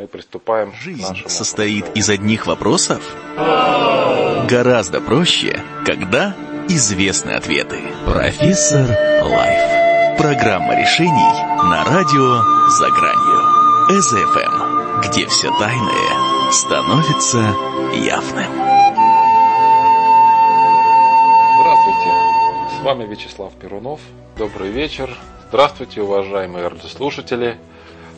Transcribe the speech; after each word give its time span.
Мы 0.00 0.06
приступаем 0.06 0.72
Жизнь 0.72 1.28
состоит 1.28 1.94
из 1.94 2.08
одних 2.08 2.46
вопросов? 2.46 3.02
Гораздо 4.48 4.98
проще, 5.02 5.62
когда 5.84 6.34
известны 6.70 7.32
ответы. 7.32 7.82
Профессор 8.06 8.88
Лайф. 9.22 10.16
Программа 10.16 10.74
решений 10.80 11.32
на 11.64 11.84
радио 11.84 12.68
«За 12.70 12.88
гранью». 12.88 14.00
Eza 14.00 14.50
FM, 14.50 15.00
где 15.06 15.26
все 15.26 15.50
тайное 15.58 16.50
становится 16.50 17.54
явным. 17.94 18.54
Здравствуйте, 21.60 22.10
с 22.70 22.82
вами 22.82 23.04
Вячеслав 23.04 23.52
Перунов. 23.52 24.00
Добрый 24.38 24.70
вечер. 24.70 25.14
Здравствуйте, 25.50 26.00
уважаемые 26.00 26.68
радиослушатели. 26.68 27.58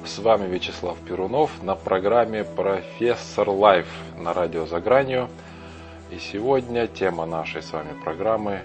С 0.05 0.19
вами 0.19 0.49
Вячеслав 0.49 0.99
Перунов 0.99 1.63
на 1.63 1.77
программе 1.77 2.43
«Профессор 2.43 3.49
Лайф» 3.49 3.87
на 4.19 4.35
радио 4.35 4.67
«За 4.67 4.81
гранью». 4.81 5.29
И 6.11 6.19
сегодня 6.19 6.89
тема 6.89 7.25
нашей 7.25 7.63
с 7.63 7.73
вами 7.73 7.95
программы 8.03 8.63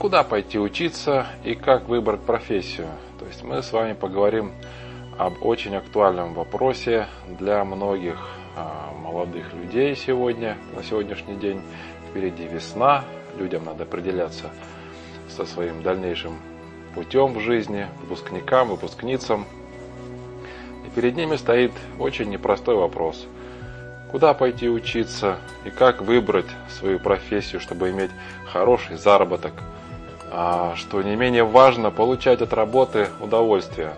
«Куда 0.00 0.24
пойти 0.24 0.58
учиться 0.58 1.28
и 1.44 1.54
как 1.54 1.88
выбрать 1.88 2.22
профессию?». 2.22 2.88
То 3.20 3.26
есть 3.26 3.44
мы 3.44 3.62
с 3.62 3.72
вами 3.72 3.92
поговорим 3.92 4.50
об 5.16 5.44
очень 5.46 5.76
актуальном 5.76 6.34
вопросе 6.34 7.06
для 7.38 7.64
многих 7.64 8.18
а, 8.56 8.92
молодых 9.00 9.54
людей 9.54 9.94
сегодня, 9.94 10.56
на 10.74 10.82
сегодняшний 10.82 11.36
день. 11.36 11.62
Впереди 12.10 12.48
весна, 12.48 13.04
людям 13.38 13.64
надо 13.64 13.84
определяться 13.84 14.50
со 15.28 15.46
своим 15.46 15.84
дальнейшим 15.84 16.36
путем 16.96 17.34
в 17.34 17.40
жизни, 17.40 17.86
выпускникам, 18.02 18.70
выпускницам– 18.70 19.46
перед 20.94 21.16
ними 21.16 21.36
стоит 21.36 21.72
очень 21.98 22.30
непростой 22.30 22.74
вопрос. 22.74 23.26
Куда 24.10 24.34
пойти 24.34 24.68
учиться 24.68 25.38
и 25.64 25.70
как 25.70 26.02
выбрать 26.02 26.46
свою 26.68 26.98
профессию, 26.98 27.60
чтобы 27.60 27.90
иметь 27.90 28.10
хороший 28.46 28.96
заработок, 28.96 29.52
а 30.32 30.74
что 30.76 31.02
не 31.02 31.16
менее 31.16 31.44
важно, 31.44 31.90
получать 31.90 32.42
от 32.42 32.52
работы 32.52 33.08
удовольствие. 33.20 33.94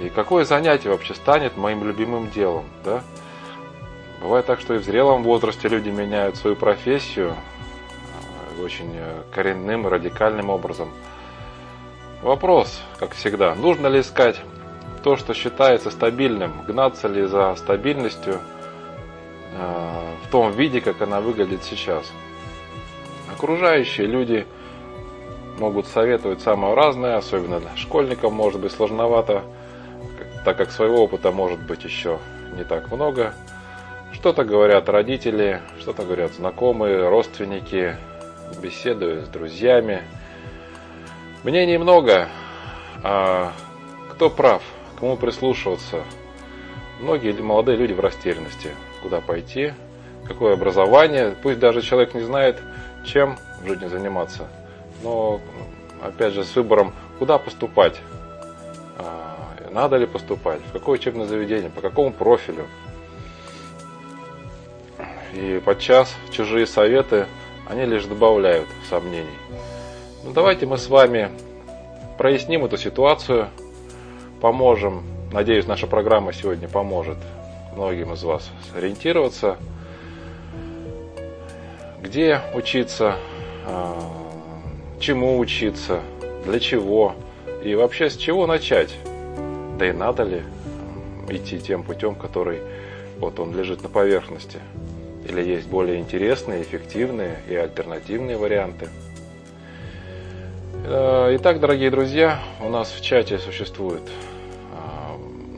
И 0.00 0.10
какое 0.10 0.44
занятие 0.44 0.90
вообще 0.90 1.14
станет 1.14 1.56
моим 1.56 1.84
любимым 1.84 2.30
делом, 2.30 2.66
да? 2.84 3.02
Бывает 4.20 4.46
так, 4.46 4.60
что 4.60 4.74
и 4.74 4.78
в 4.78 4.84
зрелом 4.84 5.22
возрасте 5.22 5.68
люди 5.68 5.88
меняют 5.88 6.36
свою 6.36 6.56
профессию 6.56 7.34
а, 7.34 8.62
очень 8.62 8.90
э, 8.94 9.22
коренным, 9.34 9.86
радикальным 9.86 10.50
образом. 10.50 10.90
Вопрос, 12.22 12.80
как 12.98 13.14
всегда, 13.14 13.54
нужно 13.54 13.86
ли 13.86 14.00
искать 14.00 14.40
то, 15.06 15.16
что 15.16 15.34
считается 15.34 15.92
стабильным, 15.92 16.64
гнаться 16.66 17.06
ли 17.06 17.26
за 17.26 17.54
стабильностью 17.54 18.40
э, 19.52 20.14
в 20.24 20.30
том 20.32 20.50
виде, 20.50 20.80
как 20.80 21.00
она 21.00 21.20
выглядит 21.20 21.62
сейчас. 21.62 22.10
Окружающие 23.32 24.08
люди 24.08 24.48
могут 25.60 25.86
советовать 25.86 26.40
самое 26.40 26.74
разное, 26.74 27.18
особенно 27.18 27.60
для 27.60 27.76
школьников 27.76 28.32
может 28.32 28.60
быть 28.60 28.72
сложновато, 28.72 29.44
так 30.44 30.56
как 30.56 30.72
своего 30.72 31.04
опыта 31.04 31.30
может 31.30 31.60
быть 31.60 31.84
еще 31.84 32.18
не 32.56 32.64
так 32.64 32.90
много. 32.90 33.32
Что-то 34.10 34.42
говорят 34.42 34.88
родители, 34.88 35.60
что-то 35.78 36.02
говорят 36.02 36.32
знакомые, 36.32 37.08
родственники, 37.08 37.94
беседую 38.60 39.24
с 39.24 39.28
друзьями. 39.28 40.02
Мнений 41.44 41.78
много, 41.78 42.26
а 43.04 43.52
кто 44.10 44.28
прав– 44.28 44.64
кому 44.98 45.16
прислушиваться. 45.16 46.02
Многие 47.00 47.32
молодые 47.32 47.76
люди 47.76 47.92
в 47.92 48.00
растерянности. 48.00 48.70
Куда 49.02 49.20
пойти, 49.20 49.74
какое 50.26 50.54
образование. 50.54 51.34
Пусть 51.42 51.58
даже 51.58 51.82
человек 51.82 52.14
не 52.14 52.22
знает, 52.22 52.60
чем 53.04 53.36
в 53.62 53.66
жизни 53.66 53.86
заниматься. 53.86 54.48
Но, 55.02 55.40
опять 56.02 56.32
же, 56.32 56.44
с 56.44 56.56
выбором, 56.56 56.94
куда 57.18 57.38
поступать. 57.38 58.00
А, 58.98 59.36
надо 59.70 59.96
ли 59.96 60.06
поступать, 60.06 60.60
в 60.62 60.72
какое 60.72 60.98
учебное 60.98 61.26
заведение, 61.26 61.70
по 61.70 61.82
какому 61.82 62.12
профилю. 62.12 62.66
И 65.34 65.60
подчас 65.62 66.16
чужие 66.30 66.66
советы, 66.66 67.26
они 67.68 67.84
лишь 67.84 68.06
добавляют 68.06 68.68
сомнений. 68.88 69.26
Ну, 70.24 70.32
давайте 70.32 70.64
мы 70.64 70.78
с 70.78 70.88
вами 70.88 71.30
проясним 72.16 72.64
эту 72.64 72.78
ситуацию– 72.78 73.50
поможем. 74.46 75.02
Надеюсь, 75.32 75.66
наша 75.66 75.88
программа 75.88 76.32
сегодня 76.32 76.68
поможет 76.68 77.16
многим 77.74 78.12
из 78.12 78.22
вас 78.22 78.48
сориентироваться, 78.72 79.56
где 82.00 82.40
учиться, 82.54 83.16
а, 83.66 83.98
чему 85.00 85.40
учиться, 85.40 86.00
для 86.44 86.60
чего 86.60 87.16
и 87.64 87.74
вообще 87.74 88.08
с 88.08 88.16
чего 88.16 88.46
начать. 88.46 88.94
Да 89.80 89.88
и 89.88 89.92
надо 89.92 90.22
ли 90.22 90.42
идти 91.28 91.58
тем 91.58 91.82
путем, 91.82 92.14
который 92.14 92.60
вот 93.18 93.40
он 93.40 93.52
лежит 93.52 93.82
на 93.82 93.88
поверхности. 93.88 94.60
Или 95.28 95.42
есть 95.42 95.66
более 95.66 95.98
интересные, 95.98 96.62
эффективные 96.62 97.38
и 97.48 97.56
альтернативные 97.56 98.36
варианты. 98.36 98.90
Э, 100.84 101.34
итак, 101.34 101.58
дорогие 101.58 101.90
друзья, 101.90 102.38
у 102.60 102.68
нас 102.68 102.92
в 102.92 103.02
чате 103.02 103.40
существует, 103.40 104.02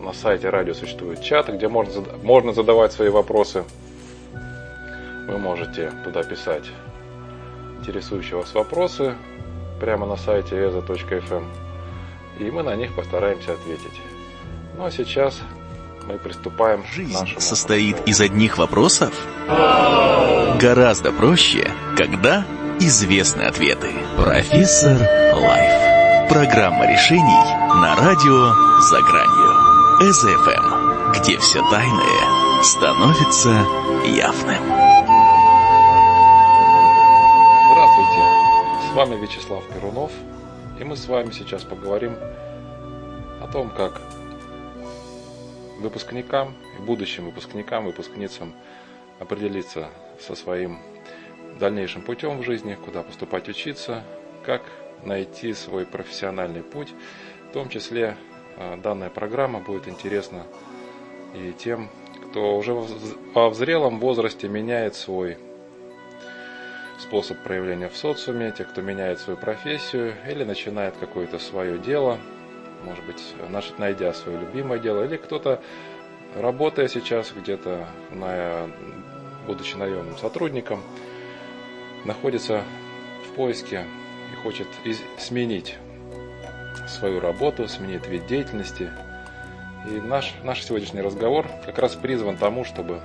на 0.08 0.14
сайте 0.14 0.48
радио 0.48 0.72
существует 0.72 1.22
чат, 1.22 1.50
где 1.50 1.68
можно, 1.68 2.02
можно 2.22 2.54
задавать 2.54 2.92
свои 2.94 3.10
вопросы. 3.10 3.64
Вы 5.28 5.36
можете 5.36 5.92
туда 6.02 6.22
писать 6.22 6.64
интересующие 7.80 8.38
вас 8.38 8.54
вопросы 8.54 9.14
прямо 9.78 10.06
на 10.06 10.16
сайте 10.16 10.56
eza.fm, 10.56 11.44
и 12.38 12.50
мы 12.50 12.62
на 12.62 12.74
них 12.74 12.96
постараемся 12.96 13.52
ответить. 13.52 14.00
Ну 14.78 14.86
а 14.86 14.90
сейчас 14.90 15.42
мы 16.06 16.16
приступаем 16.16 16.82
Жизнь 16.90 17.12
к 17.12 17.20
нашему 17.20 17.40
состоит 17.40 18.08
из 18.08 18.22
одних 18.22 18.56
вопросов? 18.56 19.12
Гораздо 20.58 21.12
проще, 21.12 21.70
когда 21.98 22.46
известны 22.80 23.42
ответы. 23.42 23.90
Профессор 24.16 24.96
Лайф. 25.34 26.30
Программа 26.30 26.90
решений 26.90 27.44
на 27.82 27.94
радио 27.96 28.80
«За 28.80 29.02
гранью». 29.02 29.47
Eza 30.00 30.55
FM, 30.55 31.10
где 31.10 31.36
все 31.38 31.60
тайное 31.70 32.62
становится 32.62 33.50
явным. 34.06 34.62
Здравствуйте, 37.72 38.22
с 38.86 38.94
вами 38.94 39.20
Вячеслав 39.20 39.68
Перунов, 39.74 40.12
и 40.78 40.84
мы 40.84 40.94
с 40.94 41.08
вами 41.08 41.32
сейчас 41.32 41.64
поговорим 41.64 42.14
о 43.42 43.48
том, 43.52 43.70
как 43.70 44.00
выпускникам 45.80 46.54
и 46.78 46.82
будущим 46.82 47.24
выпускникам, 47.24 47.86
выпускницам 47.86 48.54
определиться 49.18 49.88
со 50.20 50.36
своим 50.36 50.78
дальнейшим 51.58 52.02
путем 52.02 52.38
в 52.38 52.44
жизни, 52.44 52.78
куда 52.84 53.02
поступать 53.02 53.48
учиться, 53.48 54.04
как 54.46 54.62
найти 55.02 55.52
свой 55.54 55.84
профессиональный 55.84 56.62
путь. 56.62 56.94
В 57.50 57.52
том 57.52 57.68
числе 57.68 58.16
данная 58.82 59.10
программа 59.10 59.60
будет 59.60 59.88
интересна 59.88 60.44
и 61.34 61.52
тем, 61.52 61.88
кто 62.30 62.56
уже 62.56 62.74
во 63.34 63.50
взрелом 63.50 64.00
возрасте 64.00 64.48
меняет 64.48 64.94
свой 64.94 65.38
способ 66.98 67.38
проявления 67.42 67.88
в 67.88 67.96
социуме, 67.96 68.52
те, 68.56 68.64
кто 68.64 68.82
меняет 68.82 69.20
свою 69.20 69.38
профессию 69.38 70.14
или 70.28 70.44
начинает 70.44 70.96
какое-то 70.98 71.38
свое 71.38 71.78
дело, 71.78 72.18
может 72.84 73.04
быть, 73.04 73.22
найдя 73.78 74.12
свое 74.12 74.38
любимое 74.38 74.78
дело, 74.78 75.04
или 75.04 75.16
кто-то, 75.16 75.62
работая 76.36 76.88
сейчас 76.88 77.32
где-то, 77.32 77.86
будучи 79.46 79.76
наемным 79.76 80.16
сотрудником, 80.16 80.82
находится 82.04 82.62
в 83.26 83.34
поиске 83.34 83.84
и 84.32 84.36
хочет 84.42 84.68
сменить 85.18 85.76
свою 86.88 87.20
работу, 87.20 87.68
сменить 87.68 88.06
вид 88.06 88.26
деятельности. 88.26 88.90
И 89.86 90.00
наш, 90.00 90.34
наш 90.42 90.64
сегодняшний 90.64 91.00
разговор 91.00 91.46
как 91.64 91.78
раз 91.78 91.94
призван 91.94 92.36
тому, 92.36 92.64
чтобы 92.64 93.00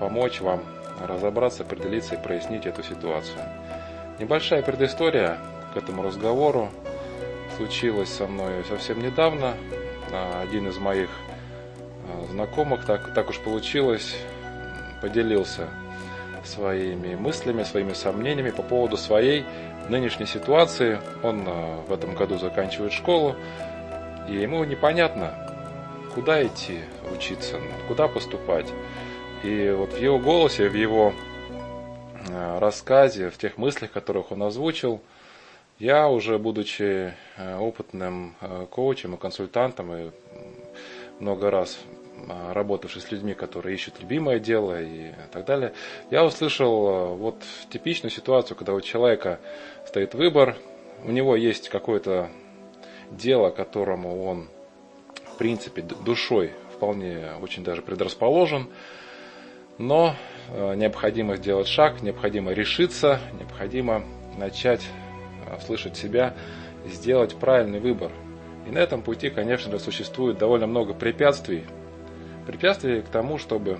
помочь 0.00 0.40
вам 0.40 0.62
разобраться, 1.06 1.62
определиться 1.62 2.14
и 2.14 2.22
прояснить 2.22 2.66
эту 2.66 2.82
ситуацию. 2.82 3.42
Небольшая 4.18 4.62
предыстория 4.62 5.38
к 5.72 5.76
этому 5.76 6.02
разговору 6.02 6.70
случилась 7.56 8.08
со 8.08 8.26
мной 8.26 8.64
совсем 8.68 9.00
недавно. 9.00 9.54
Один 10.42 10.68
из 10.68 10.78
моих 10.78 11.10
а, 12.08 12.26
знакомых, 12.32 12.86
так, 12.86 13.12
так 13.14 13.28
уж 13.28 13.38
получилось, 13.40 14.16
поделился 15.02 15.68
своими 16.44 17.14
мыслями, 17.14 17.62
своими 17.62 17.92
сомнениями 17.92 18.50
по 18.50 18.62
поводу 18.62 18.96
своей 18.96 19.44
нынешней 19.88 20.26
ситуации. 20.26 21.00
Он 21.22 21.46
э, 21.46 21.76
в 21.88 21.92
этом 21.92 22.14
году 22.14 22.38
заканчивает 22.38 22.92
школу, 22.92 23.36
и 24.28 24.34
ему 24.34 24.64
непонятно, 24.64 25.34
куда 26.14 26.44
идти 26.46 26.80
учиться, 27.14 27.58
куда 27.86 28.08
поступать. 28.08 28.66
И 29.42 29.74
вот 29.76 29.92
в 29.92 29.98
его 29.98 30.18
голосе, 30.18 30.68
в 30.68 30.74
его 30.74 31.12
э, 32.28 32.58
рассказе, 32.58 33.30
в 33.30 33.38
тех 33.38 33.56
мыслях, 33.56 33.92
которых 33.92 34.32
он 34.32 34.42
озвучил, 34.42 35.00
я 35.78 36.08
уже, 36.08 36.38
будучи 36.38 37.14
э, 37.36 37.56
опытным 37.58 38.34
коучем 38.70 39.14
и 39.14 39.18
консультантом, 39.18 39.94
и 39.94 40.10
много 41.20 41.50
раз 41.50 41.78
работавший 42.52 43.00
с 43.00 43.10
людьми, 43.10 43.34
которые 43.34 43.74
ищут 43.74 44.00
любимое 44.00 44.38
дело 44.38 44.80
и 44.80 45.12
так 45.32 45.44
далее, 45.44 45.72
я 46.10 46.24
услышал 46.24 47.14
вот 47.16 47.36
типичную 47.70 48.10
ситуацию, 48.10 48.56
когда 48.56 48.74
у 48.74 48.80
человека 48.80 49.38
стоит 49.88 50.14
выбор, 50.14 50.54
у 51.02 51.10
него 51.10 51.34
есть 51.34 51.70
какое-то 51.70 52.28
дело, 53.10 53.48
которому 53.48 54.22
он, 54.22 54.48
в 55.32 55.38
принципе, 55.38 55.80
душой 55.80 56.52
вполне 56.74 57.30
очень 57.40 57.64
даже 57.64 57.80
предрасположен, 57.80 58.68
но 59.78 60.14
э, 60.50 60.74
необходимо 60.74 61.36
сделать 61.36 61.68
шаг, 61.68 62.02
необходимо 62.02 62.52
решиться, 62.52 63.18
необходимо 63.38 64.04
начать 64.36 64.86
э, 65.46 65.58
слышать 65.64 65.96
себя, 65.96 66.34
сделать 66.84 67.34
правильный 67.36 67.80
выбор. 67.80 68.12
И 68.66 68.70
на 68.70 68.80
этом 68.80 69.00
пути, 69.00 69.30
конечно 69.30 69.72
же, 69.72 69.78
существует 69.78 70.36
довольно 70.36 70.66
много 70.66 70.92
препятствий. 70.92 71.64
Препятствий 72.46 73.00
к 73.00 73.08
тому, 73.08 73.38
чтобы 73.38 73.78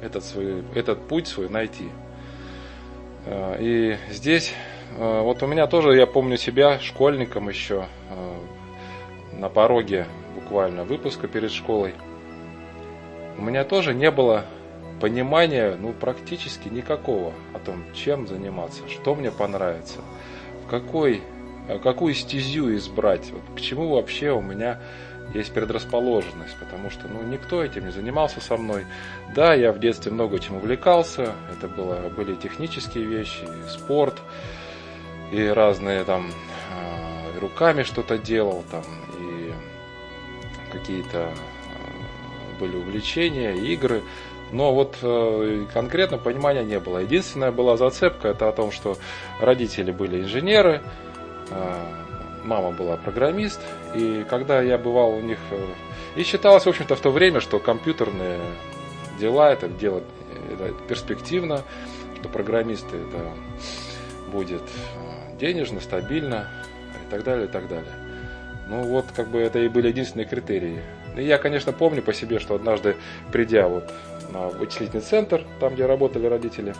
э, 0.00 0.06
этот, 0.06 0.24
свой, 0.24 0.64
этот 0.74 1.06
путь 1.06 1.28
свой 1.28 1.48
найти. 1.48 1.88
И 3.28 3.96
здесь, 4.10 4.54
вот 4.98 5.42
у 5.42 5.46
меня 5.46 5.66
тоже, 5.66 5.96
я 5.96 6.06
помню 6.06 6.36
себя 6.36 6.78
школьником 6.78 7.48
еще, 7.48 7.86
на 9.32 9.48
пороге 9.48 10.06
буквально 10.34 10.84
выпуска 10.84 11.26
перед 11.26 11.50
школой– 11.50 11.94
у 13.38 13.42
меня 13.42 13.64
тоже 13.64 13.94
не 13.94 14.10
было 14.10 14.44
понимания, 15.00 15.76
ну, 15.78 15.92
практически 15.92 16.68
никакого 16.68 17.32
о 17.52 17.58
том, 17.58 17.84
чем 17.94 18.26
заниматься, 18.26 18.88
что 18.88 19.14
мне 19.14 19.30
понравится, 19.30 19.98
в 20.64 20.70
какой, 20.70 21.20
э, 21.68 21.78
какую 21.78 22.14
стезю 22.14 22.74
избрать, 22.76 23.30
вот, 23.30 23.42
к 23.56 23.60
чему 23.60 23.90
вообще 23.90 24.30
у 24.30 24.40
меня 24.40 24.80
есть 25.34 25.52
предрасположенность, 25.52 26.56
потому 26.58 26.90
что 26.90 27.08
ну, 27.08 27.22
никто 27.22 27.62
этим 27.62 27.86
не 27.86 27.92
занимался 27.92 28.40
со 28.40 28.56
мной. 28.56 28.86
Да, 29.34 29.54
я 29.54 29.72
в 29.72 29.78
детстве 29.78 30.12
много 30.12 30.38
чем 30.38 30.56
увлекался, 30.56 31.34
это 31.52 31.68
было, 31.68 32.08
были 32.08 32.34
технические 32.34 33.04
вещи, 33.04 33.42
и 33.44 33.68
спорт, 33.68 34.20
и 35.32 35.44
разные 35.46 36.04
там 36.04 36.30
э, 36.30 37.38
руками 37.40 37.82
что-то 37.82 38.18
делал, 38.18 38.64
там, 38.70 38.84
и 39.18 39.52
какие-то 40.72 41.30
были 42.58 42.76
увлечения, 42.76 43.54
игры. 43.54 44.02
Но 44.52 44.72
вот 44.72 44.96
э, 45.02 45.66
конкретно 45.72 46.18
понимания 46.18 46.62
не 46.62 46.78
было. 46.78 46.98
Единственная 46.98 47.50
была 47.50 47.76
зацепка, 47.76 48.28
это 48.28 48.48
о 48.48 48.52
том, 48.52 48.70
что 48.70 48.96
родители 49.40 49.90
были 49.90 50.22
инженеры, 50.22 50.82
э, 51.50 52.05
мама 52.46 52.70
была 52.70 52.96
программист, 52.96 53.60
и 53.94 54.24
когда 54.28 54.62
я 54.62 54.78
бывал 54.78 55.10
у 55.10 55.20
них, 55.20 55.38
э, 55.50 55.66
и 56.16 56.22
считалось, 56.22 56.64
в 56.64 56.68
общем-то, 56.68 56.96
в 56.96 57.00
то 57.00 57.10
время, 57.10 57.40
что 57.40 57.58
компьютерные 57.58 58.40
дела, 59.18 59.52
это 59.52 59.68
дело 59.68 60.02
это 60.50 60.72
перспективно, 60.88 61.62
что 62.18 62.28
программисты 62.28 62.96
это 62.96 63.32
будет 64.30 64.62
денежно, 65.38 65.80
стабильно 65.80 66.48
и 67.06 67.10
так 67.10 67.24
далее, 67.24 67.46
и 67.46 67.48
так 67.48 67.68
далее. 67.68 67.92
Ну 68.68 68.82
вот, 68.82 69.06
как 69.14 69.28
бы 69.28 69.38
это 69.38 69.58
и 69.60 69.68
были 69.68 69.88
единственные 69.88 70.26
критерии. 70.26 70.82
И 71.16 71.22
я, 71.22 71.38
конечно, 71.38 71.72
помню 71.72 72.02
по 72.02 72.12
себе, 72.12 72.38
что 72.38 72.54
однажды, 72.54 72.96
придя 73.32 73.68
вот 73.68 73.92
на 74.32 74.48
вычислительный 74.48 75.02
центр, 75.02 75.44
там, 75.60 75.74
где 75.74 75.86
работали 75.86 76.26
родители, 76.26 76.74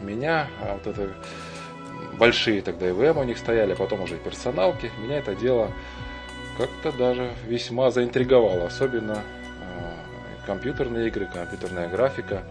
меня, 0.00 0.48
а 0.62 0.74
вот 0.74 0.86
это 0.86 1.10
большие 2.18 2.62
тогда 2.62 2.88
ИВМ 2.90 3.18
у 3.18 3.24
них 3.24 3.38
стояли, 3.38 3.72
а 3.72 3.76
потом 3.76 4.02
уже 4.02 4.16
и 4.16 4.18
персоналки, 4.18 4.90
меня 4.98 5.18
это 5.18 5.34
дело 5.34 5.70
как-то 6.56 6.90
даже 6.90 7.32
весьма 7.46 7.90
заинтриговало, 7.90 8.66
особенно 8.66 9.22
э, 9.60 10.46
компьютерные 10.46 11.08
игры, 11.08 11.28
компьютерная 11.32 11.88
графика, 11.88 12.42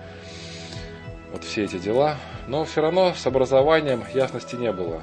вот 1.31 1.43
все 1.43 1.63
эти 1.63 1.79
дела. 1.79 2.17
Но 2.47 2.65
все 2.65 2.81
равно 2.81 3.13
с 3.15 3.25
образованием 3.25 4.03
ясности 4.13 4.55
не 4.55 4.71
было. 4.71 5.01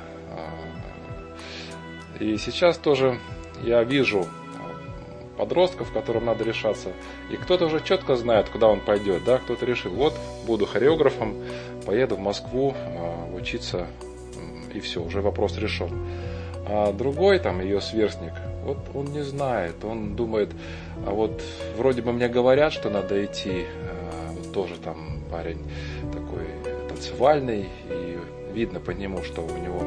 И 2.20 2.36
сейчас 2.36 2.78
тоже 2.78 3.18
я 3.64 3.82
вижу 3.82 4.26
подростков, 5.36 5.92
которым 5.92 6.26
надо 6.26 6.44
решаться. 6.44 6.92
И 7.30 7.36
кто-то 7.36 7.66
уже 7.66 7.80
четко 7.80 8.14
знает, 8.14 8.48
куда 8.48 8.68
он 8.68 8.80
пойдет, 8.80 9.24
да, 9.24 9.38
кто-то 9.38 9.66
решил, 9.66 9.90
вот, 9.92 10.14
буду 10.46 10.66
хореографом, 10.66 11.34
поеду 11.84 12.14
в 12.14 12.20
Москву 12.20 12.74
э, 12.76 13.34
учиться, 13.34 13.88
и 14.74 14.80
все, 14.80 15.02
уже 15.02 15.20
вопрос 15.20 15.58
решен. 15.58 15.90
А 16.66 16.92
другой, 16.92 17.38
там, 17.38 17.60
ее 17.60 17.80
сверстник, 17.80 18.32
вот 18.64 18.78
он 18.94 19.06
не 19.06 19.22
знает, 19.22 19.84
он 19.84 20.14
думает, 20.14 20.50
а 21.06 21.10
вот 21.10 21.42
вроде 21.76 22.02
бы 22.02 22.12
мне 22.12 22.28
говорят, 22.28 22.72
что 22.72 22.90
надо 22.90 23.24
идти, 23.24 23.64
а, 23.66 24.32
вот 24.32 24.52
тоже 24.52 24.74
там 24.76 25.20
парень 25.30 25.58
такой 26.12 26.46
танцевальный, 26.88 27.68
и 27.90 28.18
видно 28.52 28.78
по 28.80 28.92
нему, 28.92 29.22
что 29.22 29.42
у 29.42 29.58
него 29.58 29.82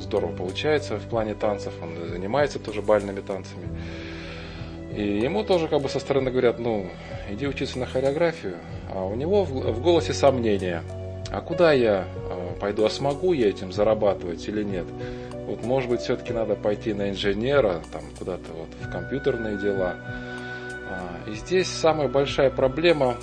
здорово 0.00 0.32
получается 0.32 0.98
в 0.98 1.08
плане 1.08 1.34
танцев, 1.34 1.72
он 1.82 2.08
занимается 2.08 2.58
тоже 2.58 2.82
бальными 2.82 3.20
танцами. 3.20 3.68
И 4.94 5.20
ему 5.20 5.44
тоже 5.44 5.68
как 5.68 5.80
бы 5.80 5.88
со 5.88 6.00
стороны 6.00 6.30
говорят, 6.30 6.58
ну, 6.58 6.86
иди 7.30 7.46
учиться 7.46 7.78
на 7.78 7.86
хореографию, 7.86 8.56
а 8.92 9.04
у 9.04 9.14
него 9.14 9.44
в 9.44 9.82
голосе 9.82 10.12
сомнения, 10.12 10.82
а 11.30 11.40
куда 11.40 11.72
я 11.72 12.04
а, 12.30 12.47
пойду, 12.60 12.84
а 12.84 12.90
смогу 12.90 13.32
я 13.32 13.48
этим 13.48 13.72
зарабатывать 13.72 14.46
или 14.48 14.62
нет? 14.62 14.86
Вот, 15.46 15.64
может 15.64 15.90
быть, 15.90 16.00
все-таки 16.00 16.32
надо 16.32 16.54
пойти 16.54 16.92
на 16.92 17.10
инженера, 17.10 17.82
там, 17.92 18.02
куда-то 18.18 18.52
вот 18.52 18.68
в 18.80 18.90
компьютерные 18.90 19.56
дела. 19.56 19.96
А, 20.90 21.30
и 21.30 21.34
здесь 21.34 21.68
самая 21.68 22.08
большая 22.08 22.50
проблема 22.50 23.16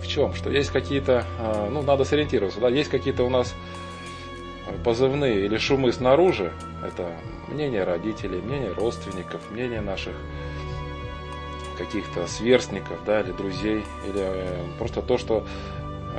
в 0.00 0.06
чем? 0.06 0.34
Что 0.34 0.50
есть 0.50 0.70
какие-то, 0.70 1.24
а, 1.38 1.68
ну, 1.70 1.82
надо 1.82 2.04
сориентироваться, 2.04 2.60
да, 2.60 2.68
есть 2.68 2.90
какие-то 2.90 3.24
у 3.24 3.30
нас 3.30 3.54
позывные 4.84 5.44
или 5.44 5.56
шумы 5.58 5.92
снаружи, 5.92 6.52
это 6.86 7.10
мнение 7.48 7.84
родителей, 7.84 8.40
мнение 8.40 8.72
родственников, 8.72 9.40
мнение 9.50 9.80
наших 9.80 10.14
каких-то 11.76 12.26
сверстников, 12.26 12.98
да, 13.06 13.20
или 13.20 13.32
друзей, 13.32 13.84
или 14.06 14.20
э, 14.20 14.64
просто 14.78 15.00
то, 15.00 15.16
что 15.16 15.46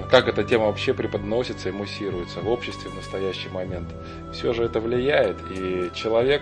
как 0.09 0.27
эта 0.27 0.43
тема 0.43 0.65
вообще 0.65 0.93
преподносится 0.93 1.69
и 1.69 1.71
муссируется 1.71 2.41
в 2.41 2.49
обществе 2.49 2.89
в 2.89 2.95
настоящий 2.95 3.49
момент. 3.49 3.89
Все 4.33 4.53
же 4.53 4.63
это 4.63 4.79
влияет, 4.79 5.37
и 5.51 5.91
человек, 5.93 6.41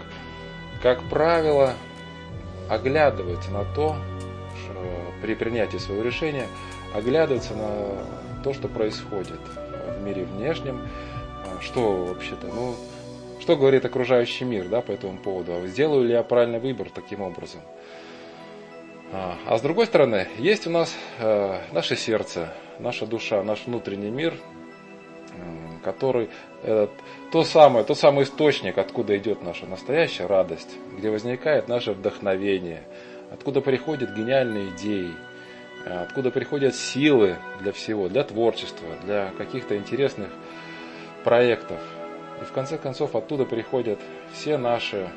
как 0.81 1.01
правило, 1.09 1.73
оглядывается 2.69 3.51
на 3.51 3.63
то, 3.73 3.95
при 5.21 5.35
принятии 5.35 5.77
своего 5.77 6.03
решения, 6.03 6.47
оглядывается 6.93 7.53
на 7.55 8.05
то, 8.43 8.53
что 8.53 8.67
происходит 8.67 9.39
в 9.97 10.03
мире 10.03 10.25
внешнем, 10.25 10.87
что 11.61 12.05
вообще-то, 12.05 12.47
ну, 12.47 12.75
что 13.39 13.55
говорит 13.55 13.85
окружающий 13.85 14.45
мир, 14.45 14.67
да, 14.67 14.81
по 14.81 14.91
этому 14.91 15.17
поводу? 15.17 15.53
А 15.55 15.67
сделаю 15.67 16.05
ли 16.05 16.13
я 16.13 16.23
правильный 16.23 16.59
выбор 16.59 16.89
таким 16.93 17.21
образом? 17.21 17.61
А, 19.11 19.37
а 19.47 19.57
с 19.57 19.61
другой 19.61 19.85
стороны, 19.85 20.27
есть 20.37 20.67
у 20.67 20.69
нас 20.69 20.93
э, 21.19 21.61
наше 21.71 21.95
сердце, 21.95 22.53
наша 22.79 23.05
душа, 23.05 23.43
наш 23.43 23.65
внутренний 23.65 24.09
мир, 24.09 24.33
который 25.83 26.29
э, 26.63 26.87
то 27.31 27.43
самое, 27.43 27.85
тот 27.85 27.97
самый 27.97 28.23
источник, 28.23 28.77
откуда 28.77 29.17
идет 29.17 29.41
наша 29.41 29.65
настоящая 29.65 30.25
радость, 30.25 30.75
где 30.97 31.09
возникает 31.09 31.67
наше 31.67 31.93
вдохновение, 31.93 32.83
откуда 33.31 33.61
приходят 33.61 34.13
гениальные 34.13 34.69
идеи, 34.71 35.13
э, 35.85 36.01
откуда 36.01 36.31
приходят 36.31 36.75
силы 36.75 37.37
для 37.61 37.71
всего, 37.71 38.09
для 38.09 38.23
творчества, 38.23 38.89
для 39.03 39.31
каких-то 39.37 39.77
интересных 39.77 40.29
проектов. 41.23 41.79
И 42.41 42.43
в 42.43 42.51
конце 42.51 42.77
концов 42.77 43.15
оттуда 43.15 43.45
приходят 43.45 43.99
все 44.33 44.57
наши 44.57 45.09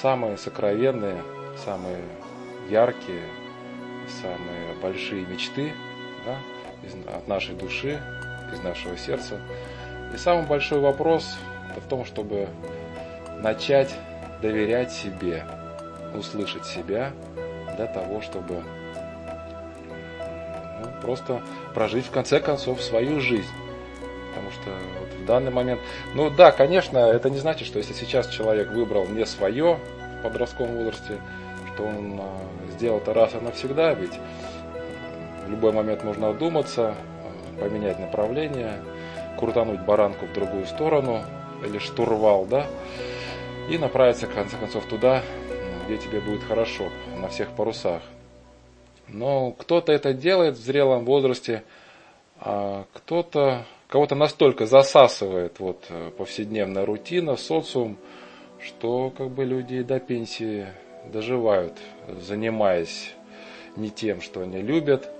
самые 0.00 0.36
сокровенные, 0.38 1.22
самые 1.64 2.02
яркие, 2.70 3.22
самые 4.22 4.74
большие 4.80 5.26
мечты 5.26 5.72
да, 6.24 6.38
из, 6.86 6.94
от 7.06 7.26
нашей 7.28 7.54
души, 7.54 8.00
из 8.52 8.60
нашего 8.62 8.96
сердца. 8.96 9.40
И 10.12 10.16
самый 10.16 10.46
большой 10.46 10.80
вопрос 10.80 11.36
это 11.70 11.80
в 11.80 11.88
том, 11.88 12.04
чтобы 12.04 12.48
начать 13.38 13.94
доверять 14.40 14.92
себе, 14.92 15.44
услышать 16.14 16.64
себя 16.64 17.12
для 17.76 17.86
того, 17.86 18.20
чтобы 18.20 18.62
ну, 20.20 21.00
просто 21.02 21.42
прожить 21.74 22.06
в 22.06 22.10
конце 22.10 22.40
концов 22.40 22.82
свою 22.82 23.20
жизнь 23.20 23.52
Потому 24.38 24.50
что 24.52 24.70
вот 25.00 25.08
в 25.20 25.24
данный 25.24 25.50
момент, 25.50 25.80
ну 26.14 26.30
да, 26.30 26.52
конечно, 26.52 26.98
это 26.98 27.30
не 27.30 27.38
значит, 27.38 27.66
что 27.66 27.78
если 27.78 27.92
сейчас 27.92 28.28
человек 28.28 28.70
выбрал 28.70 29.06
не 29.06 29.24
свое 29.26 29.78
в 30.18 30.22
подростковом 30.22 30.76
возрасте, 30.76 31.18
что 31.74 31.84
он 31.84 32.20
а, 32.20 32.38
сделал 32.72 32.98
это 32.98 33.14
раз 33.14 33.34
и 33.34 33.38
навсегда, 33.38 33.94
ведь 33.94 34.12
в 35.48 35.50
любой 35.50 35.72
момент 35.72 36.04
можно 36.04 36.28
одуматься, 36.28 36.94
поменять 37.58 37.98
направление, 37.98 38.82
крутануть 39.38 39.80
баранку 39.80 40.26
в 40.26 40.32
другую 40.34 40.66
сторону, 40.66 41.22
или 41.64 41.78
штурвал, 41.78 42.44
да, 42.44 42.66
и 43.70 43.78
направиться, 43.78 44.26
в 44.26 44.34
конце 44.34 44.56
концов, 44.58 44.84
туда, 44.84 45.22
где 45.86 45.96
тебе 45.96 46.20
будет 46.20 46.42
хорошо, 46.44 46.90
на 47.16 47.28
всех 47.28 47.48
парусах. 47.52 48.02
Но 49.08 49.52
кто-то 49.52 49.90
это 49.90 50.12
делает 50.12 50.56
в 50.56 50.60
зрелом 50.62 51.06
возрасте, 51.06 51.64
а 52.40 52.84
кто-то, 52.92 53.64
кого-то 53.88 54.14
настолько 54.14 54.66
засасывает 54.66 55.60
вот 55.60 55.90
повседневная 56.18 56.84
рутина, 56.84 57.36
социум, 57.36 57.96
что 58.60 59.10
как 59.16 59.30
бы 59.30 59.46
люди 59.46 59.82
до 59.82 59.98
пенсии 59.98 60.66
доживают, 61.10 61.78
занимаясь 62.20 63.14
не 63.76 63.88
тем, 63.88 64.20
что 64.20 64.42
они 64.42 64.60
любят, 64.60 65.10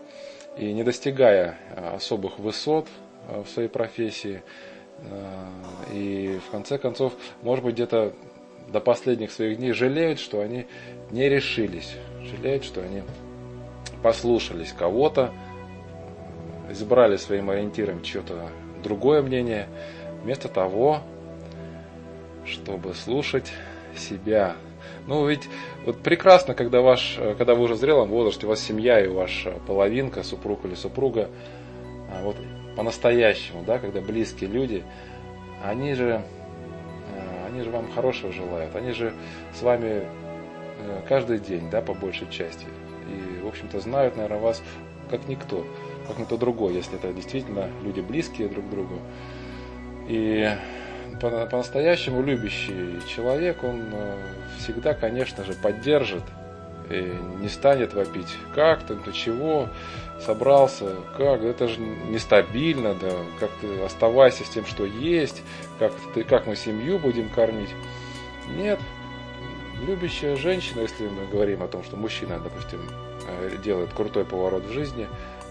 и 0.58 0.72
не 0.72 0.82
достигая 0.82 1.56
особых 1.94 2.38
высот 2.38 2.88
в 3.28 3.46
своей 3.46 3.68
профессии, 3.68 4.42
и 5.92 6.40
в 6.46 6.50
конце 6.50 6.78
концов, 6.78 7.12
может 7.42 7.64
быть, 7.64 7.74
где-то 7.74 8.12
до 8.68 8.80
последних 8.80 9.30
своих 9.30 9.58
дней 9.58 9.72
жалеют, 9.72 10.18
что 10.18 10.40
они 10.40 10.66
не 11.10 11.28
решились, 11.28 11.94
жалеют, 12.22 12.64
что 12.64 12.82
они 12.82 13.02
послушались 14.02 14.72
кого-то, 14.72 15.32
избрали 16.68 17.16
своим 17.16 17.50
ориентиром 17.50 18.02
чье-то 18.02 18.50
другое 18.82 19.22
мнение, 19.22 19.68
вместо 20.22 20.48
того, 20.48 21.00
чтобы 22.44 22.94
слушать 22.94 23.52
себя. 23.96 24.56
Ну, 25.06 25.26
ведь 25.26 25.48
вот 25.88 26.02
прекрасно, 26.02 26.52
когда, 26.52 26.82
ваш, 26.82 27.18
когда 27.38 27.54
вы 27.54 27.62
уже 27.62 27.72
в 27.72 27.78
зрелом 27.78 28.10
возрасте, 28.10 28.44
у 28.44 28.50
вас 28.50 28.60
семья 28.60 29.02
и 29.02 29.08
ваша 29.08 29.52
половинка, 29.66 30.22
супруг 30.22 30.66
или 30.66 30.74
супруга, 30.74 31.30
а 32.12 32.22
вот 32.24 32.36
по-настоящему, 32.76 33.64
да, 33.64 33.78
когда 33.78 34.02
близкие 34.02 34.50
люди, 34.50 34.84
они 35.64 35.94
же, 35.94 36.22
э, 37.14 37.46
они 37.46 37.62
же 37.62 37.70
вам 37.70 37.90
хорошего 37.90 38.30
желают, 38.34 38.76
они 38.76 38.92
же 38.92 39.14
с 39.58 39.62
вами 39.62 40.02
э, 40.78 41.00
каждый 41.08 41.38
день, 41.38 41.70
да, 41.70 41.80
по 41.80 41.94
большей 41.94 42.28
части. 42.28 42.66
И, 43.08 43.40
в 43.42 43.48
общем-то, 43.48 43.80
знают, 43.80 44.14
наверное, 44.14 44.40
вас 44.40 44.62
как 45.08 45.26
никто, 45.26 45.64
как 46.06 46.18
никто 46.18 46.36
другой, 46.36 46.74
если 46.74 46.98
это 46.98 47.14
действительно 47.14 47.70
люди 47.82 48.00
близкие 48.00 48.48
друг 48.48 48.66
к 48.66 48.68
другу. 48.68 48.98
И 50.06 50.50
по-настоящему 51.20 52.22
любящий 52.22 53.00
человек, 53.06 53.64
он 53.64 53.82
э, 53.92 54.16
всегда, 54.58 54.94
конечно 54.94 55.44
же, 55.44 55.52
поддержит 55.54 56.22
и 56.90 57.14
не 57.40 57.48
станет 57.48 57.92
вопить, 57.92 58.34
как 58.54 58.82
ты, 58.84 58.94
до 58.94 59.12
чего, 59.12 59.68
собрался, 60.24 60.96
как, 61.16 61.42
это 61.42 61.68
же 61.68 61.80
нестабильно, 61.80 62.94
да, 62.94 63.10
как 63.38 63.50
ты? 63.60 63.82
Оставайся 63.82 64.44
с 64.44 64.48
тем, 64.48 64.64
что 64.66 64.84
есть, 64.84 65.42
как, 65.78 65.92
ты, 66.14 66.24
как 66.24 66.46
мы 66.46 66.56
семью 66.56 66.98
будем 66.98 67.28
кормить. 67.28 67.70
Нет, 68.56 68.78
любящая 69.86 70.36
женщина, 70.36 70.80
если 70.80 71.08
мы 71.08 71.26
говорим 71.26 71.62
о 71.62 71.68
том, 71.68 71.84
что 71.84 71.96
мужчина, 71.96 72.40
допустим, 72.40 72.80
э, 73.26 73.56
делает 73.62 73.92
крутой 73.92 74.24
поворот 74.24 74.64
в 74.64 74.72
жизни, 74.72 75.06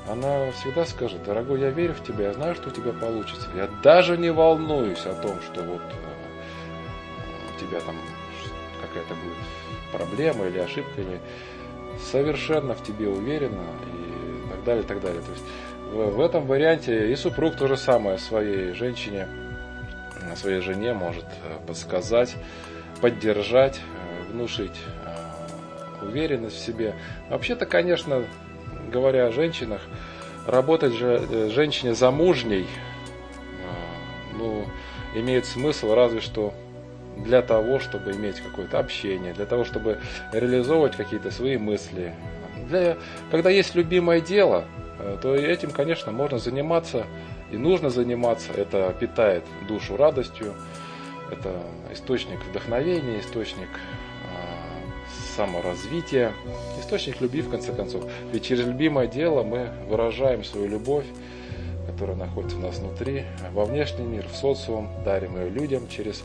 она 0.10 0.52
всегда 0.52 0.86
скажет, 0.86 1.24
дорогой, 1.24 1.60
я 1.60 1.70
верю 1.70 1.94
в 1.94 2.04
тебя, 2.04 2.28
я 2.28 2.34
знаю, 2.34 2.56
что 2.56 2.70
у 2.70 2.72
тебя 2.72 2.94
получится. 2.94 3.48
Я 3.56 3.68
даже 3.84 4.18
не 4.18 4.32
волнуюсь 4.32 5.06
о 5.06 5.14
том, 5.16 5.42
что 5.42 5.64
вот 5.64 5.82
э, 5.82 7.56
у 7.56 7.60
тебя 7.60 7.80
там 7.82 7.96
какая-то 8.82 9.16
будет 9.16 9.38
проблема 9.92 10.48
или 10.48 10.60
ошибка, 10.60 11.02
или 11.02 11.20
совершенно 12.00 12.74
в 12.74 12.84
тебе 12.84 13.10
уверена 13.10 13.64
и 13.94 14.50
так 14.50 14.64
далее, 14.64 14.84
и 14.84 14.88
так 14.88 15.02
далее. 15.02 15.22
То 15.22 15.32
есть 15.32 15.44
в, 15.92 16.22
этом 16.22 16.46
варианте 16.46 17.12
и 17.12 17.16
супруг 17.16 17.56
то 17.56 17.68
же 17.68 17.76
самое 17.76 18.18
своей 18.18 18.74
женщине, 18.74 19.28
своей 20.36 20.62
жене 20.62 20.94
может 20.94 21.26
э, 21.26 21.60
подсказать, 21.68 22.36
поддержать, 23.02 23.80
э, 23.80 24.32
внушить 24.32 24.80
уверенность 26.02 26.56
в 26.56 26.66
себе. 26.66 26.96
Вообще-то, 27.30 27.66
конечно, 27.66 28.24
говоря 28.92 29.28
о 29.28 29.32
женщинах, 29.32 29.82
работать 30.46 30.94
же 30.94 31.50
женщине 31.50 31.94
замужней, 31.94 32.68
ну, 34.38 34.66
имеет 35.16 35.46
смысл 35.46 35.94
разве 35.94 36.22
что 36.22 36.54
для 37.18 37.42
того, 37.42 37.80
чтобы 37.80 38.12
иметь 38.12 38.40
какое-то 38.40 38.80
общение, 38.80 39.34
для 39.34 39.46
того, 39.46 39.64
чтобы 39.64 40.00
реализовывать 40.32 40.96
какие-то 40.96 41.32
свои 41.32 41.58
мысли. 41.58 42.14
Для, 42.70 42.98
когда 43.32 43.50
есть 43.50 43.76
любимое 43.76 44.22
дело, 44.22 44.66
э, 45.00 45.18
то 45.22 45.36
этим, 45.36 45.72
конечно, 45.72 46.12
можно 46.12 46.38
заниматься 46.38 47.06
и 47.52 47.58
нужно 47.58 47.90
заниматься. 47.90 48.52
Это 48.54 48.94
питает 49.00 49.44
душу 49.68 49.98
радостью, 49.98 50.54
это 51.32 51.54
источник 51.92 52.40
вдохновения, 52.50 53.20
источник 53.20 53.70
э, 53.70 55.08
саморазвития, 55.36 56.34
источник 56.88 57.20
любви, 57.20 57.42
в 57.42 57.50
конце 57.50 57.74
концов. 57.74 58.06
Ведь 58.32 58.46
через 58.46 58.66
любимое 58.66 59.08
дело 59.08 59.44
мы 59.44 59.70
выражаем 59.90 60.44
свою 60.44 60.68
любовь, 60.68 61.06
которая 61.86 62.16
находится 62.16 62.58
у 62.58 62.62
нас 62.62 62.78
внутри, 62.78 63.26
во 63.52 63.66
внешний 63.66 64.06
мир, 64.06 64.26
в 64.32 64.36
социум, 64.36 64.90
дарим 65.04 65.38
ее 65.38 65.50
людям 65.50 65.88
через 65.90 66.24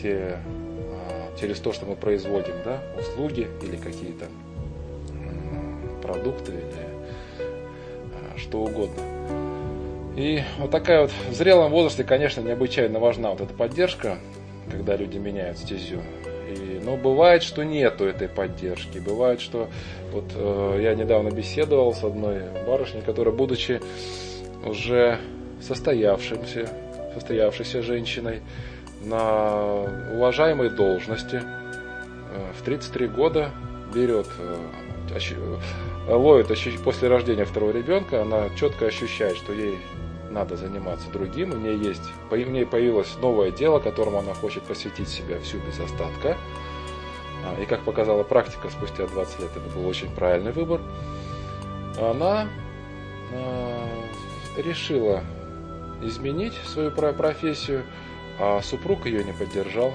те, 0.00 0.38
а, 0.38 1.38
через 1.38 1.58
то, 1.58 1.72
что 1.72 1.84
мы 1.84 1.96
производим, 1.96 2.54
да, 2.64 2.82
услуги 2.98 3.46
или 3.62 3.76
какие-то 3.76 4.26
продукты 6.02 6.52
или 6.52 6.62
а, 8.14 8.38
что 8.38 8.62
угодно. 8.62 9.02
И 10.16 10.42
вот 10.58 10.70
такая 10.70 11.02
вот 11.02 11.12
в 11.28 11.34
зрелом 11.34 11.72
возрасте, 11.72 12.04
конечно, 12.04 12.40
необычайно 12.40 13.00
важна 13.00 13.30
вот 13.30 13.40
эта 13.42 13.52
поддержка, 13.52 14.18
когда 14.70 14.96
люди 14.96 15.18
меняют 15.18 15.58
стезю. 15.58 16.00
Но 16.84 16.96
бывает, 16.96 17.42
что 17.42 17.64
нету 17.64 18.04
этой 18.04 18.28
поддержки. 18.28 18.98
Бывает, 18.98 19.40
что 19.40 19.68
вот 20.12 20.24
э, 20.34 20.80
я 20.82 20.94
недавно 20.94 21.30
беседовал 21.30 21.94
с 21.94 22.04
одной 22.04 22.42
барышней, 22.66 23.02
которая, 23.02 23.34
будучи 23.34 23.80
уже 24.64 25.18
состоявшимся, 25.60 26.68
состоявшейся 27.14 27.82
женщиной, 27.82 28.42
на 29.04 29.84
уважаемой 30.12 30.70
должности 30.70 31.42
э, 31.42 32.52
в 32.58 32.62
33 32.62 33.08
года 33.08 33.50
берет, 33.94 34.26
э, 34.38 34.56
э, 35.10 36.14
ловит 36.14 36.48
после 36.82 37.08
рождения 37.08 37.44
второго 37.44 37.70
ребенка, 37.70 38.22
она 38.22 38.48
четко 38.58 38.86
ощущает, 38.86 39.36
что 39.36 39.52
ей 39.52 39.78
надо 40.30 40.56
заниматься 40.56 41.10
другим, 41.10 41.52
у 41.52 41.56
нее 41.56 41.78
есть, 41.78 42.02
у 42.30 42.34
нее 42.36 42.66
появилось 42.66 43.14
новое 43.20 43.50
дело, 43.50 43.78
которому 43.78 44.18
она 44.18 44.34
хочет 44.34 44.62
посвятить 44.64 45.08
себя 45.08 45.38
всю 45.40 45.58
без 45.58 45.78
остатка. 45.78 46.36
А, 47.44 47.60
и 47.60 47.66
как 47.66 47.82
показала 47.82 48.22
практика, 48.22 48.68
спустя 48.70 49.06
20 49.06 49.40
лет 49.40 49.50
это 49.54 49.68
был 49.76 49.86
очень 49.86 50.10
правильный 50.10 50.52
выбор. 50.52 50.80
Она 51.98 52.48
решила 54.56 55.22
изменить 56.02 56.54
свою 56.66 56.90
профессию, 56.90 57.84
а 58.38 58.60
супруг 58.62 59.06
ее 59.06 59.24
не 59.24 59.32
поддержал. 59.32 59.92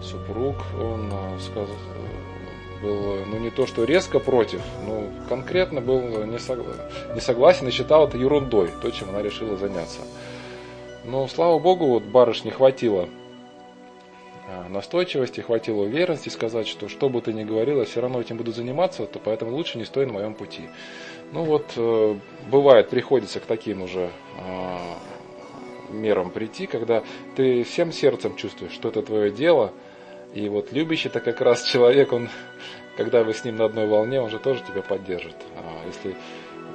Супруг, 0.00 0.56
он 0.80 1.10
а, 1.12 1.38
сказал, 1.38 1.76
был, 2.82 3.24
ну 3.26 3.38
не 3.38 3.50
то 3.50 3.66
что 3.66 3.84
резко 3.84 4.18
против, 4.18 4.60
но 4.84 5.04
конкретно 5.28 5.80
был 5.80 6.00
не, 6.02 6.26
не 7.14 7.20
согласен 7.20 7.68
и 7.68 7.70
считал 7.70 8.08
это 8.08 8.18
ерундой, 8.18 8.70
то, 8.82 8.90
чем 8.90 9.10
она 9.10 9.22
решила 9.22 9.56
заняться. 9.56 10.00
Но, 11.04 11.28
слава 11.28 11.58
богу, 11.58 11.86
вот 11.86 12.02
барышне 12.02 12.50
хватило 12.50 13.02
а, 13.04 13.21
настойчивости, 14.68 15.40
хватило 15.40 15.82
уверенности 15.82 16.28
сказать, 16.28 16.66
что 16.66 16.88
что 16.88 17.08
бы 17.08 17.20
ты 17.20 17.32
ни 17.32 17.44
говорила, 17.44 17.84
все 17.84 18.00
равно 18.00 18.20
этим 18.20 18.36
буду 18.36 18.52
заниматься, 18.52 19.06
то 19.06 19.18
поэтому 19.18 19.52
лучше 19.52 19.78
не 19.78 19.84
стой 19.84 20.06
на 20.06 20.12
моем 20.12 20.34
пути. 20.34 20.62
Ну 21.32 21.44
вот, 21.44 21.72
э, 21.76 22.16
бывает, 22.50 22.90
приходится 22.90 23.40
к 23.40 23.44
таким 23.44 23.82
уже 23.82 24.10
а, 24.38 24.98
мерам 25.90 26.30
прийти, 26.30 26.66
когда 26.66 27.02
ты 27.36 27.62
всем 27.62 27.92
сердцем 27.92 28.36
чувствуешь, 28.36 28.72
что 28.72 28.88
это 28.88 29.02
твое 29.02 29.30
дело, 29.30 29.72
и 30.34 30.48
вот 30.48 30.72
любящий-то 30.72 31.20
как 31.20 31.40
раз 31.40 31.62
человек, 31.72 32.12
он, 32.12 32.28
когда 32.96 33.22
вы 33.24 33.34
с 33.34 33.44
ним 33.44 33.56
на 33.56 33.66
одной 33.66 33.86
волне, 33.86 34.20
он 34.20 34.30
же 34.30 34.38
тоже 34.38 34.62
тебя 34.62 34.82
поддержит. 34.82 35.36
А 35.56 35.86
если 35.86 36.16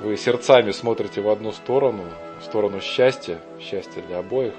вы 0.02 0.16
сердцами 0.16 0.72
смотрите 0.72 1.22
в 1.22 1.30
одну 1.30 1.52
сторону, 1.52 2.06
в 2.42 2.46
сторону 2.46 2.82
счастья, 2.82 3.40
счастья 3.60 4.02
для 4.02 4.20
обоих, 4.20 4.54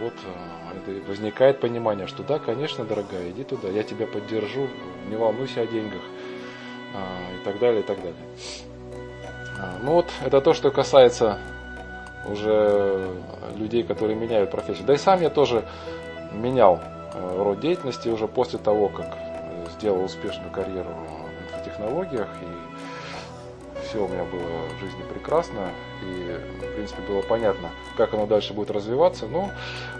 вот 0.00 0.14
а, 0.26 1.08
возникает 1.08 1.60
понимание, 1.60 2.06
что 2.06 2.22
да, 2.22 2.38
конечно, 2.38 2.84
дорогая, 2.84 3.30
иди 3.30 3.44
туда, 3.44 3.68
я 3.68 3.82
тебя 3.82 4.06
поддержу, 4.06 4.68
не 5.08 5.16
волнуйся 5.16 5.62
о 5.62 5.66
деньгах 5.66 6.02
а, 6.94 7.40
и 7.40 7.44
так 7.44 7.58
далее, 7.58 7.80
и 7.80 7.84
так 7.84 7.96
далее. 7.98 8.14
А, 9.58 9.78
ну 9.82 9.92
вот, 9.92 10.06
это 10.24 10.40
то, 10.40 10.52
что 10.52 10.70
касается 10.70 11.38
уже 12.26 13.10
людей, 13.56 13.82
которые 13.82 14.16
меняют 14.16 14.50
профессию. 14.50 14.86
Да 14.86 14.94
и 14.94 14.98
сам 14.98 15.20
я 15.20 15.30
тоже 15.30 15.64
менял 16.32 16.80
э, 17.12 17.42
род 17.42 17.60
деятельности 17.60 18.08
уже 18.08 18.26
после 18.26 18.58
того, 18.58 18.88
как 18.88 19.16
сделал 19.76 20.04
успешную 20.04 20.50
карьеру 20.50 20.88
в 20.88 21.54
инфотехнологиях 21.54 22.28
и 22.42 22.63
все 23.94 24.04
у 24.04 24.08
меня 24.08 24.24
было 24.24 24.66
в 24.76 24.80
жизни 24.80 25.02
прекрасно 25.08 25.70
и 26.02 26.40
в 26.58 26.74
принципе 26.74 27.00
было 27.02 27.22
понятно, 27.22 27.70
как 27.96 28.12
оно 28.12 28.26
дальше 28.26 28.52
будет 28.52 28.72
развиваться. 28.72 29.26
Но 29.26 29.52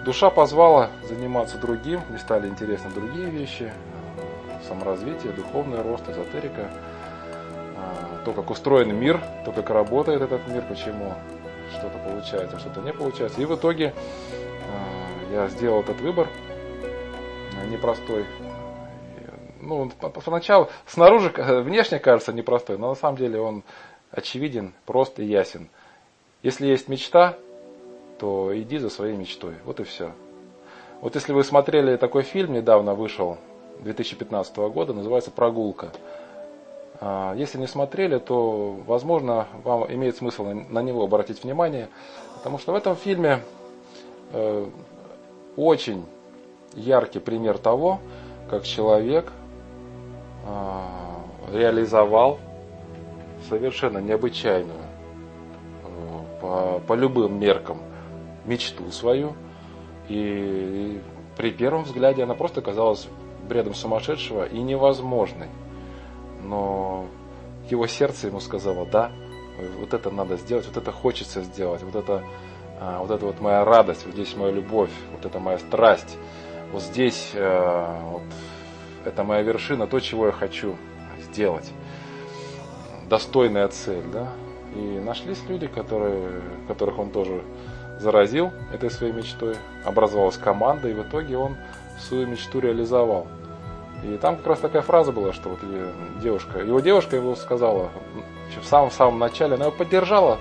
душа 0.05 0.31
позвала 0.31 0.91
заниматься 1.09 1.59
другим, 1.59 2.01
мне 2.09 2.19
стали 2.19 2.49
интересны 2.49 2.91
другие 2.91 3.31
вещи, 3.31 3.73
саморазвитие, 4.67 5.33
духовный 5.33 5.81
рост, 5.81 6.09
эзотерика, 6.09 6.71
а, 7.77 8.25
то, 8.25 8.33
как 8.33 8.51
устроен 8.51 8.97
мир, 8.97 9.21
то, 9.45 9.53
как 9.53 9.71
работает 9.71 10.23
этот 10.23 10.49
мир, 10.49 10.65
почему 10.69 11.15
что-то 11.79 11.99
получается, 11.99 12.59
что-то 12.59 12.81
не 12.81 12.93
получается. 12.93 13.41
И 13.41 13.45
в 13.45 13.55
итоге 13.55 13.95
а, 15.31 15.33
я 15.33 15.49
сделал 15.49 15.83
этот 15.83 16.01
выбор 16.01 16.27
непростой. 17.71 18.25
Ну, 19.67 19.91
поначалу 20.25 20.69
снаружи, 20.87 21.33
внешне 21.37 21.99
кажется 21.99 22.33
непростой, 22.33 22.79
но 22.79 22.91
на 22.91 22.95
самом 22.95 23.17
деле 23.17 23.41
он 23.41 23.63
очевиден, 24.11 24.75
прост 24.87 25.19
и 25.19 25.25
ясен. 25.25 25.69
Если 26.43 26.67
есть 26.67 26.89
мечта, 26.89 27.37
то 28.19 28.51
иди 28.55 28.79
за 28.79 28.91
своей 28.91 29.17
мечтой. 29.17 29.55
Вот 29.65 29.81
и 29.81 29.85
все. 29.85 30.13
Вот 31.01 31.15
если 31.15 31.33
вы 31.33 31.43
смотрели 31.45 31.97
такой 31.97 32.23
фильм, 32.23 32.53
недавно 32.53 32.95
вышел, 32.95 33.39
2015 33.81 34.57
года, 34.57 34.93
называется 34.93 35.31
«Прогулка». 35.31 35.91
А, 37.01 37.35
если 37.35 37.59
не 37.59 37.67
смотрели, 37.67 38.19
то, 38.19 38.79
возможно, 38.87 39.49
вам 39.65 39.93
имеет 39.93 40.17
смысл 40.17 40.45
на 40.45 40.83
него 40.83 41.03
обратить 41.03 41.43
внимание, 41.43 41.89
потому 42.37 42.59
что 42.59 42.73
в 42.73 42.77
этом 42.77 42.95
фильме 42.95 43.41
э, 44.33 44.67
очень 45.57 46.05
яркий 46.75 47.19
пример 47.19 47.59
того, 47.59 48.01
как 48.49 48.65
человек 48.65 49.33
реализовал 51.53 52.39
совершенно 53.49 53.99
необычайную 53.99 54.79
э, 55.85 56.41
по, 56.41 56.81
по 56.87 56.93
любым 56.95 57.39
меркам 57.39 57.79
мечту 58.45 58.91
свою. 58.91 59.35
И 60.09 61.01
при 61.37 61.51
первом 61.51 61.85
взгляде 61.85 62.23
она 62.23 62.35
просто 62.35 62.61
казалась 62.61 63.09
бредом 63.49 63.75
сумасшедшего 63.75 64.47
и 64.47 64.59
невозможной. 64.59 65.49
Но 66.43 67.07
его 67.71 67.87
сердце 67.87 68.27
ему 68.27 68.41
сказало, 68.41 68.87
да, 68.87 69.11
вот 69.79 69.95
это 69.95 70.11
надо 70.11 70.37
сделать, 70.37 70.67
вот 70.67 70.77
это 70.77 70.93
хочется 70.93 71.43
сделать, 71.43 71.83
вот 71.83 71.95
это, 71.95 72.23
а, 72.81 73.01
вот 73.01 73.11
это 73.11 73.25
вот 73.25 73.41
моя 73.41 73.65
радость, 73.65 74.05
вот 74.05 74.15
здесь 74.15 74.37
моя 74.37 74.53
любовь, 74.53 74.91
вот 75.13 75.25
это 75.25 75.39
моя 75.39 75.59
страсть, 75.59 76.19
вот 76.73 76.83
здесь 76.83 77.31
э, 77.35 78.01
вот, 78.11 78.23
это 79.05 79.25
моя 79.25 79.43
вершина, 79.43 79.87
то, 79.87 80.01
чего 80.01 80.27
я 80.27 80.33
хочу 80.33 80.77
сделать. 81.21 81.71
Достойная 83.09 83.69
цель, 83.69 84.05
да. 84.13 84.29
И 84.75 85.01
нашлись 85.05 85.43
люди, 85.49 85.67
которые, 85.67 86.43
которых 86.67 86.99
он 86.99 87.11
тоже 87.11 87.43
заразил 88.01 88.53
этой 88.73 88.91
своей 88.91 89.13
мечтой. 89.13 89.57
Образовалась 89.85 90.37
команда, 90.37 90.89
и 90.89 90.95
в 90.95 91.03
итоге 91.03 91.37
он 91.37 91.57
свою 91.99 92.27
мечту 92.27 92.61
реализовал. 92.61 93.27
И 94.03 94.19
там 94.19 94.37
как 94.37 94.47
раз 94.47 94.59
такая 94.59 94.83
фраза 94.83 95.13
была, 95.13 95.33
что 95.33 95.51
вот 95.51 95.61
девушка, 96.21 96.59
его 96.59 96.81
девушка 96.81 97.17
его 97.17 97.35
сказала 97.37 97.91
в 98.61 98.67
самом-самом 98.67 99.19
начале, 99.19 99.55
она 99.55 99.67
его 99.67 99.75
поддержала, 99.75 100.39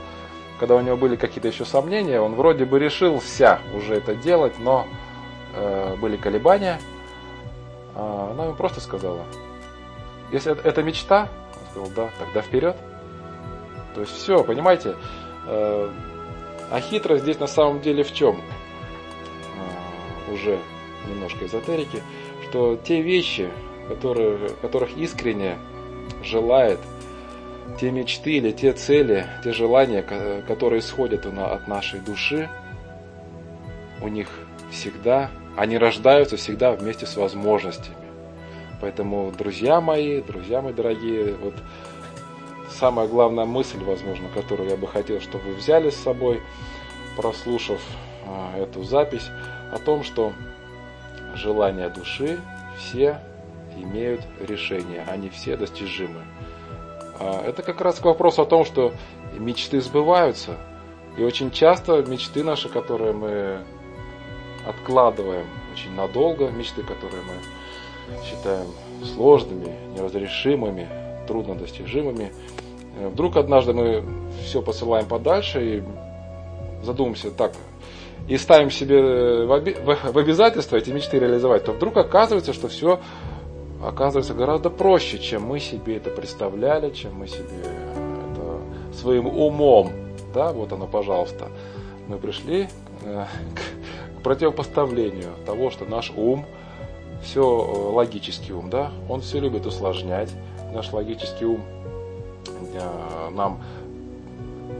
когда 0.59 0.75
у 0.75 0.81
него 0.81 0.97
были 0.97 1.15
какие-то 1.15 1.47
еще 1.47 1.65
сомнения, 1.65 2.19
он 2.19 2.35
вроде 2.35 2.65
бы 2.65 2.77
решил 2.79 3.19
вся 3.19 3.59
уже 3.75 3.95
это 3.95 4.15
делать, 4.15 4.59
но 4.59 4.85
э, 5.55 5.95
были 5.95 6.17
колебания. 6.17 6.79
А 7.95 8.31
она 8.31 8.45
ему 8.45 8.55
просто 8.55 8.81
сказала, 8.81 9.23
если 10.31 10.51
это, 10.63 10.81
мечта, 10.81 11.29
он 11.53 11.69
сказал, 11.69 11.91
да, 11.95 12.09
тогда 12.19 12.41
вперед. 12.41 12.75
То 13.93 14.01
есть 14.01 14.13
все, 14.13 14.43
понимаете, 14.43 14.95
э, 15.47 15.89
а 16.71 16.79
хитрость 16.79 17.23
здесь 17.23 17.39
на 17.39 17.47
самом 17.47 17.81
деле 17.81 18.03
в 18.03 18.11
чем? 18.13 18.41
Э, 20.27 20.33
уже 20.33 20.59
немножко 21.07 21.45
эзотерики, 21.45 22.01
что 22.49 22.77
те 22.77 23.01
вещи, 23.01 23.51
которые, 23.87 24.49
которых 24.61 24.97
искренне 24.97 25.59
желает, 26.23 26.79
те 27.79 27.91
мечты 27.91 28.37
или 28.37 28.51
те 28.51 28.73
цели, 28.73 29.27
те 29.43 29.51
желания, 29.51 30.01
которые 30.47 30.79
исходят 30.79 31.25
от 31.25 31.67
нашей 31.67 31.99
души, 31.99 32.49
у 34.01 34.07
них 34.07 34.27
всегда, 34.71 35.29
они 35.55 35.77
рождаются 35.77 36.37
всегда 36.37 36.71
вместе 36.71 37.05
с 37.05 37.15
возможностями. 37.15 37.95
Поэтому, 38.81 39.31
друзья 39.31 39.79
мои, 39.79 40.21
друзья 40.21 40.61
мои 40.61 40.73
дорогие, 40.73 41.35
вот 41.35 41.53
самая 42.69 43.07
главная 43.07 43.45
мысль, 43.45 43.81
возможно, 43.83 44.27
которую 44.33 44.69
я 44.69 44.77
бы 44.77 44.87
хотел, 44.87 45.21
чтобы 45.21 45.45
вы 45.45 45.55
взяли 45.55 45.89
с 45.89 45.95
собой, 45.95 46.41
прослушав 47.15 47.81
а, 48.27 48.57
эту 48.57 48.83
запись, 48.83 49.29
о 49.71 49.79
том, 49.79 50.03
что 50.03 50.33
желания 51.35 51.89
души 51.89 52.39
все 52.77 53.19
имеют 53.77 54.21
решение, 54.39 55.05
они 55.07 55.29
все 55.29 55.55
достижимы. 55.55 56.21
А, 57.19 57.43
это 57.45 57.63
как 57.63 57.81
раз 57.81 57.99
к 57.99 58.05
вопросу 58.05 58.41
о 58.41 58.45
том, 58.45 58.65
что 58.65 58.91
мечты 59.37 59.81
сбываются. 59.81 60.57
И 61.17 61.23
очень 61.23 61.51
часто 61.51 62.03
мечты 62.03 62.43
наши, 62.43 62.69
которые 62.69 63.13
мы 63.13 63.63
откладываем 64.65 65.47
очень 65.73 65.93
надолго, 65.93 66.49
мечты, 66.49 66.83
которые 66.83 67.23
мы 67.23 68.23
считаем 68.23 68.67
сложными, 69.03 69.75
неразрешимыми, 69.95 70.87
труднодостижимыми, 71.27 72.31
э, 72.97 73.07
вдруг 73.07 73.37
однажды 73.37 73.73
мы 73.73 74.03
все 74.43 74.61
посылаем 74.61 75.07
подальше 75.07 75.77
и 75.77 75.83
задумаемся, 76.83 77.31
так, 77.31 77.53
и 78.27 78.37
ставим 78.37 78.71
себе 78.71 78.99
э, 78.99 79.45
в 79.45 80.17
обязательство 80.17 80.77
эти 80.77 80.89
мечты 80.89 81.19
реализовать, 81.19 81.65
то 81.65 81.71
вдруг 81.71 81.97
оказывается, 81.97 82.53
что 82.53 82.67
все 82.67 82.99
оказывается 83.83 84.33
гораздо 84.33 84.69
проще, 84.69 85.19
чем 85.19 85.43
мы 85.43 85.59
себе 85.59 85.97
это 85.97 86.09
представляли, 86.09 86.91
чем 86.91 87.15
мы 87.15 87.27
себе 87.27 87.43
это 87.61 88.95
своим 88.95 89.27
умом. 89.27 89.91
Да, 90.33 90.51
вот 90.51 90.71
оно, 90.71 90.87
пожалуйста. 90.87 91.49
Мы 92.07 92.17
пришли 92.17 92.67
э, 93.03 93.25
к 93.55 94.02
противопоставлению 94.23 95.33
того, 95.45 95.69
что 95.69 95.85
наш 95.85 96.11
ум, 96.15 96.45
все 97.21 97.41
э, 97.41 97.91
логический 97.91 98.53
ум, 98.53 98.69
да, 98.69 98.91
он 99.09 99.21
все 99.21 99.39
любит 99.39 99.65
усложнять. 99.65 100.31
Наш 100.73 100.91
логический 100.91 101.45
ум 101.45 101.61
нам 103.31 103.61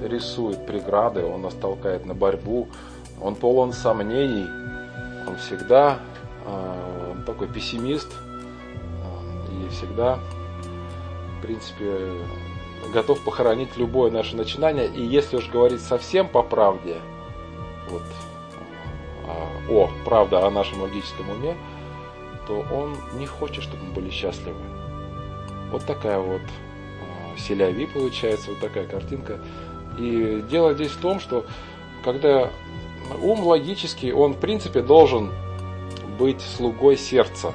рисует 0.02 0.66
преграды, 0.66 1.26
он 1.26 1.42
нас 1.42 1.54
толкает 1.54 2.06
на 2.06 2.14
борьбу, 2.14 2.68
он 3.22 3.36
полон 3.36 3.74
сомнений, 3.74 4.48
он 5.28 5.38
всегда 5.38 6.00
э, 6.46 7.16
такой 7.26 7.48
пессимист 7.48 8.12
э, 8.12 9.66
и 9.66 9.70
всегда, 9.70 10.20
в 11.40 11.42
принципе, 11.42 12.12
готов 12.94 13.24
похоронить 13.24 13.78
любое 13.78 14.12
наше 14.12 14.36
начинание. 14.36 14.88
И 14.88 15.02
если 15.02 15.38
уж 15.38 15.50
говорить 15.50 15.82
совсем 15.82 16.28
по 16.28 16.44
правде, 16.44 16.98
вот, 17.90 18.02
э, 18.02 18.33
о, 19.70 19.90
правда 20.06 20.46
о 20.46 20.50
нашем 20.50 20.82
логическом 20.82 21.30
уме, 21.30 21.56
то 22.48 22.66
он 22.72 22.96
не 23.18 23.26
хочет, 23.26 23.64
чтобы 23.64 23.84
мы 23.84 23.94
были 23.94 24.10
счастливы. 24.10 24.58
Вот 25.72 25.86
такая 25.86 26.20
вот 26.20 26.42
э, 26.42 27.38
селяви 27.38 27.86
получается, 27.86 28.52
вот 28.52 28.60
такая 28.60 28.86
картинка. 28.86 29.40
И 29.98 30.44
дело 30.50 30.74
здесь 30.74 30.92
в 30.92 31.00
том, 31.00 31.20
что 31.20 31.46
когда 32.04 32.50
ум 33.22 33.46
логический, 33.46 34.12
он 34.12 34.34
в 34.34 34.40
принципе 34.40 34.82
должен 34.82 35.32
быть 36.18 36.42
слугой 36.42 36.98
сердца. 36.98 37.54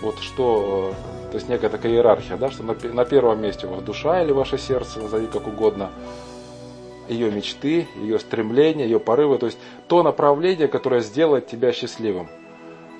Вот 0.00 0.18
что, 0.20 0.94
то 1.30 1.36
есть 1.36 1.48
некая 1.48 1.68
такая 1.68 1.92
иерархия, 1.92 2.36
да, 2.36 2.50
что 2.50 2.62
на, 2.62 2.74
на 2.74 3.04
первом 3.04 3.42
месте 3.42 3.66
у 3.66 3.70
вас 3.70 3.82
душа 3.82 4.22
или 4.22 4.30
ваше 4.30 4.58
сердце, 4.58 5.00
назови 5.00 5.26
как 5.26 5.46
угодно, 5.48 5.90
ее 7.08 7.30
мечты, 7.30 7.88
ее 7.96 8.18
стремления, 8.18 8.84
ее 8.84 9.00
порывы, 9.00 9.38
то 9.38 9.46
есть 9.46 9.58
то 9.86 10.02
направление, 10.02 10.68
которое 10.68 11.00
сделает 11.00 11.46
тебя 11.46 11.72
счастливым. 11.72 12.28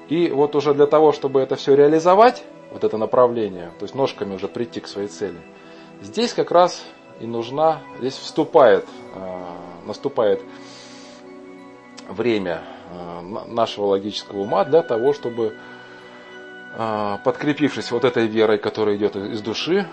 И 0.09 0.31
вот 0.31 0.57
уже 0.57 0.75
для 0.75 0.87
того, 0.87 1.12
чтобы 1.12 1.40
это 1.40 1.57
все 1.57 1.75
реализовать, 1.75 2.44
вот 2.73 2.85
это 2.85 2.97
направление, 2.97 3.73
то 3.79 3.85
есть 3.85 3.94
ножками 3.94 4.35
уже 4.35 4.49
прийти 4.49 4.81
к 4.81 4.88
своей 4.88 5.09
цели, 5.09 5.38
здесь 6.01 6.33
как 6.33 6.51
раз 6.51 6.83
и 7.21 7.27
нужна, 7.27 7.81
здесь 7.99 8.16
вступает, 8.16 8.87
а, 9.14 9.57
наступает 9.87 10.42
время 12.09 12.62
э, 12.90 13.21
нашего 13.49 13.87
логического 13.87 14.40
ума 14.40 14.64
для 14.64 14.83
того, 14.83 15.12
чтобы, 15.12 15.57
э, 16.75 17.16
подкрепившись 17.25 17.90
вот 17.90 18.05
этой 18.05 18.27
верой, 18.27 18.59
которая 18.59 18.97
идет 18.97 19.16
из 19.16 19.42
души, 19.42 19.87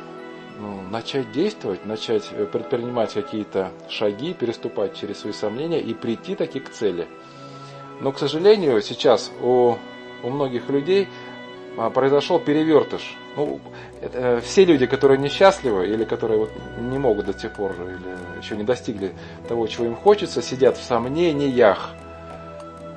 ну, 0.59 0.81
начать 0.89 1.31
действовать, 1.31 1.85
начать 1.85 2.29
э, 2.31 2.45
предпринимать 2.45 3.13
какие-то 3.13 3.71
шаги, 3.89 4.33
переступать 4.33 4.95
через 4.95 5.19
свои 5.19 5.33
сомнения 5.33 5.79
и 5.79 5.93
прийти 5.93 6.35
таки 6.35 6.59
к 6.59 6.69
цели. 6.69 7.07
Но, 8.01 8.11
к 8.11 8.19
сожалению, 8.19 8.81
сейчас 8.81 9.31
у, 9.41 9.75
у 10.23 10.29
многих 10.29 10.69
людей 10.69 11.07
а, 11.77 11.89
произошел 11.89 12.39
перевертыш. 12.39 13.17
Ну, 13.35 13.59
это, 14.01 14.17
э, 14.17 14.41
все 14.41 14.65
люди, 14.65 14.85
которые 14.85 15.17
несчастливы 15.17 15.87
или 15.87 16.05
которые 16.05 16.39
вот 16.39 16.51
не 16.79 16.97
могут 16.97 17.25
до 17.25 17.37
сих 17.37 17.53
пор 17.53 17.73
или 17.73 18.39
еще 18.41 18.55
не 18.55 18.63
достигли 18.63 19.13
того, 19.47 19.67
чего 19.67 19.85
им 19.85 19.95
хочется, 19.95 20.41
сидят 20.41 20.77
в 20.77 20.83
сомнениях 20.83 21.91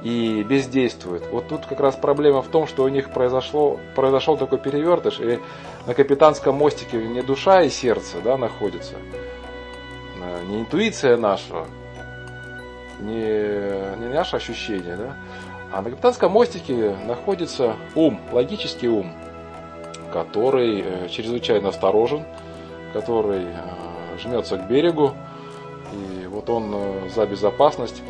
и 0.02 0.44
бездействуют. 0.44 1.24
Вот 1.32 1.48
тут 1.48 1.66
как 1.66 1.80
раз 1.80 1.96
проблема 1.96 2.42
в 2.42 2.48
том, 2.48 2.68
что 2.68 2.84
у 2.84 2.88
них 2.88 3.10
произошло, 3.10 3.80
произошел 3.96 4.36
такой 4.36 4.58
перевертыш, 4.58 5.18
и 5.20 5.40
на 5.88 5.94
капитанском 5.94 6.54
мостике 6.54 6.98
не 6.98 7.22
душа 7.22 7.62
и 7.62 7.70
сердце 7.70 8.20
да, 8.22 8.36
находятся, 8.36 8.96
э, 10.20 10.44
не 10.44 10.60
интуиция 10.60 11.16
наша, 11.16 11.64
не, 13.00 13.96
не 13.96 14.12
наше 14.12 14.36
ощущение, 14.36 14.96
да, 14.96 15.16
а 15.72 15.80
на 15.80 15.88
капитанском 15.90 16.30
мостике 16.30 16.94
находится 17.06 17.74
ум, 17.94 18.20
логический 18.32 18.88
ум, 18.88 19.14
который 20.12 20.82
э, 20.84 21.08
чрезвычайно 21.08 21.70
осторожен, 21.70 22.26
который 22.92 23.46
э, 23.46 24.18
жмется 24.18 24.58
к 24.58 24.68
берегу, 24.68 25.14
и 25.94 26.26
вот 26.26 26.50
он 26.50 26.76
за 27.08 27.24
безопасность, 27.24 28.02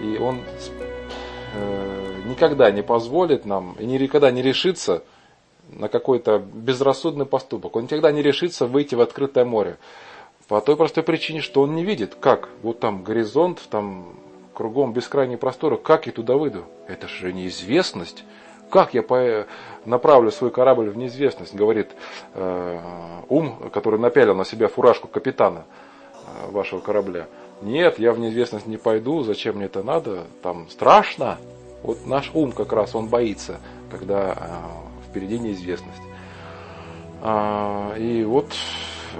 и 0.00 0.18
он 0.18 0.40
никогда 2.26 2.70
не 2.70 2.82
позволит 2.82 3.44
нам 3.44 3.74
и 3.78 3.86
никогда 3.86 4.30
не 4.30 4.40
решится 4.40 5.02
на 5.70 5.88
какой-то 5.88 6.38
безрассудный 6.38 7.26
поступок. 7.26 7.76
Он 7.76 7.84
никогда 7.84 8.12
не 8.12 8.22
решится 8.22 8.66
выйти 8.66 8.94
в 8.94 9.00
открытое 9.00 9.44
море. 9.44 9.78
По 10.48 10.60
той 10.60 10.76
простой 10.76 11.02
причине, 11.02 11.40
что 11.40 11.62
он 11.62 11.74
не 11.74 11.84
видит, 11.84 12.16
как 12.20 12.50
вот 12.62 12.80
там 12.80 13.02
горизонт, 13.02 13.62
там 13.70 14.14
кругом 14.52 14.92
бескрайние 14.92 15.38
просторы, 15.38 15.76
как 15.76 16.06
я 16.06 16.12
туда 16.12 16.36
выйду? 16.36 16.64
Это 16.86 17.08
же 17.08 17.32
неизвестность. 17.32 18.24
Как 18.70 18.94
я 18.94 19.04
направлю 19.84 20.30
свой 20.30 20.50
корабль 20.50 20.90
в 20.90 20.96
неизвестность, 20.96 21.54
говорит 21.54 21.92
э, 22.34 22.80
ум, 23.28 23.70
который 23.72 24.00
напялил 24.00 24.34
на 24.34 24.44
себя 24.44 24.68
фуражку 24.68 25.06
капитана 25.06 25.64
э, 26.26 26.50
вашего 26.50 26.80
корабля. 26.80 27.26
Нет, 27.62 27.98
я 27.98 28.12
в 28.12 28.18
неизвестность 28.18 28.66
не 28.66 28.76
пойду, 28.76 29.22
зачем 29.22 29.56
мне 29.56 29.66
это 29.66 29.82
надо, 29.82 30.24
там 30.42 30.68
страшно. 30.70 31.38
Вот 31.82 32.06
наш 32.06 32.30
ум 32.34 32.52
как 32.52 32.72
раз, 32.72 32.94
он 32.94 33.08
боится, 33.08 33.60
когда 33.90 34.32
э, 34.32 34.83
впереди 35.14 35.38
неизвестность. 35.38 36.02
А, 37.22 37.94
и 37.96 38.24
вот 38.24 38.52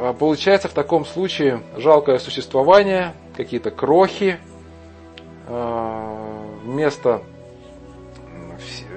а 0.00 0.12
получается 0.12 0.68
в 0.68 0.72
таком 0.72 1.06
случае 1.06 1.62
жалкое 1.76 2.18
существование, 2.18 3.14
какие-то 3.36 3.70
крохи, 3.70 4.38
Э, 5.46 6.46
вместо 6.62 7.22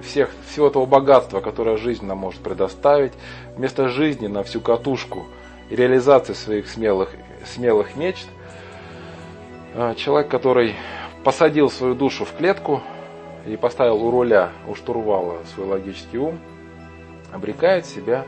всех, 0.01 0.29
всего 0.49 0.69
того 0.69 0.85
богатства, 0.85 1.41
которое 1.41 1.77
жизнь 1.77 2.05
нам 2.05 2.19
может 2.19 2.41
предоставить, 2.41 3.11
вместо 3.57 3.89
жизни 3.89 4.27
на 4.27 4.43
всю 4.43 4.61
катушку 4.61 5.25
реализации 5.69 6.33
своих 6.33 6.69
смелых, 6.69 7.11
смелых 7.45 7.95
мечт, 7.97 8.27
человек, 9.97 10.29
который 10.29 10.75
посадил 11.23 11.69
свою 11.69 11.93
душу 11.93 12.23
в 12.23 12.31
клетку 12.33 12.81
и 13.45 13.57
поставил 13.57 14.03
у 14.03 14.09
руля, 14.09 14.51
у 14.67 14.75
штурвала 14.75 15.39
свой 15.53 15.67
логический 15.67 16.17
ум, 16.17 16.39
обрекает 17.31 17.85
себя 17.85 18.25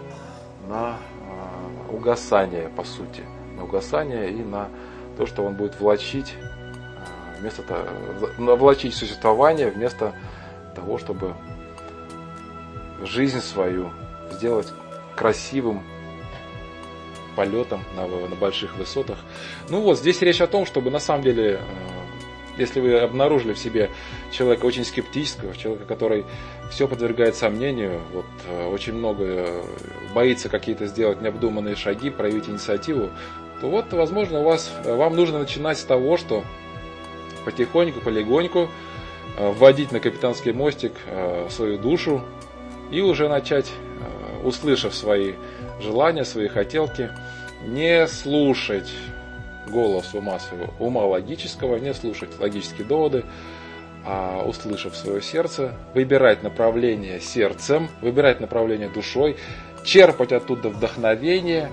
на 0.67 0.97
э, 0.97 1.93
угасание, 1.93 2.69
по 2.69 2.83
сути, 2.83 3.23
на 3.55 3.63
угасание 3.63 4.31
и 4.31 4.43
на 4.43 4.69
то, 5.17 5.25
что 5.25 5.43
он 5.43 5.55
будет 5.55 5.79
влачить 5.79 6.35
вместо 7.39 7.63
того, 7.63 7.85
навлачить 8.37 8.93
существование, 8.93 9.69
вместо 9.71 10.13
того, 10.75 10.97
чтобы 10.97 11.33
жизнь 13.03 13.39
свою 13.39 13.91
сделать 14.31 14.71
красивым 15.15 15.83
полетом 17.35 17.83
на, 17.95 18.05
на 18.07 18.35
больших 18.35 18.75
высотах. 18.77 19.17
Ну 19.69 19.81
вот, 19.81 19.97
здесь 19.97 20.21
речь 20.21 20.41
о 20.41 20.47
том, 20.47 20.65
чтобы 20.65 20.91
на 20.91 20.99
самом 20.99 21.23
деле, 21.23 21.53
э, 21.53 21.59
если 22.57 22.81
вы 22.81 22.99
обнаружили 22.99 23.53
в 23.53 23.59
себе 23.59 23.89
человека 24.31 24.65
очень 24.65 24.83
скептического, 24.83 25.55
человека, 25.55 25.85
который 25.85 26.25
все 26.69 26.87
подвергает 26.87 27.35
сомнению, 27.35 28.01
вот, 28.13 28.25
э, 28.47 28.67
очень 28.67 28.93
много 28.93 29.23
э, 29.25 29.63
боится 30.13 30.49
какие-то 30.49 30.85
сделать 30.85 31.21
необдуманные 31.21 31.75
шаги, 31.75 32.09
проявить 32.09 32.47
инициативу, 32.47 33.09
то 33.61 33.69
вот, 33.69 33.91
возможно, 33.91 34.41
у 34.41 34.43
вас, 34.43 34.71
вам 34.85 35.15
нужно 35.15 35.39
начинать 35.39 35.77
с 35.77 35.83
того, 35.83 36.17
что 36.17 36.43
потихоньку, 37.45 37.99
полегоньку 38.01 38.69
э, 39.37 39.51
вводить 39.51 39.91
на 39.91 39.99
капитанский 39.99 40.53
мостик 40.53 40.93
э, 41.07 41.47
свою 41.49 41.77
душу 41.77 42.23
и 42.91 43.01
уже 43.01 43.27
начать, 43.27 43.69
э, 43.69 44.45
услышав 44.45 44.93
свои 44.93 45.33
желания, 45.81 46.25
свои 46.25 46.47
хотелки, 46.47 47.09
не 47.65 48.07
слушать 48.07 48.89
голос 49.67 50.13
ума 50.13 50.39
своего, 50.39 50.73
ума 50.79 51.05
логического, 51.05 51.77
не 51.77 51.93
слушать 51.93 52.39
логические 52.39 52.87
доводы, 52.87 53.25
а 54.05 54.43
услышав 54.45 54.95
свое 54.95 55.21
сердце, 55.21 55.73
выбирать 55.93 56.43
направление 56.43 57.19
сердцем, 57.19 57.89
выбирать 58.01 58.39
направление 58.39 58.89
душой, 58.89 59.37
черпать 59.83 60.31
оттуда 60.31 60.69
вдохновение 60.69 61.69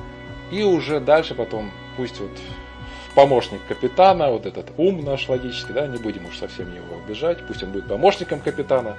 и 0.51 0.63
уже 0.63 1.01
дальше 1.01 1.35
потом, 1.35 1.71
пусть 1.97 2.21
вот 2.21 2.31
помощник 3.15 3.61
капитана, 3.67 4.31
вот 4.31 4.47
этот 4.47 4.67
ум 4.77 5.05
наш 5.05 5.29
логический, 5.29 5.73
да, 5.73 5.87
не 5.87 5.99
будем 5.99 6.27
уж 6.27 6.37
совсем 6.37 6.73
его 6.73 7.03
обижать, 7.03 7.39
пусть 7.47 7.63
он 7.63 7.73
будет 7.73 7.89
помощником 7.89 8.41
капитана, 8.41 8.97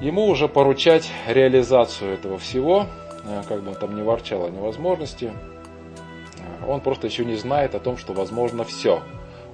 ему 0.00 0.26
уже 0.26 0.48
поручать 0.48 1.10
реализацию 1.28 2.12
этого 2.12 2.38
всего, 2.38 2.86
э, 3.24 3.42
как 3.48 3.62
бы 3.62 3.70
он 3.70 3.76
там 3.76 3.94
не 3.94 4.02
ворчал 4.02 4.44
о 4.44 4.50
невозможности, 4.50 5.32
э, 5.32 6.66
он 6.66 6.80
просто 6.80 7.06
еще 7.06 7.24
не 7.24 7.36
знает 7.36 7.74
о 7.74 7.78
том, 7.78 7.96
что 7.96 8.12
возможно 8.12 8.64
все. 8.64 9.02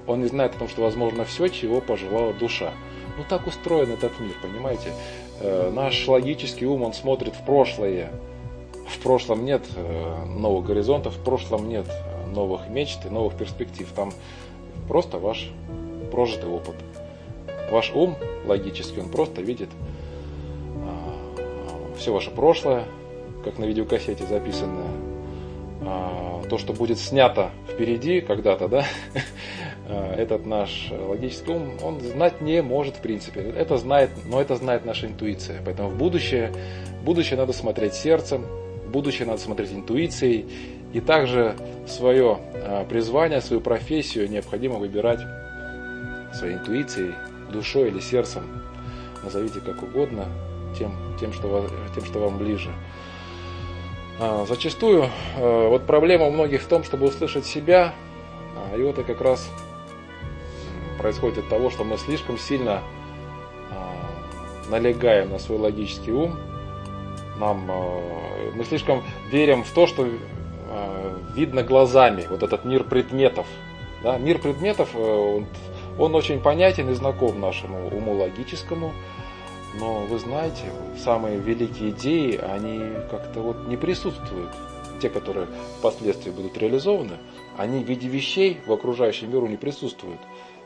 Он 0.07 0.21
не 0.21 0.27
знает 0.27 0.55
о 0.55 0.59
том, 0.59 0.69
что 0.69 0.81
возможно 0.81 1.25
все, 1.25 1.47
чего 1.47 1.81
пожелала 1.81 2.33
душа. 2.33 2.71
Ну 3.17 3.23
так 3.27 3.47
устроен 3.47 3.91
этот 3.91 4.19
мир, 4.19 4.33
понимаете? 4.41 4.91
Э, 5.39 5.71
наш 5.73 6.07
логический 6.07 6.65
ум, 6.65 6.83
он 6.83 6.93
смотрит 6.93 7.35
в 7.35 7.45
прошлое. 7.45 8.11
В 8.87 8.99
прошлом 8.99 9.45
нет 9.45 9.63
новых 10.27 10.65
горизонтов, 10.65 11.15
в 11.15 11.23
прошлом 11.23 11.69
нет 11.69 11.85
новых 12.33 12.67
мечт 12.69 13.05
и 13.05 13.09
новых 13.09 13.35
перспектив. 13.35 13.87
Там 13.95 14.11
просто 14.87 15.19
ваш 15.19 15.49
прожитый 16.11 16.49
опыт. 16.49 16.75
Ваш 17.71 17.91
ум 17.95 18.15
логически, 18.45 18.99
он 18.99 19.09
просто 19.09 19.41
видит 19.41 19.69
а, 20.83 21.93
все 21.97 22.13
ваше 22.13 22.29
прошлое, 22.29 22.85
как 23.43 23.57
на 23.57 23.65
видеокассете 23.65 24.25
записанное, 24.25 24.91
а, 25.81 26.43
то, 26.49 26.57
что 26.57 26.73
будет 26.73 26.99
снято 26.99 27.49
впереди 27.71 28.21
когда-то, 28.21 28.67
да, 28.67 28.85
этот 29.87 30.45
наш 30.45 30.91
логический 30.91 31.51
ум, 31.51 31.73
он 31.83 31.99
знать 31.99 32.41
не 32.41 32.61
может 32.61 32.95
в 32.95 33.01
принципе. 33.01 33.41
Это 33.41 33.77
знает, 33.77 34.09
но 34.25 34.41
это 34.41 34.55
знает 34.55 34.85
наша 34.85 35.07
интуиция. 35.07 35.61
Поэтому 35.65 35.89
в 35.89 35.97
будущее, 35.97 36.51
в 37.01 37.03
будущее 37.03 37.37
надо 37.37 37.53
смотреть 37.53 37.93
сердцем, 37.93 38.45
в 38.87 38.91
будущее 38.91 39.27
надо 39.27 39.41
смотреть 39.41 39.73
интуицией 39.73 40.45
и 40.93 41.01
также 41.01 41.55
свое 41.87 42.37
а, 42.53 42.85
призвание, 42.85 43.41
свою 43.41 43.61
профессию 43.61 44.29
необходимо 44.29 44.75
выбирать 44.75 45.19
своей 46.33 46.55
интуицией, 46.55 47.13
душой 47.51 47.89
или 47.89 47.99
сердцем. 47.99 48.43
Назовите 49.23 49.59
как 49.59 49.81
угодно, 49.83 50.25
тем, 50.77 50.95
тем, 51.19 51.33
что, 51.33 51.67
тем 51.95 52.05
что 52.05 52.19
вам 52.19 52.37
ближе. 52.37 52.69
А, 54.19 54.45
зачастую 54.47 55.09
а, 55.35 55.69
вот 55.69 55.85
проблема 55.85 56.25
у 56.25 56.31
многих 56.31 56.61
в 56.61 56.67
том, 56.67 56.83
чтобы 56.83 57.07
услышать 57.07 57.45
себя, 57.45 57.93
и 58.77 58.81
вот 58.81 58.97
это 58.97 59.03
как 59.03 59.21
раз 59.21 59.49
происходит 61.03 61.37
от 61.37 61.49
того, 61.49 61.69
что 61.69 61.83
мы 61.83 61.97
слишком 61.97 62.39
сильно 62.39 62.81
налегаем 64.69 65.29
на 65.29 65.37
свой 65.37 65.59
логический 65.59 66.13
ум, 66.13 66.35
нам, 67.37 67.69
мы 68.55 68.63
слишком 68.63 69.03
верим 69.29 69.63
в 69.63 69.69
то, 69.71 69.85
что 69.85 70.07
Э, 70.73 71.15
видно 71.35 71.61
глазами, 71.61 72.25
вот 72.29 72.41
этот 72.41 72.65
мир 72.65 72.83
предметов. 72.83 73.45
Да? 74.01 74.17
Мир 74.17 74.39
предметов, 74.39 74.89
э, 74.95 74.97
он, 74.97 75.45
он 75.99 76.15
очень 76.15 76.41
понятен 76.41 76.89
и 76.89 76.93
знаком 76.93 77.39
нашему 77.39 77.89
уму 77.89 78.13
логическому, 78.13 78.91
но 79.79 79.99
вы 79.99 80.17
знаете, 80.17 80.63
самые 80.97 81.37
великие 81.37 81.91
идеи, 81.91 82.37
они 82.37 82.79
как-то 83.11 83.41
вот 83.41 83.67
не 83.67 83.77
присутствуют. 83.77 84.49
Те, 84.99 85.09
которые 85.09 85.47
впоследствии 85.79 86.31
будут 86.31 86.57
реализованы, 86.57 87.17
они 87.57 87.83
в 87.83 87.87
виде 87.87 88.07
вещей 88.07 88.61
в 88.65 88.71
окружающем 88.71 89.31
миру 89.31 89.47
не 89.47 89.57
присутствуют. 89.57 90.19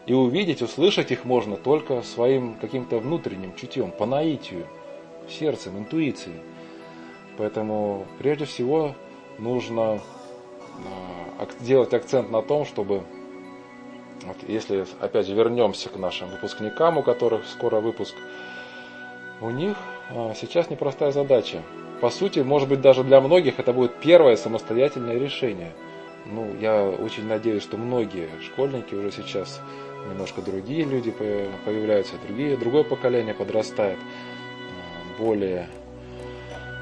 И 0.07 0.13
увидеть, 0.13 0.61
услышать 0.61 1.11
их 1.11 1.25
можно 1.25 1.57
только 1.57 2.01
своим 2.01 2.55
каким-то 2.55 2.97
внутренним 2.99 3.53
чутьем, 3.55 3.91
по 3.91 4.05
наитию, 4.05 4.65
сердцем, 5.29 5.77
интуицией. 5.77 6.39
Поэтому 7.37 8.05
прежде 8.17 8.45
всего 8.45 8.95
нужно 9.37 9.99
делать 11.59 11.93
акцент 11.93 12.31
на 12.31 12.41
том, 12.41 12.65
чтобы 12.65 13.03
вот 14.25 14.37
если 14.47 14.85
опять 14.99 15.27
вернемся 15.27 15.89
к 15.89 15.97
нашим 15.97 16.29
выпускникам, 16.29 16.97
у 16.97 17.03
которых 17.03 17.45
скоро 17.45 17.81
выпуск, 17.81 18.15
у 19.41 19.49
них 19.49 19.75
сейчас 20.35 20.69
непростая 20.69 21.11
задача. 21.11 21.61
По 21.99 22.09
сути, 22.09 22.39
может 22.39 22.69
быть, 22.69 22.79
даже 22.79 23.03
для 23.03 23.19
многих 23.19 23.59
это 23.59 23.73
будет 23.73 23.99
первое 23.99 24.37
самостоятельное 24.37 25.17
решение. 25.17 25.73
Ну, 26.25 26.55
я 26.59 26.83
очень 26.83 27.25
надеюсь, 27.27 27.63
что 27.63 27.77
многие 27.77 28.29
школьники 28.41 28.95
уже 28.95 29.11
сейчас 29.11 29.61
немножко 30.09 30.41
другие 30.41 30.83
люди 30.83 31.11
появляются, 31.11 32.13
другие, 32.25 32.57
другое 32.57 32.83
поколение 32.83 33.33
подрастает, 33.33 33.97
более 35.17 35.67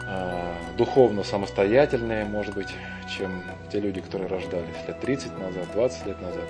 э, 0.07 0.53
духовно 0.77 1.23
самостоятельные, 1.23 2.25
может 2.25 2.53
быть, 2.53 2.69
чем 3.17 3.43
те 3.71 3.79
люди, 3.79 4.01
которые 4.01 4.29
рождались 4.29 4.75
лет 4.87 4.99
30 4.99 5.39
назад, 5.39 5.67
20 5.73 6.05
лет 6.07 6.21
назад. 6.21 6.45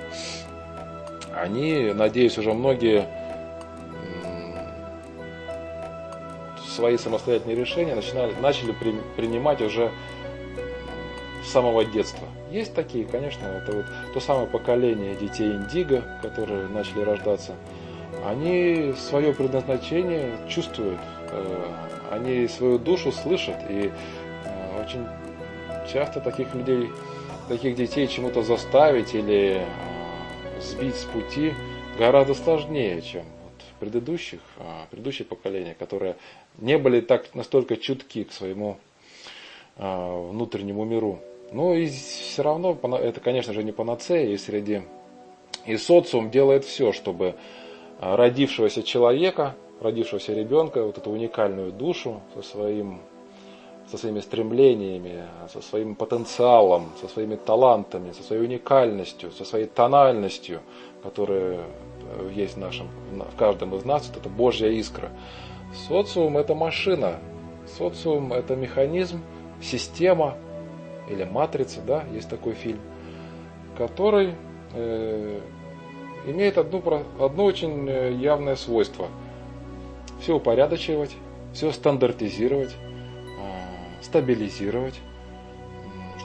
Они, 1.34 1.92
надеюсь, 1.94 2.38
уже 2.38 2.54
многие 2.54 3.06
свои 6.76 6.98
самостоятельные 6.98 7.56
решения 7.56 7.96
начинали, 7.96 8.34
начали 8.42 8.74
при, 8.74 8.94
принимать 9.16 9.62
уже 9.62 9.92
с 11.46 11.52
самого 11.52 11.86
детства. 11.86 12.28
Есть 12.52 12.74
такие, 12.74 13.06
конечно, 13.06 13.46
это 13.46 13.72
вот 13.72 13.86
то 14.14 14.20
самое 14.20 14.48
поколение 14.48 15.16
детей 15.16 15.52
Индиго, 15.52 16.04
которые 16.22 16.68
начали 16.68 17.02
рождаться. 17.02 17.56
Они 18.26 18.94
свое 18.98 19.34
предназначение 19.34 20.32
чувствуют, 20.50 21.00
э, 21.30 21.72
они 22.12 22.48
свою 22.48 22.80
душу 22.80 23.12
слышат, 23.12 23.58
и 23.70 23.92
э, 23.92 24.84
очень 24.84 25.06
часто 25.92 26.20
таких 26.22 26.54
людей, 26.56 26.90
таких 27.48 27.76
детей 27.76 28.08
чему-то 28.08 28.42
заставить 28.42 29.14
или 29.14 29.62
э, 29.62 30.62
сбить 30.62 30.96
с 30.96 31.04
пути 31.04 31.54
гораздо 32.00 32.34
сложнее, 32.34 33.02
чем 33.02 33.26
предыдущих, 33.80 34.40
предыдущее 34.90 35.26
поколение, 35.26 35.76
которые 35.76 36.16
не 36.58 36.78
были 36.78 37.02
так 37.02 37.36
настолько 37.36 37.76
чутки 37.76 38.24
к 38.24 38.32
своему 38.32 38.78
внутреннему 39.78 40.86
миру. 40.86 41.20
Ну 41.56 41.74
и 41.74 41.88
все 41.88 42.44
равно, 42.44 42.78
это, 42.98 43.22
конечно 43.22 43.54
же, 43.54 43.64
не 43.64 43.72
панацея, 43.72 44.28
и 44.28 44.36
среди 44.36 44.82
и 45.66 45.78
социум 45.78 46.30
делает 46.30 46.66
все, 46.66 46.92
чтобы 46.92 47.36
а, 48.02 48.18
родившегося 48.18 48.84
человека, 48.84 49.56
родившегося 49.80 50.34
ребенка, 50.34 50.84
вот 50.84 50.98
эту 50.98 51.12
уникальную 51.12 51.72
душу 51.72 52.20
со, 52.34 52.42
своим, 52.42 53.00
со 53.90 53.98
своими 53.98 54.20
стремлениями, 54.20 55.24
со 55.48 55.62
своим 55.62 55.96
потенциалом, 55.96 56.90
со 57.00 57.08
своими 57.08 57.36
талантами, 57.36 58.12
со 58.12 58.22
своей 58.22 58.42
уникальностью, 58.42 59.32
со 59.32 59.46
своей 59.46 59.68
тональностью, 59.68 60.60
которая 61.04 61.62
э, 62.20 62.32
есть 62.36 62.56
в, 62.56 62.60
нашем, 62.60 62.90
в 63.14 63.38
каждом 63.38 63.74
из 63.76 63.86
нас, 63.86 64.06
вот 64.10 64.18
это 64.18 64.28
Божья 64.28 64.68
искра. 64.68 65.10
Социум 65.88 66.38
это 66.38 66.54
машина, 66.54 67.22
социум 67.78 68.34
это 68.34 68.58
механизм, 68.58 69.22
система, 69.62 70.36
или 71.10 71.24
«Матрица», 71.24 71.82
да, 71.82 72.04
есть 72.12 72.30
такой 72.30 72.54
фильм, 72.54 72.80
который 73.78 74.36
э, 74.74 75.40
имеет 76.28 76.58
одну, 76.58 76.82
одно 77.20 77.46
очень 77.46 77.88
э, 77.88 78.14
явное 78.14 78.56
свойство. 78.56 79.08
Все 80.20 80.36
упорядочивать, 80.36 81.16
все 81.54 81.72
стандартизировать, 81.72 82.72
э, 82.74 84.04
стабилизировать, 84.04 85.00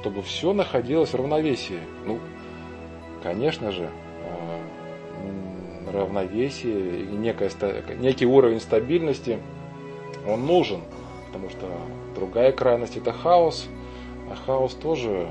чтобы 0.01 0.23
все 0.23 0.53
находилось 0.53 1.11
в 1.11 1.17
равновесии. 1.17 1.81
Ну, 2.07 2.19
конечно 3.23 3.71
же, 3.73 3.91
э, 4.25 5.91
равновесие 5.93 7.03
и 7.03 7.13
некое, 7.13 7.51
некий 7.99 8.27
уровень 8.27 8.61
стабильности, 8.61 9.39
он 10.27 10.47
нужен, 10.47 10.81
потому 11.27 11.51
что 11.51 11.67
другая 12.15 12.53
крайность 12.53 12.97
это 12.97 13.13
хаос– 13.13 13.69
хаос 14.37 14.75
тоже 14.75 15.11
э, 15.11 15.29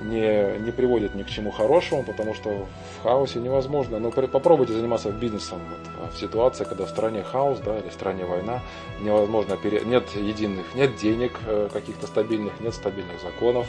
не, 0.00 0.58
не 0.58 0.70
приводит 0.70 1.14
ни 1.14 1.22
к 1.22 1.28
чему 1.28 1.50
хорошему, 1.50 2.02
потому 2.02 2.34
что 2.34 2.66
в 2.98 3.02
хаосе 3.02 3.38
невозможно. 3.38 3.98
Но 3.98 4.12
ну, 4.14 4.28
попробуйте 4.28 4.72
заниматься 4.72 5.10
бизнесом 5.10 5.60
вот, 6.00 6.12
в 6.12 6.18
ситуации, 6.18 6.64
когда 6.64 6.86
в 6.86 6.90
стране 6.90 7.22
хаос, 7.22 7.58
да, 7.60 7.78
или 7.78 7.88
в 7.88 7.92
стране 7.92 8.24
война, 8.24 8.60
невозможно 9.00 9.56
пере... 9.56 9.82
нет 9.84 10.08
единых, 10.14 10.74
нет 10.74 10.96
денег 10.96 11.38
э, 11.46 11.68
каких-то 11.72 12.06
стабильных, 12.06 12.60
нет 12.60 12.74
стабильных 12.74 13.20
законов, 13.20 13.66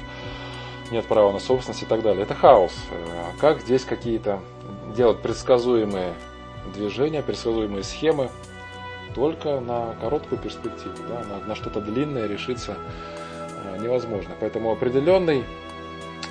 нет 0.92 1.06
права 1.06 1.32
на 1.32 1.40
собственность 1.40 1.84
и 1.84 1.86
так 1.86 2.02
далее. 2.02 2.24
Это 2.24 2.36
хаос. 2.36 2.74
Э, 2.92 3.40
как 3.40 3.62
здесь 3.62 3.84
какие-то 3.84 4.40
делать 4.96 5.22
предсказуемые 5.22 6.14
движения, 6.74 7.22
предсказуемые 7.22 7.84
схемы, 7.84 8.30
только 9.16 9.60
на 9.60 9.96
короткую 10.02 10.40
перспективу, 10.40 10.96
да, 11.08 11.24
на, 11.24 11.48
на 11.48 11.56
что-то 11.56 11.82
длинное 11.82 12.28
решиться 12.28 12.76
э, 13.40 13.82
невозможно. 13.82 14.32
Поэтому 14.40 14.72
определенный, 14.72 15.44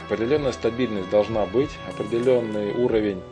определенная 0.06 0.52
стабильность 0.52 1.10
должна 1.10 1.46
быть, 1.46 1.70
определенный 1.88 2.72
уровень 2.72 3.22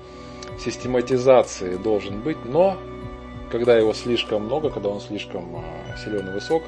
систематизации 0.58 1.76
должен 1.76 2.20
быть, 2.20 2.44
но 2.44 2.76
когда 3.50 3.76
его 3.76 3.92
слишком 3.92 4.44
много, 4.44 4.70
когда 4.70 4.88
он 4.88 5.00
слишком 5.00 5.56
э, 5.56 5.96
силен 6.04 6.28
и 6.28 6.32
высок, 6.32 6.62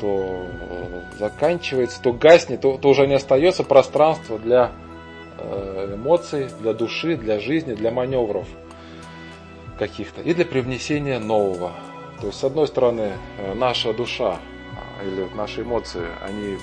то 0.00 0.06
э, 0.08 1.02
заканчивается, 1.18 2.02
то 2.02 2.12
гаснет, 2.12 2.60
то, 2.60 2.76
то 2.76 2.88
уже 2.88 3.06
не 3.06 3.14
остается 3.14 3.64
пространства 3.64 4.38
для 4.38 4.72
эмоций, 5.92 6.48
для 6.60 6.72
души, 6.72 7.14
для 7.14 7.38
жизни, 7.38 7.74
для 7.74 7.90
маневров 7.90 8.48
каких-то 9.78 10.20
и 10.22 10.34
для 10.34 10.44
привнесения 10.44 11.18
нового. 11.18 11.72
То 12.20 12.28
есть, 12.28 12.38
с 12.38 12.44
одной 12.44 12.66
стороны, 12.66 13.12
э, 13.38 13.54
наша 13.54 13.92
душа 13.92 14.38
а, 14.38 15.04
или 15.04 15.28
наши 15.34 15.62
эмоции, 15.62 16.06
они 16.22 16.58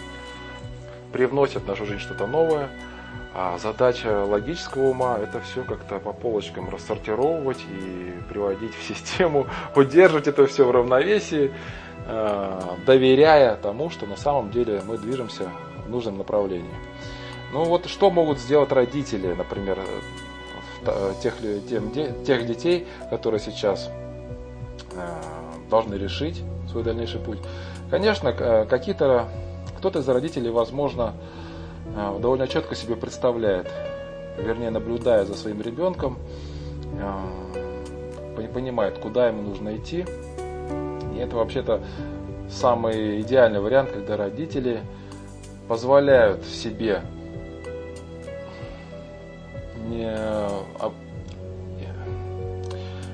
привносят 1.12 1.64
в 1.64 1.68
нашу 1.68 1.86
жизнь 1.86 2.00
что-то 2.00 2.26
новое, 2.26 2.70
а 3.36 3.58
задача 3.58 4.26
логического 4.26 4.90
ума 4.90 5.18
это 5.18 5.42
все 5.42 5.64
как-то 5.64 6.00
по 6.00 6.14
полочкам 6.14 6.70
рассортировывать 6.70 7.64
и 7.70 8.14
приводить 8.30 8.76
в 8.76 8.84
систему, 8.84 9.48
удерживать 9.76 10.28
это 10.28 10.46
все 10.48 10.66
в 10.66 10.72
равновесии, 10.72 11.54
э, 12.08 12.62
доверяя 12.86 13.56
тому, 13.56 13.90
что 13.90 14.06
на 14.08 14.18
самом 14.18 14.52
деле 14.52 14.82
мы 14.86 14.98
движемся 14.98 15.50
в 15.86 15.90
нужном 15.90 16.18
направлении. 16.18 16.76
Ну 17.54 17.64
вот 17.66 17.86
что 17.86 18.10
могут 18.10 18.40
сделать 18.40 18.72
родители, 18.72 19.34
например, 19.34 19.80
тех, 21.22 21.36
тем, 21.70 21.92
тех 22.24 22.46
детей, 22.46 22.88
которые 23.10 23.40
сейчас 23.40 23.90
должны 25.70 25.96
решить 25.96 26.44
свой 26.70 26.84
дальнейший 26.84 27.20
путь. 27.20 27.40
Конечно, 27.90 28.30
э, 28.30 28.66
какие-то, 28.66 29.28
кто-то 29.78 30.00
из 30.00 30.08
родителей, 30.08 30.50
возможно, 30.50 31.14
э, 31.96 32.20
довольно 32.20 32.48
четко 32.48 32.76
себе 32.76 32.96
представляет, 32.96 33.72
вернее, 34.38 34.72
наблюдая 34.72 35.26
за 35.26 35.36
своим 35.36 35.62
ребенком, 35.62 36.18
э, 37.00 38.48
понимает, 38.54 39.00
куда 39.00 39.28
ему 39.28 39.42
нужно 39.42 39.76
идти. 39.78 40.06
И 41.16 41.18
это 41.18 41.36
вообще-то 41.36 41.82
самый 42.50 43.22
идеальный 43.22 43.60
вариант, 43.60 43.92
когда 43.92 44.18
родители 44.18 44.82
позволяют 45.68 46.44
себе 46.46 47.02
не 49.94 50.18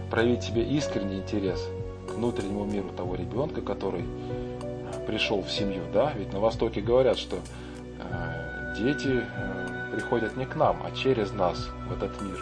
проявить 0.09 0.43
себе 0.43 0.63
искренний 0.63 1.17
интерес– 1.17 1.67
внутреннему 2.19 2.65
миру 2.65 2.89
того 2.89 3.15
ребенка, 3.15 3.61
который 3.61 4.03
э, 4.03 5.05
пришел 5.07 5.41
в 5.41 5.49
семью. 5.49 5.81
Да? 5.93 6.11
Ведь 6.15 6.33
на 6.33 6.39
Востоке 6.39 6.81
говорят, 6.81 7.17
что 7.17 7.37
э, 7.37 8.75
дети 8.77 9.23
э, 9.23 9.91
приходят 9.93 10.35
не 10.35 10.45
к 10.45 10.55
нам, 10.55 10.81
а 10.83 10.91
через 10.91 11.31
нас 11.31 11.69
в 11.87 11.93
этот 11.93 12.21
мир. 12.21 12.37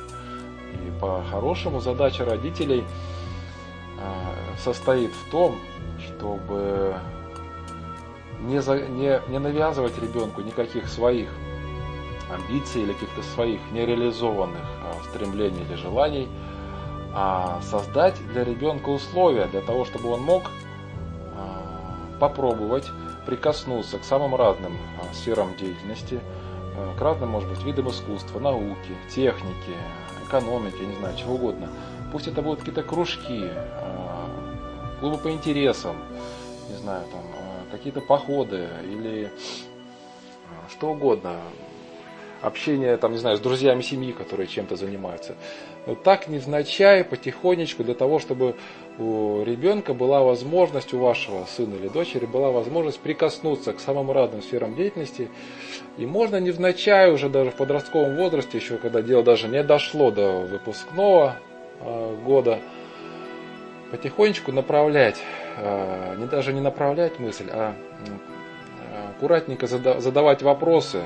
И 0.85 0.99
по-хорошему 0.99 1.79
задача 1.79 2.25
родителей 2.25 2.83
состоит 4.63 5.11
в 5.11 5.31
том, 5.31 5.55
чтобы 6.05 6.95
не, 8.41 8.61
за, 8.61 8.79
не, 8.79 9.19
не 9.29 9.39
навязывать 9.39 9.97
ребенку 9.99 10.41
никаких 10.41 10.87
своих 10.87 11.29
амбиций 12.31 12.83
или 12.83 12.93
каких-то 12.93 13.21
своих 13.23 13.59
нереализованных 13.71 14.61
э, 14.61 15.09
стремлений 15.09 15.61
или 15.61 15.75
желаний– 15.75 16.27
а 17.19 17.59
создать 17.63 18.15
для 18.31 18.43
ребенка 18.43 18.89
условия 18.89 19.47
для 19.47 19.61
того, 19.61 19.85
чтобы 19.85 20.09
он 20.09 20.21
мог 20.21 20.51
а, 21.35 21.97
попробовать 22.19 22.85
прикоснуться 23.25 23.97
к 23.97 24.03
самым 24.03 24.35
разным 24.35 24.77
а, 25.01 25.13
сферам 25.15 25.55
деятельности, 25.55 26.19
а, 26.75 26.95
к 26.95 27.01
разным, 27.01 27.29
может 27.29 27.49
быть, 27.49 27.63
видам 27.63 27.89
искусства, 27.89 28.39
науки, 28.39 28.95
техники, 29.09 29.75
экономики, 30.27 30.79
не 30.79 30.95
знаю, 30.97 31.17
чего 31.17 31.33
угодно. 31.33 31.69
Пусть 32.11 32.27
это 32.27 32.43
будут 32.43 32.59
какие-то 32.59 32.83
кружки, 32.83 33.49
клубы 34.99 35.17
по 35.17 35.31
интересам, 35.31 35.95
не 36.69 36.75
знаю, 36.77 37.03
там, 37.11 37.21
какие-то 37.71 38.01
походы 38.01 38.69
или 38.83 39.31
что 40.69 40.91
угодно, 40.91 41.37
общение, 42.41 42.97
там, 42.97 43.11
не 43.11 43.17
знаю, 43.17 43.37
с 43.37 43.39
друзьями 43.39 43.81
семьи, 43.81 44.11
которые 44.11 44.47
чем-то 44.47 44.75
занимаются. 44.75 45.35
Но 45.85 45.95
так 45.95 46.27
невзначай, 46.27 47.03
потихонечку, 47.03 47.83
для 47.83 47.93
того, 47.93 48.19
чтобы 48.19 48.55
у 48.97 49.43
ребенка 49.43 49.93
была 49.93 50.21
возможность, 50.21 50.93
у 50.93 50.99
вашего 50.99 51.45
сына 51.45 51.75
или 51.75 51.87
дочери 51.87 52.25
была 52.25 52.51
возможность 52.51 52.99
прикоснуться 52.99 53.73
к 53.73 53.79
самым 53.79 54.11
разным 54.11 54.41
сферам 54.41 54.75
деятельности. 54.75 55.29
И 55.97 56.05
можно 56.05 56.39
невзначай 56.39 57.11
уже 57.11 57.29
даже 57.29 57.51
в 57.51 57.55
подростковом 57.55 58.15
возрасте, 58.15 58.57
еще 58.57 58.77
когда 58.77 59.01
дело 59.01 59.23
даже 59.23 59.47
не 59.47 59.63
дошло 59.63 60.11
до 60.11 60.41
выпускного 60.41 61.37
э, 61.79 62.15
года, 62.25 62.59
потихонечку 63.91 64.51
направлять, 64.51 65.17
э, 65.57 66.15
не 66.17 66.27
даже 66.27 66.53
не 66.53 66.61
направлять 66.61 67.19
мысль, 67.19 67.47
а 67.49 67.73
аккуратненько 69.09 69.67
задавать 69.67 70.41
вопросы 70.41 71.01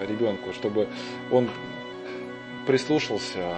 ребенку, 0.00 0.52
чтобы 0.52 0.88
он 1.30 1.48
прислушался. 2.66 3.56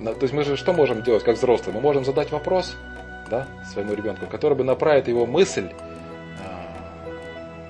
Э, 0.00 0.14
то 0.14 0.22
есть 0.22 0.32
мы 0.32 0.44
же 0.44 0.56
что 0.56 0.72
можем 0.72 1.02
делать 1.02 1.22
как 1.24 1.36
взрослые? 1.36 1.74
Мы 1.74 1.80
можем 1.80 2.04
задать 2.04 2.30
вопрос 2.32 2.76
да, 3.30 3.46
своему 3.64 3.94
ребенку, 3.94 4.26
который 4.26 4.56
бы 4.56 4.64
направит 4.64 5.08
его 5.08 5.26
мысль 5.26 5.70
э, 5.70 7.08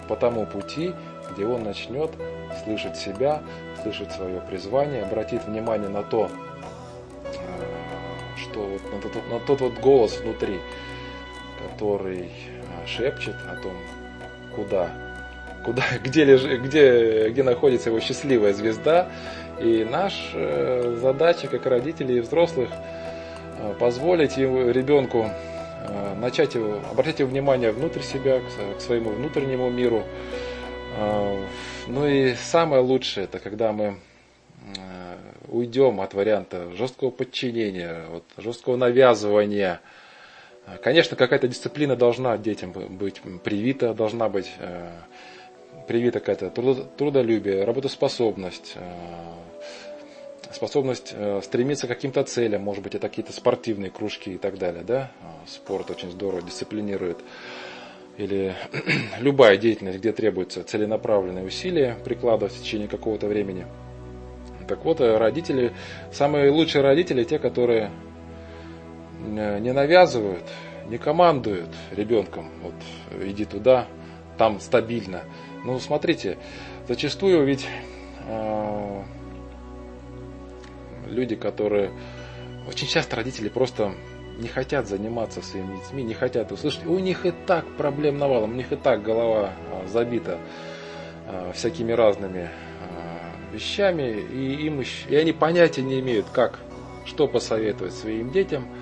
по 0.09 0.17
тому 0.17 0.47
пути, 0.47 0.93
где 1.31 1.47
он 1.47 1.63
начнет 1.63 2.11
слышать 2.65 2.97
себя, 2.97 3.43
слышать 3.83 4.13
свое 4.13 4.41
призвание, 4.41 5.03
обратит 5.03 5.45
внимание 5.47 5.89
на 5.89 6.03
то, 6.03 6.31
что 8.37 8.61
вот, 8.61 8.93
на, 8.93 9.01
тот, 9.01 9.31
на 9.31 9.41
тот 9.41 9.61
вот 9.61 9.79
голос 9.79 10.21
внутри, 10.21 10.61
который 11.71 12.31
шепчет 12.87 13.37
о 13.49 13.57
том, 13.57 13.75
куда, 14.55 14.91
куда, 15.65 15.83
где, 16.05 16.25
леж, 16.25 16.45
где, 16.45 17.29
где 17.31 17.43
находится 17.43 17.91
его 17.91 18.01
счастливая 18.01 18.53
звезда. 18.53 19.09
И 19.61 19.87
наша 19.89 20.17
э, 20.35 20.99
задача, 21.01 21.49
как 21.49 21.67
родителей 21.67 22.19
и 22.19 22.21
взрослых, 22.21 22.71
э, 23.59 23.75
позволить 23.79 24.37
его, 24.37 24.71
ребенку 24.71 25.29
э, 25.29 26.15
начать 26.19 26.55
его, 26.55 26.81
обратить 26.91 27.21
его 27.21 27.31
внимание 27.31 27.71
внутрь 27.71 28.03
себя, 28.03 28.41
к 28.77 28.81
своему 28.81 29.11
внутреннему 29.11 29.71
миру. 29.71 30.05
Ну 31.89 32.07
и 32.07 32.35
самое 32.35 32.83
лучшее, 32.83 33.25
это 33.25 33.39
когда 33.39 33.73
мы 33.73 33.97
уйдем 35.49 36.03
от 36.03 36.13
варианта 36.13 36.71
жесткого 36.77 37.11
подчинения, 37.11 38.05
вот, 38.11 38.25
жесткого 38.37 38.77
навязывания– 38.77 39.81
Конечно, 40.83 41.17
какая-то 41.17 41.49
дисциплина 41.49 41.97
должна 41.97 42.39
детям 42.39 42.73
быть 42.73 43.21
привита, 43.43 43.95
должна 43.95 44.29
быть 44.29 44.53
э, 45.93 45.99
привита 45.99 46.21
какая-то 46.21 46.51
трудолюбие, 46.97 47.65
работоспособность, 47.65 48.75
э, 48.77 50.53
способность 50.53 51.13
э, 51.15 51.41
стремиться 51.43 51.87
к 51.87 51.91
каким-то 51.91 52.23
целям, 52.25 52.63
может 52.63 52.83
быть, 52.83 52.95
это 52.95 53.09
какие-то 53.09 53.33
спортивные 53.33 53.91
кружки 53.91 54.31
и 54.31 54.39
так 54.39 54.59
далее, 54.59 54.85
да, 54.85 55.11
спорт 55.47 55.91
очень 55.91 56.11
здорово 56.11 56.43
дисциплинирует, 56.43 57.19
или 58.17 58.55
любая 59.21 59.57
деятельность, 59.57 59.99
где 59.99 60.13
требуется 60.13 60.65
целенаправленные 60.65 61.45
усилия 61.45 61.97
прикладывать 62.05 62.55
в 62.55 62.63
течение 62.63 62.89
какого-то 62.89 63.27
времени. 63.27 63.67
Так 64.69 64.85
вот, 64.85 65.01
родители, 65.01 65.73
самые 66.13 66.51
лучшие 66.51 66.83
родители, 66.83 67.25
те, 67.25 67.39
которые 67.39 67.91
Э, 69.25 69.59
не 69.59 69.73
навязывают, 69.73 70.45
не 70.89 70.99
командуют 70.99 71.69
ребенком, 71.93 72.51
вот 72.63 72.75
иди 73.25 73.45
туда, 73.45 73.87
там 74.37 74.61
стабильно. 74.61 75.23
Ну, 75.65 75.79
смотрите, 75.79 76.39
зачастую 76.89 77.45
ведь 77.45 77.67
э, 78.27 79.03
люди, 81.07 81.37
которые... 81.37 81.93
Очень 82.67 82.87
часто 82.87 83.17
родители 83.17 83.49
просто 83.49 83.93
не 84.39 84.49
хотят 84.49 84.89
заниматься 84.89 85.43
своими 85.43 85.77
детьми, 85.77 86.03
не 86.03 86.15
хотят 86.15 86.53
услышать. 86.53 86.87
У 86.87 86.99
них 86.99 87.27
и 87.27 87.33
так 87.33 87.67
проблем 87.77 88.19
навалом, 88.19 88.53
у 88.53 88.55
них 88.55 88.73
и 88.73 88.77
так 88.77 89.03
голова 89.03 89.53
э, 89.71 89.87
забита 89.89 90.39
э, 91.27 91.53
всякими 91.55 91.93
разными 91.93 92.51
э, 92.51 93.55
вещами, 93.55 94.03
и, 94.03 94.67
им, 94.67 94.83
и 95.09 95.15
они 95.15 95.33
понятия 95.33 95.83
не 95.83 96.01
имеют, 96.01 96.27
как, 96.33 96.59
что 97.05 97.29
посоветовать 97.29 97.95
своим 97.95 98.31
детям– 98.31 98.67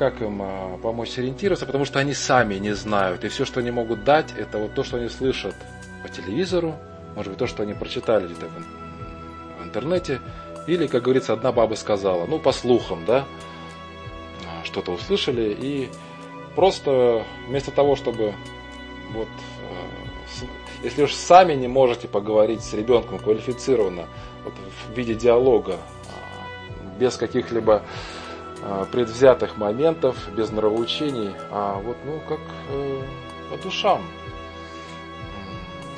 как 0.00 0.22
им 0.22 0.40
а, 0.40 0.78
помочь 0.78 1.10
сориентироваться, 1.10 1.66
потому 1.66 1.84
что 1.84 1.98
они 1.98 2.14
сами 2.14 2.54
не 2.54 2.74
знают. 2.74 3.22
И 3.22 3.28
все, 3.28 3.44
что 3.44 3.60
они 3.60 3.70
могут 3.70 4.02
дать, 4.02 4.32
это 4.34 4.56
вот 4.56 4.72
то, 4.74 4.82
что 4.82 4.96
они 4.96 5.10
слышат 5.10 5.54
по 6.02 6.08
телевизору, 6.08 6.76
может 7.14 7.32
быть, 7.32 7.38
то, 7.38 7.46
что 7.46 7.62
они 7.62 7.74
прочитали 7.74 8.26
где-то 8.26 8.48
в 9.58 9.64
интернете, 9.64 10.20
или, 10.66 10.86
как 10.86 11.02
говорится, 11.02 11.32
одна 11.32 11.52
баба 11.52 11.74
сказала, 11.74 12.26
ну, 12.26 12.38
по 12.38 12.52
слухам, 12.52 13.04
да, 13.04 13.24
а, 14.46 14.64
что-то 14.64 14.92
услышали, 14.92 15.56
и 15.58 15.88
просто 16.54 17.24
вместо 17.48 17.70
того, 17.70 17.96
чтобы 17.96 18.34
вот, 19.12 19.28
э, 19.28 20.46
если 20.84 21.02
уж 21.02 21.14
сами 21.14 21.54
не 21.54 21.68
можете 21.68 22.08
поговорить 22.08 22.62
с 22.62 22.72
ребенком 22.74 23.18
квалифицированно, 23.18 24.06
вот 24.44 24.54
в 24.88 24.96
виде 24.96 25.14
диалога, 25.14 25.74
а, 25.74 26.98
без 26.98 27.16
каких-либо 27.16 27.82
предвзятых 28.92 29.56
моментов, 29.56 30.16
без 30.36 30.50
нравоучений, 30.50 31.30
а 31.50 31.80
вот, 31.80 31.96
ну, 32.04 32.20
как 32.28 32.40
э, 32.68 33.02
по 33.50 33.56
душам. 33.56 34.02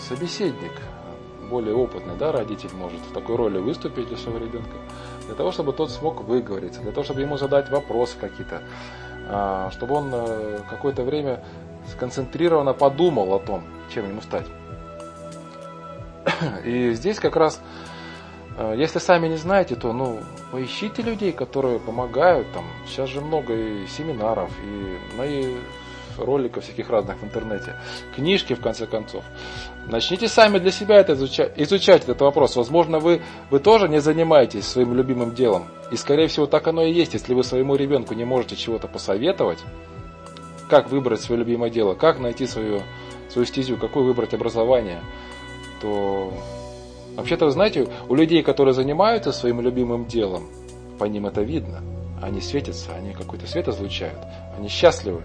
Собеседник, 0.08 0.72
более 1.50 1.74
опытный, 1.74 2.16
да, 2.16 2.32
родитель 2.32 2.70
может 2.74 3.00
в 3.00 3.12
такой 3.12 3.36
роли 3.36 3.58
выступить 3.58 4.08
для 4.08 4.16
своего 4.16 4.38
ребенка, 4.38 4.76
для 5.26 5.34
того, 5.34 5.52
чтобы 5.52 5.72
тот 5.72 5.90
смог 5.90 6.22
выговориться, 6.22 6.80
для 6.80 6.92
того, 6.92 7.04
чтобы 7.04 7.20
ему 7.20 7.36
задать 7.36 7.70
вопросы 7.70 8.16
какие-то, 8.18 8.62
э, 9.28 9.68
чтобы 9.72 9.94
он 9.94 10.10
э, 10.12 10.60
какое-то 10.68 11.02
время 11.04 11.44
сконцентрированно 11.92 12.74
подумал 12.74 13.34
о 13.34 13.38
том, 13.38 13.64
чем 13.92 14.08
ему 14.08 14.20
стать. 14.22 14.46
И 16.64 16.92
здесь 16.92 17.18
как 17.18 17.36
раз 17.36 17.60
Э, 18.56 18.74
если 18.76 18.98
сами 18.98 19.28
не 19.28 19.36
знаете, 19.36 19.76
то 19.76 19.92
ну, 19.92 20.20
поищите 20.50 21.02
людей, 21.02 21.32
которые 21.32 21.78
помогают. 21.78 22.50
Там, 22.52 22.64
сейчас 22.86 23.08
же 23.08 23.20
много 23.20 23.54
и 23.54 23.86
семинаров, 23.86 24.50
и 24.62 25.16
мои 25.16 25.56
роликов 26.18 26.64
всяких 26.64 26.90
разных 26.90 27.18
в 27.18 27.24
интернете, 27.24 27.76
книжки 28.14 28.54
в 28.54 28.60
конце 28.60 28.86
концов. 28.86 29.24
Начните 29.86 30.28
сами 30.28 30.58
для 30.58 30.70
себя 30.70 30.96
это 30.96 31.14
изучать, 31.14 31.52
изучать 31.56 32.04
этот 32.04 32.20
вопрос. 32.20 32.56
Возможно, 32.56 32.98
вы, 32.98 33.22
вы 33.50 33.58
тоже 33.58 33.88
не 33.88 34.00
занимаетесь 34.00 34.66
своим 34.66 34.94
любимым 34.94 35.34
делом. 35.34 35.64
И 35.90 35.96
скорее 35.96 36.28
всего 36.28 36.46
так 36.46 36.66
оно 36.66 36.82
и 36.82 36.92
есть, 36.92 37.14
если 37.14 37.34
вы 37.34 37.44
своему 37.44 37.76
ребенку 37.76 38.14
не 38.14 38.24
можете 38.24 38.56
чего-то 38.56 38.88
посоветовать, 38.88 39.58
как 40.68 40.90
выбрать 40.90 41.20
свое 41.20 41.40
любимое 41.40 41.70
дело, 41.70 41.94
как 41.94 42.18
найти 42.18 42.46
свою, 42.46 42.82
свою 43.28 43.46
стезю, 43.46 43.76
какое 43.76 44.04
выбрать 44.04 44.34
образование, 44.34 45.00
то 45.80 46.32
Вообще-то, 47.16 47.44
вы 47.44 47.50
знаете, 47.50 47.88
у 48.08 48.14
людей, 48.14 48.42
которые 48.42 48.72
занимаются 48.72 49.32
своим 49.32 49.60
любимым 49.60 50.06
делом, 50.06 50.48
по 50.98 51.04
ним 51.04 51.26
это 51.26 51.42
видно. 51.42 51.82
Они 52.22 52.40
светятся, 52.40 52.94
они 52.94 53.12
какой-то 53.12 53.46
свет 53.46 53.68
излучают, 53.68 54.18
они 54.56 54.68
счастливы. 54.68 55.22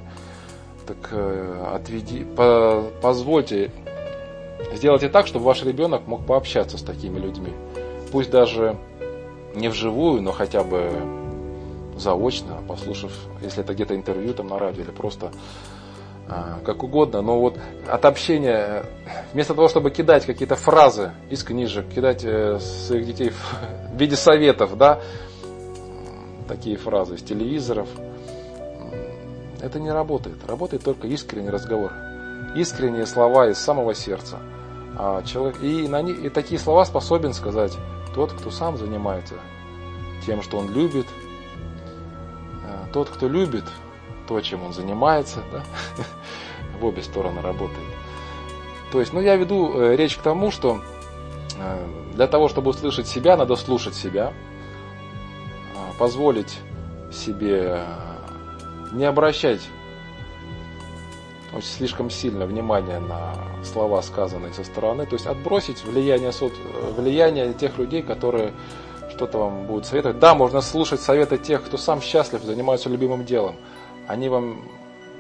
Так 0.88 1.10
э, 1.12 1.66
отведи, 1.76 2.24
по, 2.24 2.86
позвольте, 3.02 3.72
сделайте 4.74 5.10
так, 5.10 5.28
чтобы 5.28 5.46
ваш 5.46 5.64
ребенок 5.64 6.08
мог 6.08 6.26
пообщаться 6.26 6.78
с 6.78 6.82
такими 6.82 7.20
людьми. 7.20 7.52
Пусть 8.12 8.32
даже 8.32 8.78
не 9.54 9.68
вживую, 9.68 10.22
но 10.22 10.32
хотя 10.32 10.64
бы 10.64 10.90
заочно, 11.98 12.64
послушав, 12.68 13.12
если 13.42 13.64
это 13.64 13.74
где-то 13.74 13.96
интервью 13.96 14.34
там 14.34 14.48
на 14.48 14.60
радио 14.60 14.84
или 14.84 14.92
просто 14.92 15.32
а, 16.30 16.60
как 16.66 16.84
угодно, 16.84 17.22
но 17.22 17.40
вот 17.40 17.58
от 17.88 18.06
общения, 18.06 18.84
вместо 19.34 19.56
того, 19.56 19.68
чтобы 19.68 19.92
кидать 19.92 20.26
какие-то 20.26 20.56
фразы 20.56 21.12
из 21.30 21.44
книжек, 21.44 21.88
кидать 21.88 22.24
э, 22.24 22.60
своих 22.60 23.06
детей 23.06 23.30
в 23.30 23.96
виде 23.98 24.16
советов, 24.16 24.78
да, 24.78 25.00
такие 26.48 26.78
фразы 26.78 27.16
из 27.16 27.24
телевизоров, 27.24 27.88
это 29.62 29.80
не 29.80 29.92
работает. 29.92 30.38
Работает 30.48 30.84
только 30.84 31.08
искренний 31.08 31.50
разговор. 31.50 31.92
Искренние 32.56 33.06
слова 33.06 33.50
из 33.50 33.58
самого 33.58 33.94
сердца. 33.94 34.40
А 34.98 35.22
человек, 35.24 35.62
и, 35.62 35.88
на 35.88 36.02
них, 36.02 36.20
и 36.20 36.30
такие 36.30 36.60
слова 36.60 36.86
способен 36.86 37.34
сказать 37.34 37.78
тот, 38.16 38.32
кто 38.34 38.50
сам 38.50 38.78
занимается 38.78 39.36
тем, 40.26 40.42
что 40.42 40.58
он 40.58 40.72
любит. 40.72 41.06
Э, 42.66 42.86
тот, 42.92 43.10
кто 43.10 43.28
любит 43.28 43.66
то, 44.28 44.42
чем 44.42 44.64
он 44.64 44.74
занимается, 44.74 45.42
да? 45.52 45.64
в 46.80 46.86
обе 46.86 47.02
стороны 47.02 47.42
работает. 47.42 47.88
То 48.92 49.00
есть, 49.00 49.14
ну, 49.14 49.20
я 49.20 49.36
веду 49.36 49.80
э, 49.80 49.96
речь 49.96 50.18
к 50.18 50.22
тому, 50.22 50.52
что 50.52 50.82
э, 51.58 51.88
для 52.14 52.28
того, 52.28 52.48
чтобы 52.48 52.70
услышать 52.70 53.08
себя, 53.08 53.36
надо 53.36 53.56
слушать 53.56 53.96
себя, 53.96 54.34
э, 55.76 55.98
позволить 56.00 56.60
себе 57.12 57.82
не 58.98 59.06
обращать 59.06 59.62
очень 61.54 61.70
слишком 61.70 62.10
сильно 62.10 62.46
внимание 62.46 63.00
на 63.00 63.34
слова, 63.64 64.02
сказанные 64.02 64.54
со 64.54 64.64
стороны. 64.64 65.06
То 65.06 65.14
есть 65.14 65.26
отбросить 65.26 65.84
влияние, 65.84 66.32
влияние 66.96 67.54
тех 67.54 67.78
людей, 67.78 68.02
которые 68.02 68.54
что-то 69.10 69.40
вам 69.40 69.66
будут 69.66 69.86
советовать. 69.86 70.20
Да, 70.20 70.36
можно 70.36 70.62
слушать 70.62 71.02
советы 71.02 71.38
тех, 71.38 71.64
кто 71.64 71.78
сам 71.78 72.02
счастлив, 72.02 72.44
занимается 72.44 72.90
любимым 72.90 73.26
делом. 73.26 73.56
Они 74.08 74.30
вам 74.30 74.62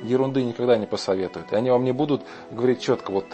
ерунды 0.03 0.43
никогда 0.43 0.77
не 0.77 0.85
посоветуют. 0.85 1.51
И 1.51 1.55
они 1.55 1.71
вам 1.71 1.83
не 1.83 1.91
будут 1.91 2.21
говорить 2.51 2.81
четко, 2.81 3.11
вот 3.11 3.25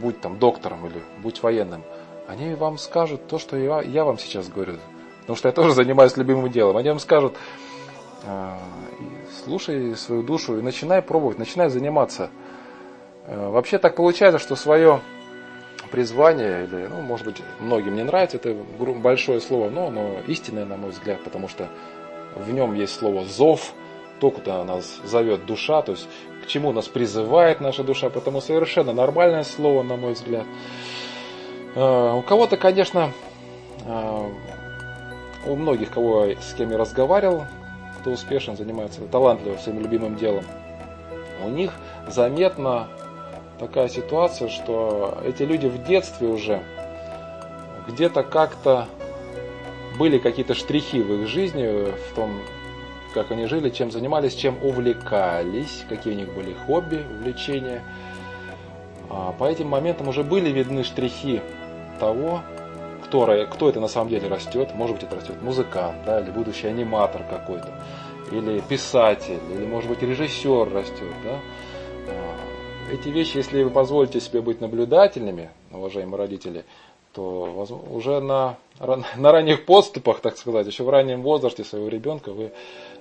будь 0.00 0.20
там 0.20 0.38
доктором 0.38 0.86
или 0.86 1.02
будь 1.22 1.42
военным. 1.42 1.82
Они 2.26 2.54
вам 2.54 2.78
скажут 2.78 3.26
то, 3.28 3.38
что 3.38 3.56
я, 3.56 3.82
я 3.82 4.04
вам 4.04 4.18
сейчас 4.18 4.48
говорю. 4.48 4.78
Потому 5.20 5.36
что 5.36 5.48
я 5.48 5.52
тоже 5.52 5.74
занимаюсь 5.74 6.16
любимым 6.16 6.50
делом. 6.50 6.76
Они 6.76 6.88
вам 6.88 6.98
скажут, 6.98 7.34
э, 7.34 7.36
слушай 9.44 9.96
свою 9.96 10.22
душу 10.22 10.58
и 10.58 10.62
начинай 10.62 11.02
пробовать, 11.02 11.38
начинай 11.38 11.68
заниматься. 11.68 12.30
Э, 13.26 13.48
вообще 13.48 13.78
так 13.78 13.96
получается, 13.96 14.38
что 14.38 14.56
свое 14.56 15.00
призвание, 15.90 16.64
или, 16.64 16.86
ну, 16.86 17.00
может 17.00 17.26
быть, 17.26 17.42
многим 17.60 17.96
не 17.96 18.04
нравится 18.04 18.36
это 18.36 18.54
большое 18.54 19.40
слово, 19.40 19.70
но 19.70 19.88
оно 19.88 20.16
истинное, 20.26 20.64
на 20.64 20.76
мой 20.76 20.90
взгляд, 20.90 21.22
потому 21.22 21.48
что 21.48 21.68
в 22.36 22.52
нем 22.52 22.74
есть 22.74 22.94
слово 22.94 23.24
«зов», 23.24 23.72
то, 24.20 24.30
куда 24.30 24.62
нас 24.64 25.00
зовет 25.04 25.46
душа, 25.46 25.80
то 25.80 25.92
есть 25.92 26.06
к 26.44 26.46
чему 26.46 26.72
нас 26.72 26.88
призывает 26.88 27.60
наша 27.60 27.82
душа, 27.82 28.10
потому 28.10 28.40
совершенно 28.40 28.92
нормальное 28.92 29.44
слово, 29.44 29.82
на 29.82 29.96
мой 29.96 30.12
взгляд. 30.12 30.44
Э, 31.74 32.14
у 32.14 32.22
кого-то, 32.22 32.56
конечно, 32.56 33.12
э, 33.86 34.30
у 35.46 35.56
многих, 35.56 35.90
кого 35.90 36.26
с 36.26 36.54
кем 36.54 36.70
я 36.70 36.78
разговаривал, 36.78 37.46
кто 38.00 38.10
успешен, 38.10 38.56
занимается 38.56 39.00
талантливо 39.02 39.56
своим 39.56 39.80
любимым 39.80 40.16
делом, 40.16 40.44
у 41.44 41.48
них 41.48 41.72
заметно 42.08 42.88
такая 43.58 43.88
ситуация, 43.88 44.48
что 44.48 45.18
эти 45.24 45.42
люди 45.42 45.66
в 45.66 45.84
детстве 45.84 46.28
уже 46.28 46.62
где-то 47.88 48.22
как-то 48.22 48.88
были 49.98 50.18
какие-то 50.18 50.54
штрихи 50.54 51.02
в 51.02 51.12
их 51.12 51.28
жизни, 51.28 51.90
в 51.90 52.14
том, 52.14 52.40
как 53.12 53.30
они 53.32 53.46
жили, 53.46 53.70
чем 53.70 53.90
занимались, 53.90 54.34
чем 54.34 54.56
увлекались, 54.62 55.84
какие 55.88 56.14
у 56.14 56.16
них 56.16 56.34
были 56.34 56.54
хобби, 56.66 57.04
увлечения. 57.18 57.82
А 59.10 59.32
по 59.32 59.44
этим 59.44 59.68
моментам 59.68 60.08
уже 60.08 60.22
были 60.22 60.50
видны 60.50 60.84
штрихи 60.84 61.42
того, 61.98 62.42
кто, 63.10 63.26
кто 63.50 63.68
это 63.68 63.80
на 63.80 63.88
самом 63.88 64.08
деле 64.08 64.28
растет. 64.28 64.72
Может 64.74 64.96
быть, 64.96 65.04
это 65.04 65.16
растет 65.16 65.42
музыкант, 65.42 65.96
да, 66.06 66.20
или 66.20 66.30
будущий 66.30 66.68
аниматор 66.68 67.24
какой-то, 67.28 67.68
или 68.30 68.60
писатель, 68.60 69.40
или, 69.52 69.66
может 69.66 69.90
быть, 69.90 70.00
режиссер 70.00 70.72
растет. 70.72 71.12
Да. 71.24 71.40
А, 72.06 72.36
эти 72.92 73.08
вещи, 73.08 73.38
если 73.38 73.64
вы 73.64 73.70
позволите 73.70 74.20
себе 74.20 74.40
быть 74.40 74.60
наблюдательными, 74.60 75.50
уважаемые 75.72 76.18
родители, 76.18 76.64
то 77.12 77.66
уже 77.90 78.20
на, 78.20 78.56
на 79.16 79.32
ранних 79.32 79.66
подступах, 79.66 80.20
так 80.20 80.38
сказать, 80.38 80.68
еще 80.68 80.84
в 80.84 80.88
раннем 80.88 81.22
возрасте 81.22 81.64
своего 81.64 81.88
ребенка 81.88 82.32
вы 82.32 82.52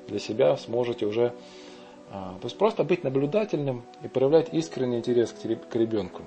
для 0.08 0.18
себя 0.18 0.58
сможете 0.58 1.06
уже 1.06 1.34
а, 2.12 2.34
то 2.42 2.46
есть 2.46 2.58
просто 2.58 2.84
быть 2.84 3.04
наблюдательным 3.04 3.84
и 4.04 4.08
проявлять 4.08 4.52
искренний 4.52 4.98
интерес 4.98 5.32
к 5.32 5.76
ребенку. 5.76 6.24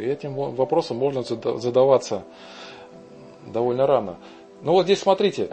И 0.00 0.04
этим 0.04 0.34
вопросом 0.34 0.96
можно 0.96 1.22
задаваться 1.22 2.24
довольно 3.46 3.86
рано. 3.86 4.16
Ну 4.62 4.72
вот 4.72 4.84
здесь 4.84 5.00
смотрите, 5.00 5.50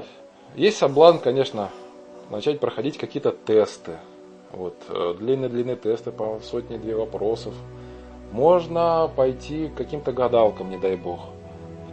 есть 0.56 0.78
соблазн, 0.78 1.18
конечно, 1.18 1.70
начать 2.30 2.60
проходить 2.60 2.98
какие-то 2.98 3.32
тесты. 3.32 3.98
Вот, 4.54 4.76
э, 4.88 5.16
длинные-длинные 5.20 5.76
тесты 5.76 6.12
по 6.12 6.40
сотне-две 6.42 6.96
вопросов. 6.96 7.54
Можно 8.32 9.12
пойти 9.14 9.68
к 9.68 9.76
каким-то 9.76 10.14
гадалкам, 10.14 10.70
не 10.70 10.78
дай 10.78 10.96
бог. 10.96 11.20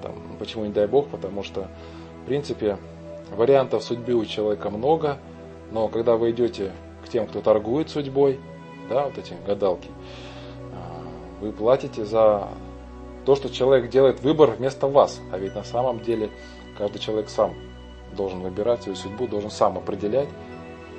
Там, 0.02 0.14
почему 0.38 0.64
не 0.64 0.72
дай 0.72 0.86
бог? 0.86 1.09
Потому 1.09 1.42
что, 1.42 1.68
в 2.22 2.26
принципе, 2.26 2.78
Вариантов 3.32 3.82
судьбы 3.82 4.12
у 4.14 4.24
человека 4.24 4.70
много, 4.70 5.18
но 5.72 5.88
когда 5.88 6.16
вы 6.16 6.30
идете 6.30 6.70
к 7.05 7.09
тем, 7.09 7.26
кто 7.26 7.40
торгует 7.40 7.90
судьбой, 7.90 8.38
да, 8.88 9.07
вот 9.07 9.18
эти 9.18 9.34
гадалки, 9.44 9.88
вы 11.45 11.53
платите 11.53 12.07
за 12.07 12.49
то, 13.26 13.36
что 13.36 13.51
человек 13.51 13.90
делает 13.90 14.20
выбор 14.22 14.51
вместо 14.51 14.86
вас. 14.86 15.20
А 15.30 15.38
ведь 15.38 15.55
на 15.55 15.62
самом 15.62 16.01
деле 16.01 16.30
каждый 16.78 16.99
человек 16.99 17.28
сам 17.28 17.55
должен 18.16 18.40
выбирать 18.40 18.82
свою 18.82 18.97
судьбу, 18.97 19.26
должен 19.26 19.51
сам 19.51 19.76
определять 19.76 20.28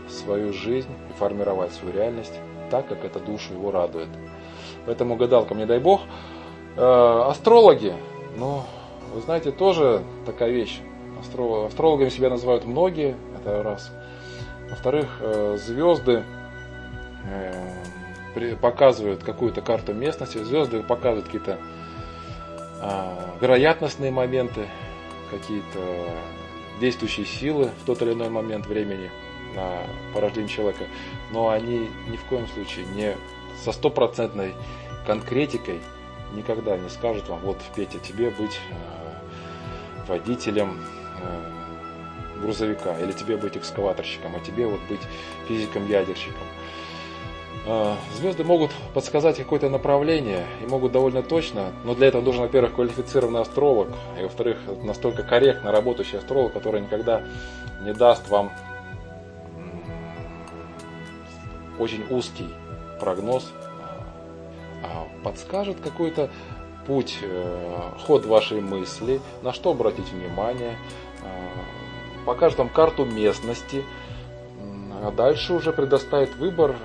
свою 0.07 0.53
жизнь 0.53 0.91
и 1.09 1.13
формировать 1.17 1.73
свою 1.73 1.95
реальность 1.95 2.33
так, 2.69 2.87
как 2.87 3.03
эта 3.03 3.19
душа 3.19 3.53
его 3.53 3.71
радует. 3.71 4.09
Поэтому 4.85 5.15
гадалкам 5.15 5.57
не 5.57 5.65
дай 5.65 5.79
бог. 5.79 6.01
Э, 6.77 7.23
астрологи, 7.27 7.95
ну, 8.37 8.61
вы 9.13 9.21
знаете, 9.21 9.51
тоже 9.51 10.03
такая 10.25 10.51
вещь. 10.51 10.79
Астрологами 11.19 12.09
себя 12.09 12.29
называют 12.29 12.65
многие, 12.65 13.15
это 13.39 13.63
раз. 13.63 13.91
Во-вторых, 14.69 15.17
э, 15.21 15.57
звезды 15.57 16.23
э, 17.27 17.53
показывают 18.61 19.23
какую-то 19.23 19.61
карту 19.61 19.93
местности, 19.93 20.38
звезды 20.38 20.83
показывают 20.83 21.25
какие-то 21.25 21.57
а, 22.81 23.36
вероятностные 23.41 24.11
моменты, 24.11 24.67
какие-то 25.31 25.79
действующие 26.79 27.25
силы 27.25 27.71
в 27.81 27.86
тот 27.86 28.01
или 28.01 28.13
иной 28.13 28.29
момент 28.29 28.67
времени 28.67 29.09
на 29.55 29.81
порождение 30.13 30.49
человека, 30.49 30.86
но 31.31 31.49
они 31.49 31.89
ни 32.09 32.17
в 32.17 32.23
коем 32.25 32.47
случае 32.47 32.86
не 32.88 33.15
со 33.63 33.71
стопроцентной 33.71 34.53
конкретикой 35.07 35.79
никогда 36.33 36.77
не 36.77 36.89
скажут 36.89 37.29
вам, 37.29 37.39
вот, 37.39 37.57
Петя, 37.75 37.99
тебе 37.99 38.29
быть 38.31 38.59
э, 38.69 40.07
водителем 40.07 40.77
Э, 41.21 41.51
грузовика, 42.41 42.99
или 42.99 43.13
тебе 43.13 43.38
быть 43.38 43.55
экскаваторщиком, 43.55 44.36
а 44.36 44.39
тебе 44.39 44.67
вот 44.67 44.81
быть 44.89 44.99
физиком-ядерщиком. 45.47 46.45
Э, 47.66 47.95
звезды 48.16 48.43
могут 48.43 48.72
подсказать 48.93 49.38
какое-то 49.38 49.70
направление 49.70 50.45
и 50.61 50.68
могут 50.68 50.91
довольно 50.91 51.24
точно, 51.24 51.72
но 51.84 51.95
для 51.95 52.07
этого 52.07 52.22
нужен, 52.22 52.41
во-первых, 52.41 52.76
квалифицированный 52.76 53.41
астролог, 53.41 53.89
и, 54.20 54.24
во-вторых, 54.24 54.57
настолько 54.84 55.24
корректно 55.24 55.72
работающий 55.72 56.20
астролог, 56.20 56.53
который 56.53 56.82
никогда 56.82 57.24
не 57.82 57.93
даст 57.93 58.30
вам 58.30 58.51
очень 61.80 62.05
узкий 62.09 62.49
прогноз, 62.99 63.51
а 64.84 65.07
подскажет 65.24 65.78
какой-то 65.82 66.30
путь, 66.88 67.18
э, 67.22 67.82
ход 68.05 68.26
вашей 68.26 68.61
мысли, 68.61 69.20
на 69.41 69.51
что 69.51 69.72
обратить 69.72 70.09
внимание, 70.11 70.78
Э, 71.26 72.26
покажет 72.26 72.57
вам 72.59 72.70
карту 72.70 73.05
местности, 73.05 73.84
а 75.03 75.11
дальше 75.11 75.53
уже 75.53 75.72
предоставит 75.72 76.36
выбор 76.36 76.76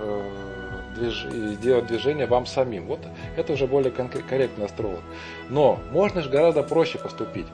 и 0.99 1.55
сделать 1.55 1.87
движение 1.87 2.27
вам 2.27 2.47
самим. 2.47 2.87
Вот 2.87 3.01
это 3.37 3.53
уже 3.53 3.67
более 3.67 3.91
корректный 3.91 4.67
астролог. 4.67 5.01
Но 5.49 5.79
можно 5.93 6.23
же 6.23 6.31
гораздо 6.31 6.63
проще 6.63 6.99
поступить, 6.99 7.47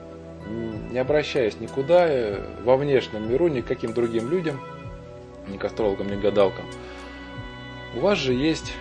не 0.90 0.98
обращаясь 0.98 1.60
никуда, 1.60 2.06
э, 2.08 2.40
во 2.64 2.76
внешнем 2.76 3.28
миру, 3.28 3.48
ни 3.48 3.60
к 3.60 3.66
каким 3.66 3.92
другим 3.92 4.30
людям, 4.30 4.60
ни 5.48 5.56
к 5.56 5.64
астрологам, 5.64 6.08
ни 6.08 6.16
к 6.16 6.20
гадалкам. 6.20 6.64
У 7.96 8.00
вас 8.00 8.18
же 8.18 8.32
есть, 8.32 8.72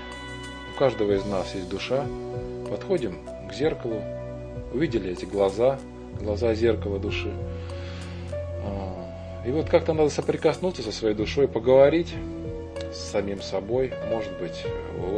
у 0.76 0.80
каждого 0.80 1.14
из 1.14 1.26
нас 1.26 1.54
есть 1.56 1.70
душа. 1.70 2.06
Подходим 2.70 3.18
к 3.50 3.54
зеркалу, 3.54 4.02
увидели 4.74 5.12
эти 5.12 5.26
глаза, 5.26 5.80
глаза 6.20 6.54
зеркала 6.54 7.00
души. 7.00 7.32
И 9.46 9.52
вот 9.52 9.70
как-то 9.70 9.94
надо 9.94 10.10
соприкоснуться 10.10 10.82
со 10.82 10.92
своей 10.92 11.14
душой, 11.14 11.48
поговорить 11.48 12.16
с 12.96 13.12
самим 13.12 13.42
собой, 13.42 13.94
может 14.10 14.32
быть, 14.40 14.66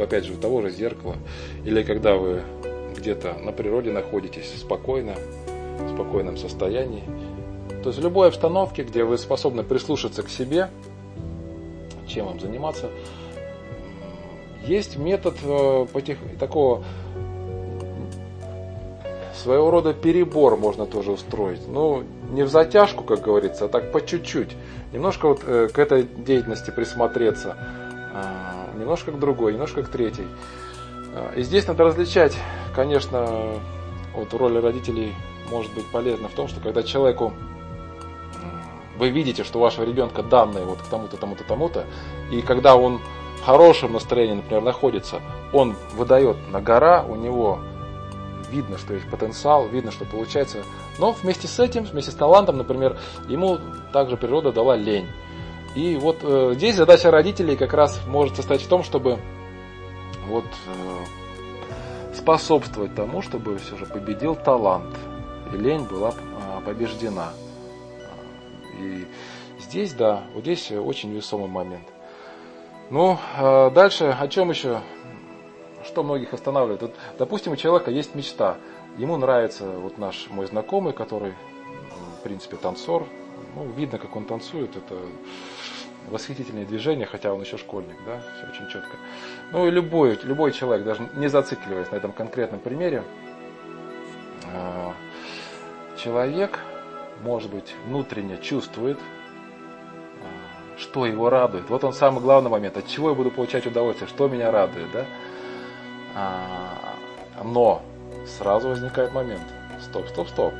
опять 0.02 0.24
же, 0.24 0.34
у 0.34 0.36
того 0.36 0.62
же 0.62 0.70
зеркала, 0.70 1.16
или 1.64 1.82
когда 1.82 2.16
вы 2.16 2.42
где-то 2.96 3.34
на 3.34 3.52
природе 3.52 3.92
находитесь 3.92 4.52
спокойно, 4.58 5.14
в 5.78 5.94
спокойном 5.94 6.36
состоянии. 6.36 7.04
То 7.82 7.90
есть 7.90 8.00
в 8.00 8.02
любой 8.02 8.28
обстановке, 8.28 8.82
где 8.82 9.04
вы 9.04 9.16
способны 9.16 9.62
прислушаться 9.62 10.22
к 10.22 10.28
себе, 10.28 10.68
чем 12.08 12.26
вам 12.26 12.40
заниматься, 12.40 12.90
есть 14.64 14.96
метод 14.96 15.36
э, 15.44 15.86
потих... 15.92 16.18
такого 16.40 16.84
своего 19.38 19.70
рода 19.70 19.94
перебор 19.94 20.56
можно 20.56 20.84
тоже 20.84 21.12
устроить. 21.12 21.60
Ну, 21.68 22.02
не 22.30 22.42
в 22.42 22.48
затяжку, 22.48 23.04
как 23.04 23.22
говорится, 23.22 23.66
а 23.66 23.68
так 23.68 23.92
по 23.92 24.04
чуть-чуть. 24.04 24.50
Немножко 24.92 25.28
вот 25.28 25.42
э, 25.44 25.68
к 25.68 25.78
этой 25.78 26.04
деятельности 26.04 26.70
присмотреться, 26.70 27.56
э, 28.14 28.78
немножко 28.78 29.12
к 29.12 29.18
другой, 29.18 29.52
немножко 29.52 29.82
к 29.82 29.88
третьей. 29.88 30.26
Э, 31.14 31.34
и 31.36 31.42
здесь 31.42 31.66
надо 31.66 31.84
различать, 31.84 32.36
конечно, 32.74 33.60
вот 34.14 34.32
роль 34.34 34.58
родителей 34.58 35.14
может 35.50 35.72
быть 35.74 35.86
полезна 35.86 36.28
в 36.28 36.32
том, 36.32 36.48
что 36.48 36.60
когда 36.60 36.82
человеку 36.82 37.32
вы 38.98 39.10
видите, 39.10 39.44
что 39.44 39.58
у 39.58 39.62
вашего 39.62 39.84
ребенка 39.84 40.22
данные 40.22 40.64
вот 40.64 40.78
к 40.82 40.86
тому-то, 40.88 41.16
тому-то, 41.16 41.44
тому-то, 41.44 41.84
и 42.32 42.42
когда 42.42 42.74
он 42.74 43.00
хорошем 43.44 43.92
настроении, 43.92 44.34
например, 44.34 44.62
находится, 44.62 45.20
он 45.52 45.76
выдает 45.94 46.36
на 46.50 46.60
гора, 46.60 47.04
у 47.08 47.14
него 47.14 47.60
видно, 48.50 48.78
что 48.78 48.94
есть 48.94 49.08
потенциал, 49.08 49.68
видно, 49.68 49.90
что 49.90 50.04
получается. 50.04 50.64
Но 50.98 51.12
вместе 51.12 51.46
с 51.46 51.58
этим, 51.58 51.84
вместе 51.84 52.10
с 52.10 52.14
талантом, 52.14 52.56
например, 52.58 52.98
ему 53.28 53.58
также 53.92 54.16
природа 54.16 54.52
дала 54.52 54.76
лень. 54.76 55.06
И 55.74 55.96
вот 55.96 56.18
э, 56.22 56.52
здесь 56.54 56.76
задача 56.76 57.10
родителей 57.10 57.56
как 57.56 57.72
раз 57.72 58.00
может 58.06 58.36
состоять 58.36 58.62
в 58.62 58.68
том, 58.68 58.82
чтобы 58.82 59.18
вот 60.26 60.44
э, 60.44 62.14
способствовать 62.14 62.94
тому, 62.94 63.22
чтобы 63.22 63.58
все 63.58 63.76
же 63.76 63.86
победил 63.86 64.34
талант. 64.34 64.96
И 65.52 65.56
лень 65.56 65.84
была 65.84 66.10
э, 66.10 66.60
побеждена. 66.64 67.30
И 68.80 69.06
здесь, 69.60 69.92
да, 69.92 70.22
вот 70.34 70.42
здесь 70.42 70.70
очень 70.72 71.14
весомый 71.14 71.48
момент. 71.48 71.86
Ну, 72.90 73.18
э, 73.38 73.70
дальше, 73.74 74.16
о 74.18 74.28
чем 74.28 74.50
еще 74.50 74.80
что 75.84 76.02
многих 76.02 76.34
останавливает? 76.34 76.82
Вот, 76.82 76.94
допустим, 77.18 77.52
у 77.52 77.56
человека 77.56 77.90
есть 77.90 78.14
мечта. 78.14 78.56
Ему 78.96 79.16
нравится 79.16 79.68
вот 79.68 79.98
наш 79.98 80.28
мой 80.30 80.46
знакомый, 80.46 80.92
который, 80.92 81.34
в 82.18 82.22
принципе, 82.22 82.56
танцор. 82.56 83.06
Ну, 83.54 83.66
видно, 83.76 83.98
как 83.98 84.14
он 84.16 84.24
танцует. 84.24 84.76
Это 84.76 84.96
восхитительные 86.10 86.64
движения, 86.64 87.06
хотя 87.06 87.32
он 87.32 87.40
еще 87.42 87.56
школьник, 87.56 87.96
да, 88.04 88.22
все 88.36 88.48
очень 88.50 88.68
четко. 88.70 88.96
Ну 89.52 89.66
и 89.66 89.70
любой, 89.70 90.18
любой 90.22 90.52
человек, 90.52 90.84
даже 90.84 91.08
не 91.14 91.28
зацикливаясь 91.28 91.90
на 91.90 91.96
этом 91.96 92.12
конкретном 92.12 92.60
примере, 92.60 93.04
а, 94.52 94.94
человек, 95.96 96.60
может 97.22 97.50
быть, 97.50 97.74
внутренне 97.86 98.38
чувствует, 98.38 98.98
а, 100.22 100.78
что 100.78 101.06
его 101.06 101.30
радует. 101.30 101.68
Вот 101.68 101.84
он 101.84 101.92
самый 101.92 102.20
главный 102.20 102.50
момент, 102.50 102.76
от 102.76 102.86
чего 102.86 103.10
я 103.10 103.14
буду 103.14 103.30
получать 103.30 103.66
удовольствие, 103.66 104.08
что 104.08 104.28
меня 104.28 104.50
радует, 104.50 104.90
да. 104.92 105.06
А, 106.18 106.96
но 107.44 107.80
сразу 108.26 108.70
возникает 108.70 109.12
момент, 109.12 109.44
стоп, 109.80 110.08
стоп, 110.08 110.28
стоп, 110.28 110.54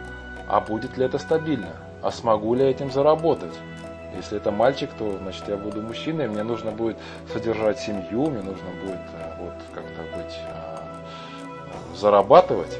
а 0.46 0.61
будет 0.61 0.96
ли 0.96 1.04
это 1.04 1.18
стабильно? 1.18 1.72
А 2.00 2.12
смогу 2.12 2.54
ли 2.54 2.62
я 2.62 2.70
этим 2.70 2.92
заработать? 2.92 3.54
Если 4.14 4.36
это 4.36 4.52
мальчик, 4.52 4.88
то 4.96 5.18
значит 5.18 5.48
я 5.48 5.56
буду 5.56 5.82
мужчиной, 5.82 6.28
мне 6.28 6.44
нужно 6.44 6.70
будет 6.70 6.96
содержать 7.32 7.80
семью, 7.80 8.30
мне 8.30 8.40
нужно 8.40 8.68
будет 8.84 9.00
э, 9.14 9.32
вот 9.40 9.54
как-то 9.74 10.02
быть 10.16 10.38
э, 10.46 11.96
зарабатывать, 11.96 12.78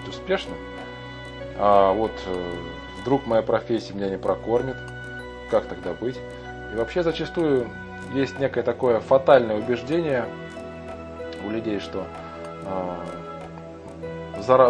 быть 0.00 0.08
успешным. 0.08 0.58
А 1.58 1.92
вот 1.92 2.12
э, 2.26 2.52
вдруг 3.00 3.24
моя 3.26 3.42
профессия 3.42 3.94
меня 3.94 4.10
не 4.10 4.18
прокормит, 4.18 4.76
как 5.48 5.66
тогда 5.66 5.92
быть? 5.92 6.18
И 6.72 6.76
вообще 6.76 7.04
зачастую 7.04 7.70
есть 8.12 8.38
некое 8.40 8.64
такое 8.64 8.98
фатальное 8.98 9.56
убеждение 9.56 10.26
у 11.46 11.50
людей, 11.50 11.80
что 11.80 12.06
э, 12.64 12.96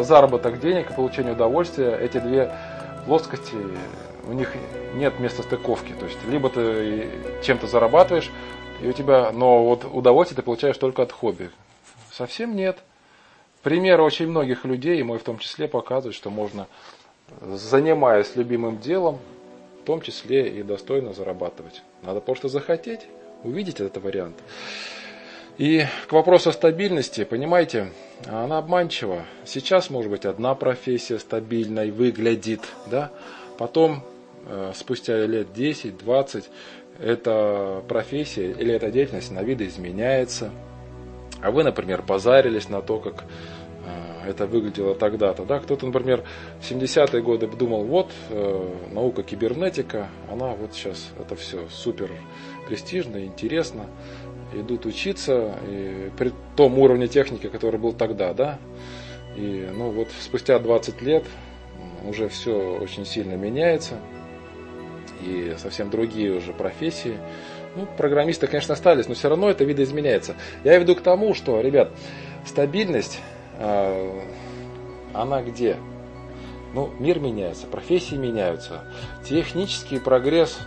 заработок 0.02 0.60
денег 0.60 0.90
и 0.90 0.94
получение 0.94 1.32
удовольствия, 1.32 1.98
эти 2.00 2.18
две 2.18 2.52
плоскости, 3.06 3.56
у 4.26 4.32
них 4.32 4.52
нет 4.94 5.18
места 5.18 5.42
стыковки. 5.42 5.92
То 5.98 6.06
есть, 6.06 6.18
либо 6.28 6.48
ты 6.48 7.08
чем-то 7.42 7.66
зарабатываешь, 7.66 8.30
и 8.82 8.88
у 8.88 8.92
тебя, 8.92 9.30
но 9.32 9.64
вот 9.64 9.84
удовольствие 9.84 10.36
ты 10.36 10.42
получаешь 10.42 10.78
только 10.78 11.02
от 11.02 11.12
хобби. 11.12 11.50
Совсем 12.12 12.56
нет. 12.56 12.78
Примеры 13.62 14.02
очень 14.02 14.28
многих 14.28 14.64
людей, 14.64 14.98
и 14.98 15.02
мой 15.02 15.18
в 15.18 15.22
том 15.22 15.38
числе, 15.38 15.68
показывают, 15.68 16.16
что 16.16 16.30
можно, 16.30 16.66
занимаясь 17.40 18.36
любимым 18.36 18.78
делом, 18.78 19.18
в 19.82 19.84
том 19.84 20.00
числе 20.00 20.48
и 20.48 20.62
достойно 20.62 21.12
зарабатывать. 21.12 21.82
Надо 22.02 22.20
просто 22.20 22.48
захотеть, 22.48 23.06
увидеть 23.44 23.80
этот 23.80 24.02
вариант. 24.02 24.36
И 25.60 25.84
к 26.08 26.12
вопросу 26.12 26.52
стабильности, 26.52 27.22
понимаете, 27.24 27.92
она 28.26 28.56
обманчива. 28.56 29.26
Сейчас, 29.44 29.90
может 29.90 30.10
быть, 30.10 30.24
одна 30.24 30.54
профессия 30.54 31.18
стабильной 31.18 31.90
выглядит, 31.90 32.62
да? 32.86 33.10
потом, 33.58 34.02
э, 34.46 34.72
спустя 34.74 35.18
лет 35.26 35.48
10-20, 35.54 36.46
эта 36.98 37.84
профессия 37.86 38.52
или 38.52 38.72
эта 38.72 38.90
деятельность 38.90 39.32
на 39.32 39.42
виды 39.42 39.66
изменяется. 39.66 40.50
А 41.42 41.50
вы, 41.50 41.62
например, 41.62 42.00
позарились 42.00 42.70
на 42.70 42.80
то, 42.80 42.98
как 42.98 43.24
э, 43.84 44.30
это 44.30 44.46
выглядело 44.46 44.94
тогда-то. 44.94 45.44
Да? 45.44 45.58
Кто-то, 45.58 45.84
например, 45.84 46.24
в 46.58 46.70
70-е 46.70 47.20
годы 47.20 47.46
думал, 47.48 47.84
вот 47.84 48.10
э, 48.30 48.68
наука 48.92 49.22
кибернетика, 49.22 50.08
она 50.32 50.54
вот 50.54 50.72
сейчас 50.72 51.10
это 51.20 51.36
все 51.36 51.68
супер 51.68 52.10
престижно, 52.66 53.22
интересно 53.22 53.84
идут 54.52 54.86
учиться 54.86 55.54
и 55.68 56.10
при 56.18 56.32
том 56.56 56.78
уровне 56.78 57.08
техники, 57.08 57.48
который 57.48 57.78
был 57.78 57.92
тогда, 57.92 58.32
да. 58.34 58.58
И 59.36 59.68
ну 59.72 59.90
вот 59.90 60.08
спустя 60.20 60.58
20 60.58 61.02
лет 61.02 61.24
уже 62.04 62.28
все 62.28 62.78
очень 62.78 63.06
сильно 63.06 63.34
меняется. 63.34 63.96
И 65.22 65.54
совсем 65.58 65.90
другие 65.90 66.32
уже 66.32 66.52
профессии. 66.52 67.18
Ну, 67.76 67.86
программисты, 67.96 68.46
конечно, 68.46 68.74
остались, 68.74 69.06
но 69.06 69.14
все 69.14 69.28
равно 69.28 69.48
это 69.48 69.64
видоизменяется. 69.64 70.34
Я 70.64 70.76
веду 70.78 70.96
к 70.96 71.02
тому, 71.02 71.34
что, 71.34 71.60
ребят, 71.60 71.90
стабильность, 72.44 73.20
э, 73.58 74.20
она 75.12 75.42
где? 75.42 75.76
Ну, 76.74 76.90
мир 76.98 77.20
меняется, 77.20 77.66
профессии 77.66 78.16
меняются, 78.16 78.84
технический 79.24 79.98
прогресс 79.98 80.58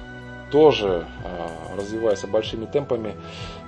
тоже 0.52 1.08
э, 1.24 1.76
развивается 1.78 2.28
большими 2.28 2.66
темпами. 2.66 3.16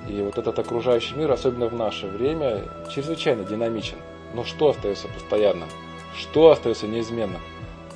И 0.07 0.21
вот 0.21 0.37
этот 0.37 0.59
окружающий 0.59 1.15
мир, 1.15 1.31
особенно 1.31 1.67
в 1.67 1.73
наше 1.73 2.07
время, 2.07 2.63
чрезвычайно 2.93 3.43
динамичен. 3.43 3.97
Но 4.33 4.43
что 4.43 4.69
остается 4.69 5.07
постоянным? 5.07 5.69
Что 6.17 6.51
остается 6.51 6.87
неизменным? 6.87 7.41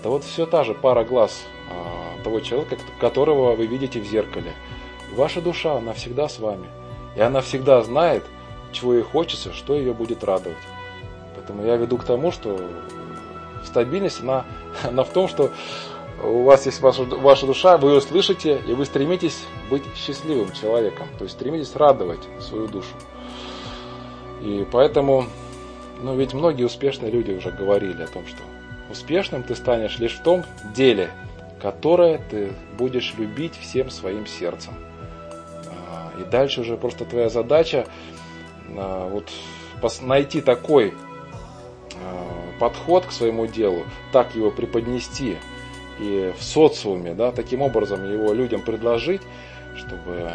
Да 0.04 0.10
вот 0.10 0.24
все 0.24 0.46
та 0.46 0.64
же 0.64 0.74
пара 0.74 1.04
глаз 1.04 1.44
а, 1.70 2.24
того 2.24 2.40
человека, 2.40 2.78
которого 3.00 3.56
вы 3.56 3.68
видите 3.68 4.00
в 4.00 4.06
зеркале. 4.06 4.54
Ваша 5.16 5.42
душа, 5.42 5.76
она 5.76 5.94
всегда 5.94 6.28
с 6.28 6.40
вами. 6.40 6.68
И 7.16 7.22
она 7.22 7.42
всегда 7.42 7.82
знает, 7.84 8.24
чего 8.72 8.94
ей 8.94 9.04
хочется, 9.04 9.54
что 9.54 9.76
ее 9.76 9.94
будет 9.94 10.24
радовать. 10.24 10.58
Поэтому 11.36 11.66
я 11.66 11.76
веду 11.76 11.98
к 11.98 12.04
тому, 12.04 12.32
что 12.32 12.60
стабильность, 13.66 14.22
она, 14.22 14.46
она 14.84 15.04
в 15.04 15.10
том, 15.10 15.28
что 15.28 15.52
у 16.24 16.44
вас 16.44 16.66
есть 16.66 16.82
ваша, 16.82 17.04
ваша 17.04 17.46
душа, 17.46 17.78
вы 17.78 17.92
ее 17.92 18.02
слышите, 18.02 18.62
и 18.68 18.74
вы 18.74 18.86
стремитесь 18.86 19.46
быть 19.70 19.84
счастливым 19.96 20.52
человеком, 20.52 21.08
то 21.18 21.24
есть 21.24 21.36
стремитесь 21.36 21.76
радовать 21.76 22.22
свою 22.40 22.68
душу. 22.68 22.94
И 24.42 24.66
поэтому, 24.72 25.26
ну 26.02 26.16
ведь 26.16 26.34
многие 26.34 26.64
успешные 26.64 27.12
люди 27.12 27.32
уже 27.32 27.52
говорили 27.52 28.04
о 28.04 28.08
том, 28.08 28.26
что 28.26 28.42
успешным 28.90 29.44
ты 29.44 29.56
станешь 29.56 30.00
лишь 30.00 30.16
в 30.16 30.24
том 30.24 30.44
деле, 30.76 31.12
которое 31.62 32.20
ты 32.30 32.54
будешь 32.78 33.14
любить 33.18 33.56
всем 33.56 33.90
своим 33.90 34.26
сердцем. 34.26 34.74
А, 35.68 36.12
и 36.20 36.24
дальше 36.24 36.62
уже 36.62 36.78
просто 36.78 37.06
твоя 37.06 37.30
задача 37.30 37.86
а, 38.76 39.10
вот 39.10 39.30
найти 40.02 40.42
такой 40.42 40.94
а, 41.96 42.60
подход 42.60 43.06
к 43.06 43.12
своему 43.12 43.46
делу, 43.48 43.84
так 44.12 44.36
его 44.36 44.52
преподнести, 44.52 45.38
и 46.00 46.34
в 46.38 46.44
социуме, 46.44 47.14
да, 47.14 47.32
таким 47.32 47.62
образом 47.62 48.10
его 48.10 48.34
людям 48.34 48.62
предложить, 48.62 49.22
чтобы 49.76 50.30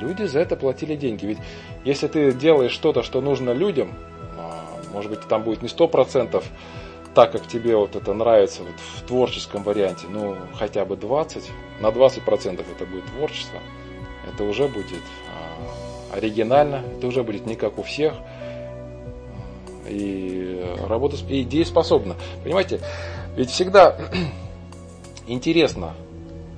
люди 0.00 0.24
за 0.24 0.40
это 0.40 0.56
платили 0.56 0.96
деньги. 0.96 1.26
Ведь 1.26 1.38
если 1.84 2.08
ты 2.08 2.32
делаешь 2.32 2.72
что-то, 2.72 3.02
что 3.02 3.20
нужно 3.20 3.50
людям, 3.50 3.94
а, 4.36 4.64
может 4.92 5.10
быть, 5.10 5.20
там 5.28 5.42
будет 5.42 5.62
не 5.62 5.68
сто 5.68 5.88
процентов 5.88 6.44
так, 7.14 7.32
как 7.32 7.46
тебе 7.46 7.74
вот 7.76 7.96
это 7.96 8.12
нравится 8.14 8.62
вот 8.62 8.74
в 8.96 9.06
творческом 9.06 9.62
варианте, 9.62 10.06
ну, 10.08 10.36
хотя 10.54 10.84
бы 10.84 10.96
20, 10.96 11.50
на 11.80 11.90
20 11.90 12.22
процентов 12.22 12.66
это 12.74 12.86
будет 12.86 13.04
творчество, 13.06 13.58
это 14.32 14.44
уже 14.44 14.68
будет 14.68 15.02
а, 16.12 16.16
оригинально, 16.16 16.82
это 16.96 17.06
уже 17.06 17.22
будет 17.22 17.46
не 17.46 17.56
как 17.56 17.78
у 17.78 17.82
всех, 17.82 18.14
и 19.88 20.62
работа, 20.86 21.16
и 21.28 21.44
дееспособна. 21.44 22.16
Понимаете, 22.44 22.80
ведь 23.36 23.50
всегда 23.50 23.96
интересно 25.28 25.94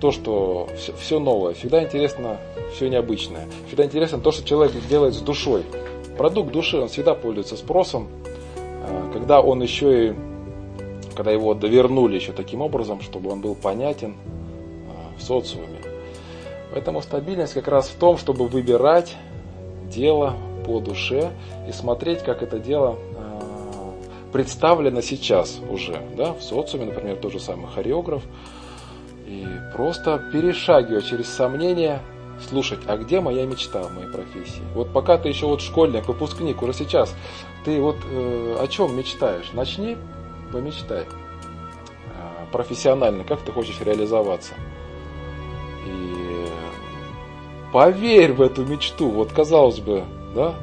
то, 0.00 0.10
что 0.12 0.68
все, 0.76 0.94
все 0.94 1.18
новое, 1.18 1.54
всегда 1.54 1.82
интересно 1.84 2.38
все 2.74 2.88
необычное. 2.88 3.46
Всегда 3.66 3.84
интересно 3.84 4.18
то, 4.18 4.32
что 4.32 4.44
человек 4.44 4.72
делает 4.88 5.14
с 5.14 5.20
душой. 5.20 5.64
Продукт 6.16 6.52
души, 6.52 6.78
он 6.78 6.88
всегда 6.88 7.14
пользуется 7.14 7.56
спросом, 7.56 8.08
э, 8.56 9.10
когда 9.12 9.40
он 9.40 9.62
еще 9.62 10.08
и, 10.08 10.14
когда 11.14 11.32
его 11.32 11.54
довернули 11.54 12.14
еще 12.14 12.32
таким 12.32 12.62
образом, 12.62 13.00
чтобы 13.00 13.30
он 13.30 13.40
был 13.40 13.54
понятен 13.54 14.14
э, 14.14 15.18
в 15.18 15.22
социуме. 15.22 15.80
Поэтому 16.72 17.02
стабильность 17.02 17.54
как 17.54 17.68
раз 17.68 17.88
в 17.88 17.96
том, 17.96 18.16
чтобы 18.16 18.46
выбирать 18.46 19.16
дело 19.90 20.36
по 20.64 20.80
душе 20.80 21.32
и 21.68 21.72
смотреть, 21.72 22.22
как 22.22 22.42
это 22.42 22.58
дело 22.58 22.96
э, 23.16 23.40
представлено 24.32 25.00
сейчас 25.00 25.58
уже, 25.68 26.00
да, 26.16 26.32
в 26.32 26.42
социуме, 26.42 26.86
например, 26.86 27.16
тот 27.16 27.32
же 27.32 27.40
самый 27.40 27.68
хореограф, 27.68 28.22
и 29.30 29.46
просто 29.72 30.20
перешагивая 30.32 31.02
через 31.02 31.28
сомнения, 31.28 32.02
слушать, 32.48 32.80
а 32.88 32.96
где 32.96 33.20
моя 33.20 33.46
мечта 33.46 33.84
в 33.84 33.94
моей 33.94 34.08
профессии? 34.08 34.62
Вот 34.74 34.92
пока 34.92 35.18
ты 35.18 35.28
еще 35.28 35.46
вот 35.46 35.60
школьник, 35.60 36.08
выпускник, 36.08 36.60
уже 36.62 36.72
сейчас, 36.72 37.14
ты 37.64 37.80
вот 37.80 37.96
э, 38.10 38.56
о 38.58 38.66
чем 38.66 38.96
мечтаешь? 38.96 39.52
Начни, 39.52 39.96
помечтай. 40.52 41.02
Э, 41.02 42.46
профессионально, 42.50 43.22
как 43.22 43.42
ты 43.42 43.52
хочешь 43.52 43.80
реализоваться. 43.80 44.54
И 45.86 46.46
поверь 47.72 48.32
в 48.32 48.42
эту 48.42 48.64
мечту. 48.64 49.10
Вот 49.10 49.32
казалось 49.32 49.78
бы, 49.78 50.02
да, 50.34 50.56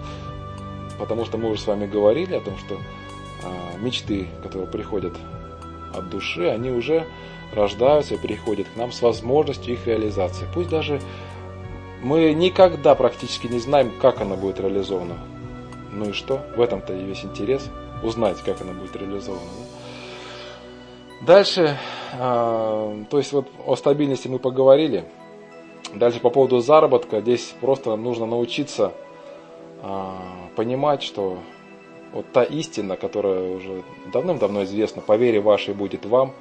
потому 1.00 1.24
что 1.24 1.38
мы 1.38 1.52
уже 1.52 1.62
с 1.62 1.68
вами 1.68 1.88
говорили 1.88 2.36
о 2.36 2.42
том, 2.42 2.58
что 2.58 2.76
э, 2.76 3.80
мечты, 3.80 4.28
которые 4.44 4.68
приходят 4.68 5.16
от 5.94 6.10
души, 6.10 6.50
они 6.50 6.70
уже 6.70 7.08
рождаются 7.54 8.16
и 8.16 8.18
приходят 8.18 8.68
к 8.68 8.76
нам 8.76 8.92
с 8.92 9.02
возможностью 9.02 9.74
их 9.74 9.88
реализации. 9.88 10.46
Пусть 10.54 10.70
даже 10.70 11.02
мы 12.04 12.34
никогда 12.34 12.96
практически 12.96 13.48
не 13.48 13.60
знаем, 13.60 13.92
как 14.02 14.22
она 14.22 14.36
будет 14.36 14.60
реализована. 14.60 15.18
Ну 15.92 16.10
и 16.10 16.12
что? 16.14 16.46
В 16.56 16.62
этом-то 16.62 16.94
и 16.94 17.04
весь 17.04 17.24
интерес 17.24 17.70
узнать, 18.04 18.38
как 18.46 18.62
она 18.62 18.74
будет 18.74 18.96
реализована. 18.96 19.42
Дальше, 21.26 21.78
э, 22.14 23.04
то 23.10 23.18
есть 23.18 23.34
вот 23.34 23.48
о 23.66 23.76
стабильности 23.76 24.28
мы 24.28 24.38
поговорили. 24.38 25.06
Дальше 25.96 26.20
по 26.20 26.30
поводу 26.30 26.60
заработка, 26.60 27.22
здесь 27.22 27.56
просто 27.60 27.96
нужно 27.96 28.26
научиться 28.26 28.92
э, 29.82 30.12
понимать, 30.56 31.02
что 31.02 31.40
вот 32.14 32.32
та 32.32 32.44
истина, 32.44 32.98
которая 32.98 33.56
уже 33.56 33.84
давным-давно 34.14 34.64
известна, 34.64 35.02
по 35.02 35.16
вере 35.16 35.40
вашей 35.40 35.74
будет 35.74 36.06
вам, 36.06 36.34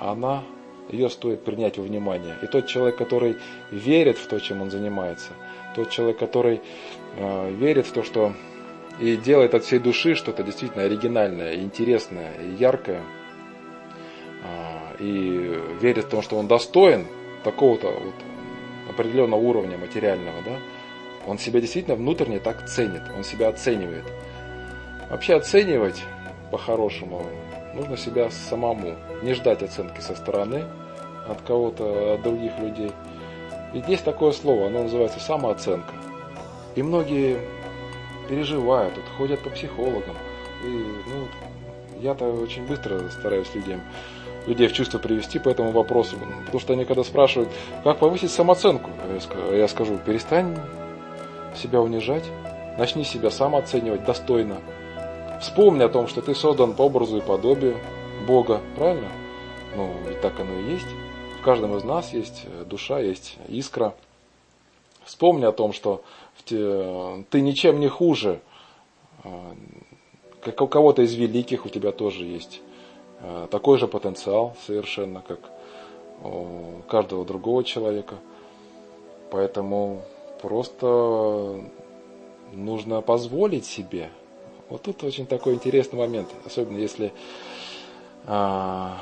она, 0.00 0.42
ее 0.90 1.08
стоит 1.08 1.44
принять 1.44 1.78
во 1.78 1.84
внимание. 1.84 2.36
И 2.42 2.46
тот 2.46 2.66
человек, 2.66 2.96
который 2.96 3.36
верит 3.70 4.18
в 4.18 4.26
то, 4.26 4.38
чем 4.38 4.62
он 4.62 4.70
занимается, 4.70 5.32
тот 5.74 5.90
человек, 5.90 6.18
который 6.18 6.60
э, 7.16 7.50
верит 7.52 7.86
в 7.86 7.92
то, 7.92 8.02
что 8.02 8.34
и 9.00 9.16
делает 9.16 9.54
от 9.54 9.64
всей 9.64 9.78
души 9.78 10.14
что-то 10.14 10.42
действительно 10.42 10.84
оригинальное, 10.84 11.56
интересное, 11.56 12.34
яркое, 12.58 13.02
э, 14.42 14.96
и 15.00 15.60
верит 15.80 16.04
в 16.04 16.08
то, 16.08 16.22
что 16.22 16.36
он 16.36 16.46
достоин 16.46 17.06
такого-то 17.42 17.88
вот 17.88 18.14
определенного 18.90 19.40
уровня 19.40 19.78
материального, 19.78 20.42
да, 20.44 20.56
он 21.26 21.38
себя 21.38 21.60
действительно 21.60 21.96
внутренне 21.96 22.38
так 22.38 22.68
ценит, 22.68 23.02
он 23.16 23.24
себя 23.24 23.48
оценивает. 23.48 24.04
Вообще 25.10 25.34
оценивать 25.34 26.02
по-хорошему 26.50 27.26
нужно 27.74 27.96
себя 27.96 28.30
самому, 28.30 28.94
не 29.22 29.34
ждать 29.34 29.62
оценки 29.62 30.00
со 30.00 30.14
стороны 30.14 30.64
от 31.28 31.40
кого-то, 31.42 32.14
от 32.14 32.22
других 32.22 32.58
людей. 32.58 32.92
Ведь 33.72 33.88
есть 33.88 34.04
такое 34.04 34.32
слово, 34.32 34.68
оно 34.68 34.84
называется 34.84 35.20
самооценка. 35.20 35.94
И 36.76 36.82
многие 36.82 37.38
переживают, 38.28 38.94
вот, 38.96 39.04
ходят 39.16 39.40
по 39.40 39.50
психологам. 39.50 40.16
И, 40.64 40.68
ну, 40.68 41.28
я-то 42.00 42.26
очень 42.26 42.66
быстро 42.66 43.08
стараюсь 43.10 43.52
людям, 43.54 43.80
людей 44.46 44.68
в 44.68 44.72
чувство 44.72 44.98
привести 44.98 45.38
по 45.38 45.48
этому 45.48 45.70
вопросу. 45.70 46.16
Потому 46.44 46.60
что 46.60 46.72
они 46.72 46.84
когда 46.84 47.02
спрашивают, 47.02 47.50
как 47.82 47.98
повысить 47.98 48.30
самооценку, 48.30 48.90
я 49.52 49.68
скажу, 49.68 49.98
перестань 49.98 50.56
себя 51.56 51.80
унижать, 51.80 52.24
начни 52.78 53.04
себя 53.04 53.30
сам 53.30 53.56
оценивать 53.56 54.04
достойно. 54.04 54.56
Вспомни 55.44 55.82
о 55.82 55.90
том, 55.90 56.08
что 56.08 56.22
ты 56.22 56.34
создан 56.34 56.72
по 56.72 56.82
образу 56.82 57.18
и 57.18 57.20
подобию 57.20 57.76
Бога, 58.26 58.62
правильно? 58.76 59.10
Ну, 59.76 59.92
и 60.10 60.14
так 60.14 60.40
оно 60.40 60.58
и 60.58 60.72
есть. 60.72 60.86
В 61.38 61.44
каждом 61.44 61.76
из 61.76 61.84
нас 61.84 62.14
есть 62.14 62.46
э, 62.46 62.64
душа, 62.64 62.98
есть 62.98 63.36
искра. 63.48 63.94
Вспомни 65.04 65.44
о 65.44 65.52
том, 65.52 65.74
что 65.74 66.02
ты 66.46 67.40
ничем 67.40 67.78
не 67.78 67.88
хуже, 67.88 68.40
э, 69.22 69.28
как 70.40 70.62
у 70.62 70.66
кого-то 70.66 71.02
из 71.02 71.12
великих 71.12 71.66
у 71.66 71.68
тебя 71.68 71.92
тоже 71.92 72.24
есть 72.24 72.62
э, 73.20 73.46
такой 73.50 73.76
же 73.76 73.86
потенциал 73.86 74.56
совершенно, 74.66 75.20
как 75.20 75.40
у 76.22 76.80
каждого 76.88 77.26
другого 77.26 77.64
человека. 77.64 78.14
Поэтому 79.30 80.00
Просто 80.44 81.58
нужно 82.52 83.00
позволить 83.00 83.64
себе. 83.64 84.10
Вот 84.68 84.82
тут 84.82 85.04
очень 85.04 85.26
такой 85.26 85.54
интересный 85.54 85.98
момент, 85.98 86.28
особенно 86.44 86.78
если 86.78 87.12
а, 88.26 88.98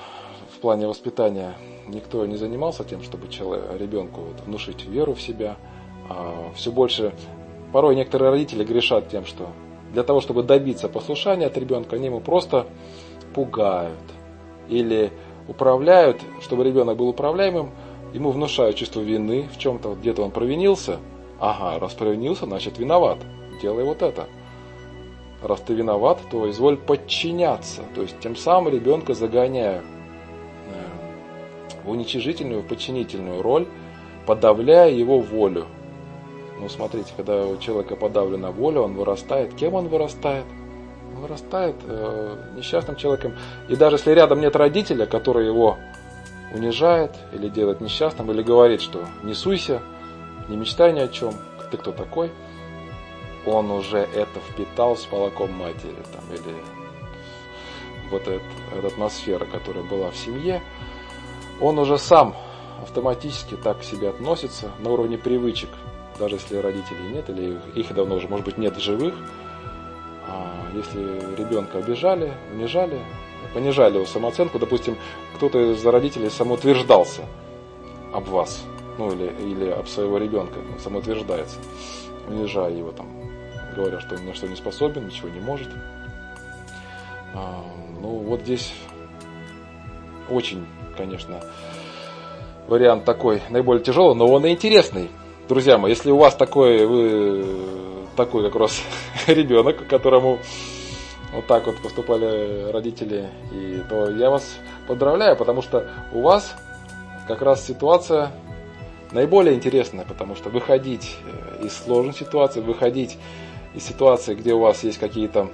в 0.54 0.58
плане 0.58 0.86
воспитания 0.86 1.54
никто 1.88 2.26
не 2.26 2.36
занимался 2.36 2.84
тем, 2.84 3.02
чтобы 3.02 3.28
человек, 3.28 3.64
ребенку 3.78 4.22
вот, 4.22 4.40
внушить 4.46 4.84
веру 4.84 5.14
в 5.14 5.22
себя. 5.22 5.56
А, 6.08 6.52
все 6.54 6.72
больше, 6.72 7.12
порой 7.72 7.94
некоторые 7.94 8.30
родители 8.30 8.64
грешат 8.64 9.08
тем, 9.08 9.24
что 9.24 9.48
для 9.92 10.02
того, 10.02 10.20
чтобы 10.20 10.42
добиться 10.42 10.88
послушания 10.88 11.46
от 11.46 11.56
ребенка, 11.56 11.96
они 11.96 12.06
ему 12.06 12.20
просто 12.20 12.66
пугают 13.34 13.98
или 14.68 15.12
управляют, 15.48 16.20
чтобы 16.40 16.64
ребенок 16.64 16.96
был 16.96 17.08
управляемым, 17.08 17.70
ему 18.12 18.30
внушают 18.30 18.76
чувство 18.76 19.00
вины 19.00 19.48
в 19.52 19.58
чем-то, 19.58 19.90
вот 19.90 19.98
где-то 19.98 20.22
он 20.22 20.30
провинился– 20.30 20.98
Ага, 21.42 21.80
раз 21.80 21.92
провинился, 21.94 22.46
значит 22.46 22.78
виноват. 22.78 23.18
Делай 23.60 23.82
вот 23.82 24.00
это. 24.00 24.28
Раз 25.42 25.60
ты 25.60 25.74
виноват, 25.74 26.20
то 26.30 26.48
изволь 26.50 26.76
подчиняться. 26.76 27.82
То 27.94 28.02
есть 28.02 28.18
тем 28.20 28.36
самым 28.36 28.72
ребенка 28.72 29.14
загоняя 29.14 29.80
э, 29.80 29.82
в 31.84 31.90
уничижительную, 31.90 32.62
в 32.62 32.66
подчинительную 32.66 33.42
роль, 33.42 33.66
подавляя 34.24 34.90
его 34.90 35.18
волю. 35.18 35.66
Ну, 36.60 36.68
смотрите, 36.68 37.12
когда 37.16 37.44
у 37.44 37.56
человека 37.56 37.96
подавлена 37.96 38.52
воля, 38.52 38.82
он 38.82 38.94
вырастает. 38.94 39.54
Кем 39.54 39.74
он 39.74 39.88
вырастает? 39.88 40.44
Он 41.12 41.22
вырастает 41.22 41.74
э, 41.88 42.36
несчастным 42.56 42.94
человеком. 42.94 43.34
И 43.68 43.74
даже 43.74 43.96
если 43.96 44.12
рядом 44.12 44.40
нет 44.40 44.54
родителя, 44.54 45.06
который 45.06 45.44
его 45.44 45.76
унижает 46.54 47.16
или 47.32 47.48
делает 47.48 47.80
несчастным, 47.80 48.30
или 48.30 48.42
говорит, 48.42 48.80
что 48.80 49.00
не 49.24 49.34
суйся, 49.34 49.82
не 50.48 50.56
мечтай 50.56 50.92
ни 50.92 51.00
о 51.00 51.08
чем, 51.08 51.34
ты 51.72 51.78
кто 51.78 51.90
такой, 51.90 52.30
он 53.46 53.70
уже 53.70 53.98
это 53.98 54.40
впитал 54.40 54.96
с 54.96 55.10
молоком 55.10 55.52
матери, 55.52 55.96
там, 56.12 56.24
или 56.32 56.56
вот 58.10 58.22
эта, 58.28 58.42
эта 58.76 58.86
атмосфера, 58.88 59.44
которая 59.44 59.84
была 59.84 60.10
в 60.10 60.16
семье, 60.16 60.62
он 61.60 61.78
уже 61.78 61.98
сам 61.98 62.36
автоматически 62.82 63.56
так 63.56 63.80
к 63.80 63.84
себе 63.84 64.10
относится 64.10 64.70
на 64.80 64.90
уровне 64.90 65.18
привычек, 65.18 65.70
даже 66.18 66.36
если 66.36 66.56
родителей 66.56 67.08
нет, 67.12 67.28
или 67.30 67.58
их 67.74 67.92
давно 67.94 68.16
уже, 68.16 68.28
может 68.28 68.44
быть, 68.44 68.58
нет 68.58 68.76
живых, 68.76 69.14
а 70.26 70.70
если 70.74 71.00
ребенка 71.36 71.78
обижали, 71.78 72.32
унижали, 72.52 73.00
понижали 73.54 73.96
его 73.96 74.06
самооценку, 74.06 74.58
допустим, 74.58 74.96
кто-то 75.36 75.72
из 75.72 75.84
родителей 75.84 76.30
самоутверждался 76.30 77.22
об 78.12 78.28
вас, 78.28 78.64
ну 78.98 79.12
или, 79.12 79.32
или 79.40 79.70
об 79.70 79.86
своего 79.86 80.18
ребенка 80.18 80.60
самоутверждается, 80.78 81.56
унижая 82.28 82.72
его 82.72 82.92
там, 82.92 83.21
говоря, 83.72 84.00
что 84.00 84.16
ни 84.16 84.26
на 84.26 84.34
что 84.34 84.48
не 84.48 84.56
способен, 84.56 85.06
ничего 85.06 85.28
не 85.28 85.40
может. 85.40 85.68
А, 87.34 87.64
ну 88.00 88.08
вот 88.08 88.42
здесь 88.42 88.72
очень, 90.28 90.66
конечно, 90.96 91.40
вариант 92.68 93.04
такой 93.04 93.42
наиболее 93.50 93.82
тяжелый, 93.82 94.14
но 94.14 94.26
он 94.26 94.46
и 94.46 94.50
интересный. 94.50 95.10
Друзья 95.48 95.78
мои, 95.78 95.90
если 95.90 96.10
у 96.10 96.16
вас 96.16 96.34
такой, 96.34 96.86
вы 96.86 97.44
такой 98.16 98.44
как 98.44 98.56
раз 98.56 98.82
ребенок, 99.26 99.86
которому 99.88 100.38
вот 101.32 101.46
так 101.46 101.66
вот 101.66 101.76
поступали 101.82 102.70
родители, 102.70 103.28
и, 103.52 103.82
то 103.88 104.10
я 104.10 104.30
вас 104.30 104.58
поздравляю, 104.86 105.36
потому 105.36 105.62
что 105.62 105.88
у 106.12 106.20
вас 106.20 106.54
как 107.26 107.42
раз 107.42 107.66
ситуация 107.66 108.30
наиболее 109.12 109.54
интересное, 109.54 110.04
потому 110.04 110.36
что 110.36 110.50
выходить 110.50 111.16
э, 111.24 111.66
из 111.66 111.76
сложной 111.76 112.14
ситуации, 112.14 112.60
выходить 112.60 113.18
из 113.74 113.84
ситуации, 113.84 114.34
где 114.34 114.54
у 114.54 114.60
вас 114.60 114.84
есть 114.84 114.98
какие-то 114.98 115.50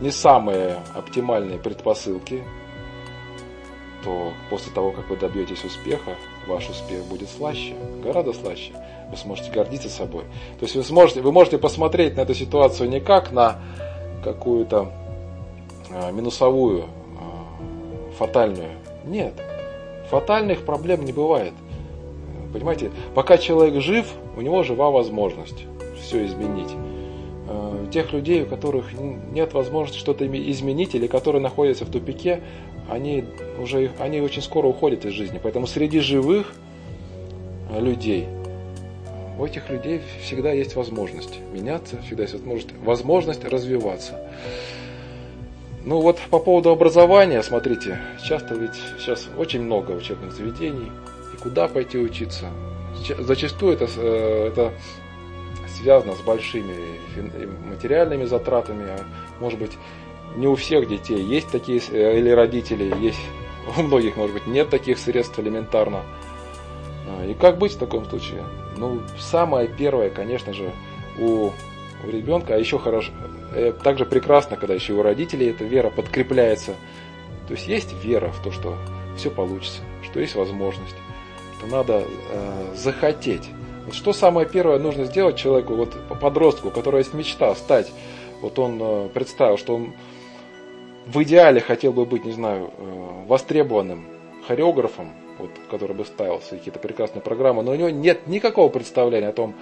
не 0.00 0.10
самые 0.10 0.78
оптимальные 0.94 1.58
предпосылки, 1.58 2.44
то 4.04 4.32
после 4.48 4.72
того, 4.72 4.92
как 4.92 5.10
вы 5.10 5.16
добьетесь 5.16 5.64
успеха, 5.64 6.14
ваш 6.46 6.68
успех 6.68 7.04
будет 7.04 7.28
слаще, 7.28 7.74
гораздо 8.02 8.32
слаще. 8.32 8.72
Вы 9.10 9.16
сможете 9.16 9.50
гордиться 9.50 9.88
собой. 9.88 10.24
То 10.58 10.64
есть 10.64 10.76
вы, 10.76 10.84
сможете, 10.84 11.22
вы 11.22 11.32
можете 11.32 11.58
посмотреть 11.58 12.16
на 12.16 12.20
эту 12.20 12.34
ситуацию 12.34 12.90
не 12.90 13.00
как 13.00 13.32
на 13.32 13.58
какую-то 14.22 14.92
э, 15.90 16.12
минусовую, 16.12 16.84
э, 16.84 18.12
фатальную. 18.18 18.70
Нет, 19.04 19.32
фатальных 20.10 20.64
проблем 20.64 21.04
не 21.04 21.12
бывает. 21.12 21.54
Понимаете, 22.52 22.90
пока 23.14 23.38
человек 23.38 23.82
жив, 23.82 24.12
у 24.36 24.40
него 24.40 24.62
жива 24.62 24.90
возможность 24.90 25.64
все 26.00 26.24
изменить. 26.26 26.70
Э, 27.50 27.86
тех 27.90 28.12
людей, 28.12 28.42
у 28.42 28.46
которых 28.46 28.92
нет 28.92 29.54
возможности 29.54 29.98
что-то 29.98 30.26
изменить 30.26 30.94
или 30.94 31.06
которые 31.06 31.40
находятся 31.40 31.86
в 31.86 31.90
тупике, 31.90 32.42
они 32.90 33.24
уже 33.58 33.90
они 33.98 34.20
очень 34.20 34.42
скоро 34.42 34.66
уходят 34.66 35.06
из 35.06 35.12
жизни. 35.12 35.40
Поэтому 35.42 35.66
среди 35.66 36.00
живых 36.00 36.52
людей, 37.78 38.26
у 39.38 39.44
этих 39.46 39.70
людей 39.70 40.02
всегда 40.22 40.52
есть 40.52 40.76
возможность 40.76 41.38
меняться, 41.52 42.02
всегда 42.02 42.24
есть 42.24 42.34
возможность, 42.34 42.74
возможность 42.82 43.44
развиваться. 43.44 44.20
Ну 45.86 46.02
вот 46.02 46.18
по 46.30 46.38
поводу 46.38 46.68
образования, 46.68 47.42
смотрите, 47.42 47.98
часто 48.22 48.56
ведь 48.56 48.74
сейчас 48.98 49.28
очень 49.38 49.62
много 49.62 49.92
учебных 49.92 50.32
заведений, 50.32 50.90
и 51.32 51.36
куда 51.38 51.66
пойти 51.66 51.96
учиться. 51.96 52.46
Зачастую 53.18 53.72
это, 53.74 53.88
э, 53.96 54.48
это 54.48 54.72
связано 55.78 56.14
с 56.14 56.20
большими 56.20 56.74
материальными 57.68 58.24
затратами, 58.24 58.84
а 58.88 59.00
может 59.40 59.58
быть 59.58 59.72
не 60.36 60.46
у 60.46 60.54
всех 60.54 60.88
детей 60.88 61.22
есть 61.22 61.50
такие, 61.50 61.80
э, 61.90 62.18
или 62.18 62.30
родителей, 62.30 62.92
есть 63.00 63.20
у 63.76 63.82
многих, 63.82 64.16
может 64.16 64.34
быть, 64.34 64.46
нет 64.46 64.68
таких 64.70 64.98
средств 64.98 65.38
элементарно. 65.38 66.02
А, 67.08 67.26
и 67.26 67.34
как 67.34 67.58
быть 67.58 67.72
в 67.72 67.78
таком 67.78 68.04
случае? 68.04 68.44
Ну, 68.76 69.00
самое 69.18 69.68
первое, 69.68 70.10
конечно 70.10 70.52
же, 70.52 70.72
у, 71.18 71.50
у 72.04 72.10
ребенка, 72.10 72.54
а 72.54 72.58
еще 72.58 72.78
хорошо, 72.78 73.12
э, 73.54 73.72
также 73.72 74.04
прекрасно, 74.04 74.56
когда 74.56 74.74
еще 74.74 74.92
у 74.92 75.02
родителей 75.02 75.50
эта 75.50 75.64
вера 75.64 75.90
подкрепляется. 75.90 76.74
То 77.46 77.54
есть 77.54 77.66
есть 77.66 77.94
вера 78.04 78.30
в 78.30 78.42
то, 78.42 78.52
что 78.52 78.76
все 79.16 79.30
получится, 79.30 79.80
что 80.04 80.20
есть 80.20 80.34
возможность, 80.34 80.94
что 81.58 81.66
надо 81.66 82.04
э, 82.30 82.74
захотеть. 82.76 83.48
Что 83.92 84.12
самое 84.12 84.46
первое 84.46 84.78
нужно 84.78 85.04
сделать 85.04 85.36
человеку, 85.36 85.74
вот 85.74 85.96
подростку, 86.20 86.68
у 86.68 86.70
которого 86.70 86.98
есть 86.98 87.14
мечта 87.14 87.54
стать, 87.54 87.90
вот 88.40 88.58
он 88.58 88.78
э, 88.80 89.08
представил, 89.12 89.56
что 89.56 89.74
он 89.74 89.94
в 91.06 91.22
идеале 91.22 91.60
хотел 91.60 91.92
бы 91.92 92.04
быть, 92.04 92.24
не 92.24 92.32
знаю, 92.32 92.70
э, 92.76 93.24
востребованным 93.26 94.06
хореографом, 94.46 95.12
вот, 95.38 95.50
который 95.70 95.96
бы 95.96 96.04
ставил 96.04 96.40
какие-то 96.50 96.78
прекрасные 96.78 97.22
программы, 97.22 97.62
но 97.62 97.72
у 97.72 97.74
него 97.74 97.90
нет 97.90 98.26
никакого 98.26 98.68
представления 98.68 99.28
о 99.28 99.32
том, 99.32 99.54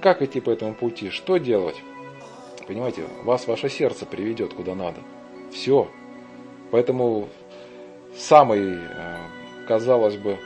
как 0.00 0.22
идти 0.22 0.40
по 0.40 0.50
этому 0.50 0.74
пути, 0.74 1.10
что 1.10 1.38
делать. 1.38 1.76
Понимаете, 2.66 3.04
вас 3.22 3.46
ваше 3.46 3.68
сердце 3.68 4.06
приведет 4.06 4.54
куда 4.54 4.74
надо. 4.74 5.00
Все. 5.52 5.88
Поэтому 6.70 7.28
самый, 8.16 8.74
э, 8.74 9.16
казалось 9.68 10.16
бы, 10.16 10.38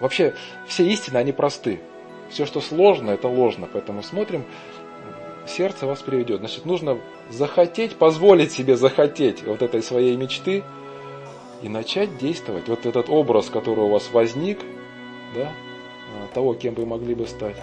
вообще 0.00 0.34
все 0.66 0.86
истины, 0.86 1.16
они 1.16 1.32
просты. 1.32 1.80
Все, 2.30 2.46
что 2.46 2.60
сложно, 2.60 3.10
это 3.10 3.28
ложно. 3.28 3.68
Поэтому 3.72 4.02
смотрим, 4.02 4.44
сердце 5.46 5.86
вас 5.86 6.02
приведет. 6.02 6.40
Значит, 6.40 6.64
нужно 6.64 6.98
захотеть, 7.30 7.96
позволить 7.96 8.52
себе 8.52 8.76
захотеть 8.76 9.42
вот 9.44 9.62
этой 9.62 9.82
своей 9.82 10.16
мечты– 10.16 10.64
и 11.62 11.68
начать 11.68 12.18
действовать. 12.18 12.68
Вот 12.68 12.86
этот 12.86 13.08
образ, 13.08 13.50
который 13.50 13.84
у 13.84 13.88
вас 13.88 14.10
возник, 14.12 14.60
да, 15.34 15.48
того, 16.34 16.54
кем 16.54 16.74
вы 16.74 16.86
могли 16.86 17.14
бы 17.14 17.26
стать, 17.26 17.56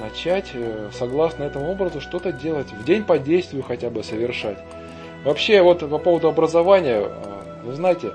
начать 0.00 0.50
э, 0.54 0.90
согласно 0.92 1.44
этому 1.44 1.70
образу 1.70 2.00
что-то 2.00 2.32
делать, 2.32 2.70
в 2.72 2.84
день 2.84 3.04
по 3.04 3.18
действию 3.18 3.62
хотя 3.62 3.90
бы 3.90 4.02
совершать. 4.02 4.58
Вообще, 5.24 5.62
вот 5.62 5.80
по 5.88 5.98
поводу 5.98 6.28
образования, 6.28 7.02
а, 7.02 7.62
вы 7.64 7.74
знаете, 7.74 8.12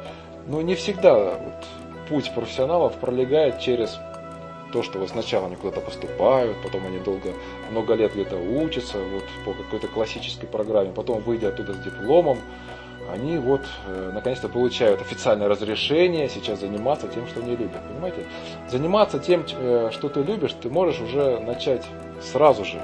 ну 0.47 0.61
не 0.61 0.75
всегда 0.75 1.15
вот, 1.15 1.65
путь 2.09 2.31
профессионалов 2.33 2.93
пролегает 2.95 3.59
через 3.59 3.99
то, 4.71 4.83
что 4.83 4.99
вот 4.99 5.09
сначала 5.09 5.47
они 5.47 5.55
куда-то 5.55 5.81
поступают, 5.81 6.57
потом 6.63 6.85
они 6.85 6.99
долго, 6.99 7.33
много 7.69 7.93
лет 7.93 8.13
где-то 8.13 8.37
учатся, 8.37 8.97
вот 8.99 9.23
по 9.45 9.53
какой-то 9.53 9.87
классической 9.87 10.47
программе, 10.47 10.91
потом 10.91 11.21
выйдя 11.21 11.49
оттуда 11.49 11.73
с 11.73 11.77
дипломом, 11.77 12.37
они 13.11 13.37
вот 13.37 13.61
э, 13.87 14.11
наконец-то 14.13 14.47
получают 14.47 15.01
официальное 15.01 15.47
разрешение 15.47 16.29
сейчас 16.29 16.59
заниматься 16.59 17.07
тем, 17.07 17.27
что 17.27 17.41
они 17.41 17.51
любят. 17.51 17.81
Понимаете? 17.87 18.25
Заниматься 18.69 19.19
тем, 19.19 19.43
э, 19.53 19.89
что 19.91 20.09
ты 20.09 20.21
любишь, 20.21 20.53
ты 20.61 20.69
можешь 20.69 21.01
уже 21.01 21.39
начать 21.39 21.85
сразу 22.21 22.63
же. 22.63 22.79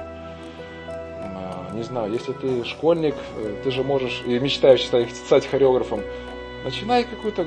А, 0.88 1.70
не 1.72 1.82
знаю, 1.82 2.12
если 2.12 2.32
ты 2.32 2.64
школьник, 2.64 3.14
э, 3.36 3.54
ты 3.64 3.70
же 3.70 3.82
можешь 3.82 4.22
и 4.26 4.38
мечтаешь 4.38 4.84
стать 4.84 5.46
хореографом, 5.46 6.02
Начинай 6.64 7.04
какую-то, 7.04 7.46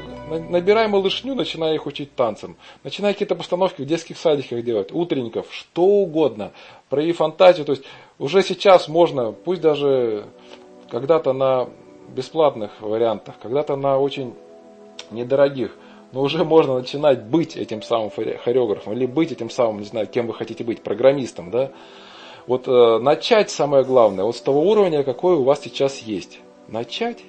набирай 0.49 0.87
малышню, 0.87 1.35
начинай 1.35 1.75
их 1.75 1.85
учить 1.85 2.15
танцам. 2.15 2.55
Начинай 2.83 3.13
какие-то 3.13 3.35
постановки 3.35 3.81
в 3.81 3.85
детских 3.85 4.17
садиках 4.17 4.63
делать, 4.63 4.91
утренников, 4.91 5.47
что 5.51 5.83
угодно. 5.83 6.51
Прояви 6.89 7.11
фантазию. 7.11 7.65
То 7.65 7.73
есть 7.73 7.83
уже 8.19 8.41
сейчас 8.41 8.87
можно, 8.87 9.31
пусть 9.31 9.61
даже 9.61 10.25
когда-то 10.89 11.33
на 11.33 11.69
бесплатных 12.09 12.81
вариантах, 12.81 13.35
когда-то 13.41 13.75
на 13.75 13.99
очень 13.99 14.33
недорогих, 15.11 15.75
но 16.11 16.21
уже 16.21 16.43
можно 16.43 16.75
начинать 16.75 17.23
быть 17.23 17.55
этим 17.55 17.81
самым 17.81 18.11
хореографом, 18.11 18.93
или 18.93 19.05
быть 19.05 19.31
этим 19.31 19.49
самым, 19.49 19.79
не 19.79 19.85
знаю, 19.85 20.07
кем 20.07 20.27
вы 20.27 20.33
хотите 20.33 20.63
быть, 20.63 20.81
программистом, 20.81 21.51
да. 21.51 21.71
Вот 22.47 22.67
э, 22.67 22.99
начать 22.99 23.49
самое 23.49 23.83
главное, 23.83 24.25
вот 24.25 24.35
с 24.35 24.41
того 24.41 24.61
уровня, 24.61 25.03
какой 25.03 25.35
у 25.35 25.43
вас 25.43 25.61
сейчас 25.61 25.99
есть. 25.99 26.39
Начать 26.67 27.19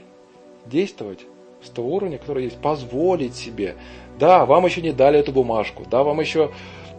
действовать 0.67 1.21
с 1.65 1.71
того 1.71 1.95
уровня, 1.95 2.19
который 2.19 2.45
есть, 2.45 2.59
позволить 2.59 3.35
себе. 3.35 3.77
Да, 4.19 4.45
вам 4.47 4.65
еще 4.67 4.83
не 4.83 4.93
дали 4.93 5.19
эту 5.19 5.33
бумажку, 5.33 5.85
да, 5.91 6.03
вам 6.03 6.21
еще 6.21 6.51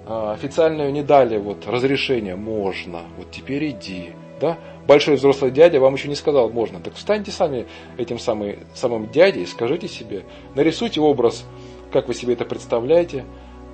э, 0.05 0.31
официальную 0.33 0.91
не 0.91 1.03
дали 1.03 1.37
вот 1.37 1.67
разрешение, 1.67 2.35
можно, 2.35 3.01
вот 3.17 3.31
теперь 3.31 3.69
иди, 3.69 4.11
да, 4.41 4.57
большой 4.87 5.15
взрослый 5.15 5.51
дядя 5.51 5.79
вам 5.79 5.93
еще 5.93 6.07
не 6.07 6.15
сказал 6.15 6.49
можно. 6.49 6.79
Так 6.79 6.95
встаньте 6.95 7.31
сами 7.31 7.65
этим 7.97 8.19
самым, 8.19 8.57
самым 8.73 9.09
дядей, 9.09 9.45
скажите 9.45 9.87
себе, 9.87 10.23
нарисуйте 10.55 10.99
образ, 11.01 11.45
как 11.91 12.07
вы 12.07 12.13
себе 12.13 12.33
это 12.33 12.45
представляете, 12.45 13.25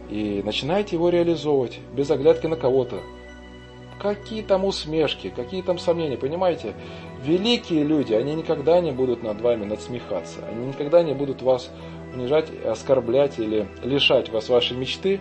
и 0.10 0.42
начинайте 0.44 0.96
его 0.96 1.10
реализовывать, 1.10 1.80
без 1.94 2.10
оглядки 2.12 2.48
на 2.48 2.56
кого-то. 2.56 3.02
Какие 4.00 4.44
там 4.44 4.64
усмешки, 4.64 5.30
какие 5.36 5.62
там 5.62 5.78
сомнения, 5.78 6.18
понимаете? 6.18 6.74
Великие 7.22 7.84
люди, 7.84 8.14
они 8.14 8.34
никогда 8.34 8.80
не 8.80 8.92
будут 8.92 9.24
над 9.24 9.42
вами 9.42 9.66
надсмехаться, 9.66 10.40
они 10.50 10.68
никогда 10.68 11.04
не 11.04 11.14
будут 11.14 11.42
вас 11.42 11.70
унижать, 12.14 12.48
оскорблять 12.66 13.40
или 13.40 13.68
лишать 13.84 14.30
вас 14.30 14.48
вашей 14.48 14.78
мечты. 14.78 15.20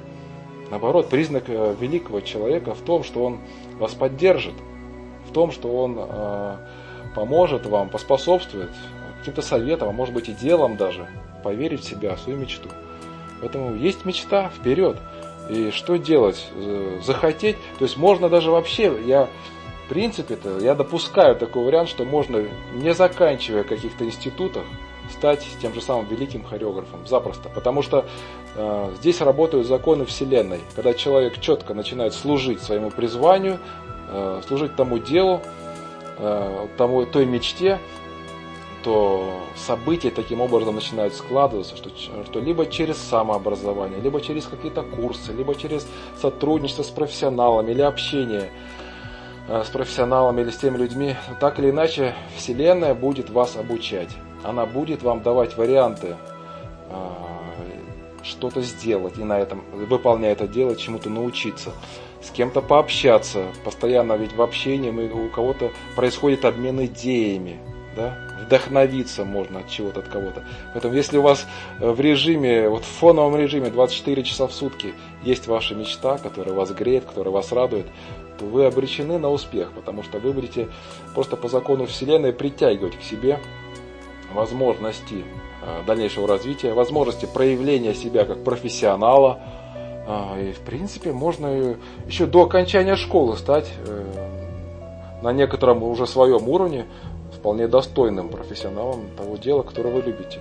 Наоборот, 0.70 1.08
признак 1.08 1.44
э, 1.48 1.74
великого 1.80 2.20
человека 2.20 2.74
в 2.74 2.80
том, 2.82 3.02
что 3.02 3.24
он 3.24 3.40
вас 3.78 3.94
поддержит, 3.94 4.54
в 5.28 5.32
том, 5.32 5.50
что 5.50 5.68
он 5.74 5.96
э, 5.98 6.56
поможет 7.16 7.66
вам, 7.66 7.88
поспособствует 7.88 8.70
каким-то 9.18 9.42
советом, 9.42 9.88
а 9.88 9.92
может 9.92 10.14
быть 10.14 10.28
и 10.28 10.32
делом 10.32 10.76
даже, 10.76 11.08
поверить 11.42 11.80
в 11.80 11.84
себя, 11.84 12.14
в 12.14 12.20
свою 12.20 12.38
мечту. 12.38 12.68
Поэтому 13.40 13.74
есть 13.74 14.04
мечта, 14.04 14.50
вперед. 14.50 14.98
И 15.48 15.70
что 15.70 15.96
делать? 15.96 16.46
Э, 16.54 17.00
захотеть. 17.02 17.56
То 17.78 17.84
есть 17.84 17.96
можно 17.96 18.28
даже 18.28 18.50
вообще, 18.50 18.94
я 19.04 19.28
в 19.84 19.88
принципе-то, 19.88 20.58
я 20.58 20.74
допускаю 20.74 21.34
такой 21.34 21.64
вариант, 21.64 21.88
что 21.88 22.04
можно, 22.04 22.44
не 22.74 22.92
заканчивая 22.92 23.64
каких-то 23.64 24.04
институтах, 24.04 24.64
стать 25.10 25.46
тем 25.62 25.72
же 25.72 25.80
самым 25.80 26.06
великим 26.06 26.44
хореографом. 26.44 27.06
Запросто. 27.06 27.48
Потому 27.48 27.82
что 27.82 28.04
э, 28.54 28.90
здесь 28.98 29.20
работают 29.22 29.66
законы 29.66 30.04
Вселенной. 30.04 30.60
Когда 30.76 30.92
человек 30.92 31.40
четко 31.40 31.72
начинает 31.72 32.12
служить 32.12 32.62
своему 32.62 32.90
призванию, 32.90 33.58
Э, 34.10 34.40
служить 34.46 34.74
тому 34.74 34.98
делу, 34.98 35.42
э, 36.16 36.66
тому, 36.78 37.04
той 37.04 37.26
мечте, 37.26 37.78
то 38.82 39.42
события 39.56 40.10
таким 40.10 40.40
образом 40.40 40.74
начинают 40.74 41.14
складываться, 41.14 41.76
что, 41.76 41.90
что 42.24 42.40
либо 42.40 42.66
через 42.66 42.98
самообразование, 42.98 44.00
либо 44.00 44.20
через 44.20 44.46
какие-то 44.46 44.82
курсы, 44.82 45.32
либо 45.32 45.54
через 45.54 45.86
сотрудничество 46.20 46.82
с 46.82 46.90
профессионалами 46.90 47.72
или 47.72 47.82
общение 47.82 48.50
э, 49.48 49.62
с 49.64 49.68
профессионалами 49.68 50.42
или 50.42 50.50
с 50.50 50.56
теми 50.56 50.76
людьми, 50.76 51.16
так 51.40 51.58
или 51.58 51.70
иначе 51.70 52.14
Вселенная 52.36 52.94
будет 52.94 53.30
вас 53.30 53.56
обучать. 53.56 54.10
Она 54.44 54.66
будет 54.66 55.02
вам 55.02 55.22
давать 55.22 55.56
варианты 55.56 56.16
что-то 58.28 58.60
сделать 58.60 59.18
и 59.18 59.24
на 59.24 59.38
этом, 59.38 59.64
выполняя 59.72 60.32
это 60.32 60.46
дело, 60.46 60.76
чему-то 60.76 61.10
научиться 61.10 61.72
с 62.20 62.30
кем-то 62.30 62.60
пообщаться. 62.60 63.46
Постоянно 63.64 64.14
ведь 64.14 64.34
в 64.34 64.42
общении 64.42 64.90
мы, 64.90 65.08
у 65.08 65.28
кого-то 65.30 65.70
происходит 65.96 66.44
обмен 66.44 66.84
идеями. 66.84 67.58
Да? 67.96 68.27
Вдохновиться 68.44 69.24
можно 69.24 69.60
от 69.60 69.68
чего-то, 69.68 70.00
от 70.00 70.08
кого-то. 70.08 70.42
Поэтому 70.72 70.94
если 70.94 71.18
у 71.18 71.22
вас 71.22 71.46
э, 71.80 71.90
в 71.90 72.00
режиме, 72.00 72.68
вот 72.68 72.84
в 72.84 72.88
фоновом 72.88 73.36
режиме 73.36 73.70
24 73.70 74.22
часа 74.22 74.46
в 74.46 74.52
сутки 74.52 74.94
есть 75.22 75.46
ваша 75.46 75.74
мечта, 75.74 76.18
которая 76.18 76.54
вас 76.54 76.70
греет, 76.72 77.04
которая 77.04 77.32
вас 77.32 77.52
радует, 77.52 77.86
то 78.38 78.44
вы 78.46 78.66
обречены 78.66 79.18
на 79.18 79.30
успех, 79.30 79.72
потому 79.72 80.02
что 80.02 80.18
вы 80.18 80.32
будете 80.32 80.68
просто 81.14 81.36
по 81.36 81.48
закону 81.48 81.86
Вселенной 81.86 82.32
притягивать 82.32 82.96
к 82.98 83.02
себе 83.02 83.40
возможности 84.32 85.24
э, 85.62 85.82
дальнейшего 85.86 86.28
развития, 86.28 86.72
возможности 86.74 87.26
проявления 87.26 87.94
себя 87.94 88.24
как 88.24 88.44
профессионала, 88.44 89.40
а, 90.06 90.38
и 90.40 90.52
в 90.52 90.60
принципе 90.60 91.12
можно 91.12 91.76
еще 92.06 92.24
до 92.24 92.44
окончания 92.44 92.96
школы 92.96 93.36
стать 93.36 93.70
э, 93.86 94.04
на 95.20 95.32
некотором 95.32 95.82
уже 95.82 96.06
своем 96.06 96.48
уровне 96.48 96.86
вполне 97.48 97.66
достойным 97.66 98.28
профессионалом 98.28 99.06
того 99.16 99.38
дела, 99.38 99.62
которое 99.62 99.88
вы 99.88 100.02
любите. 100.02 100.38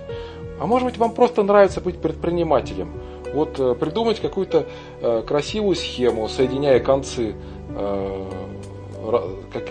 А 0.60 0.66
может 0.66 0.86
быть 0.86 0.98
вам 0.98 1.14
просто 1.14 1.42
нравится 1.42 1.80
быть 1.80 2.02
предпринимателем. 2.02 2.92
Вот 3.32 3.58
э, 3.58 3.74
придумать 3.74 4.20
какую-то 4.20 4.66
э, 5.00 5.22
красивую 5.26 5.74
схему, 5.74 6.28
соединяя 6.28 6.80
концы 6.80 7.34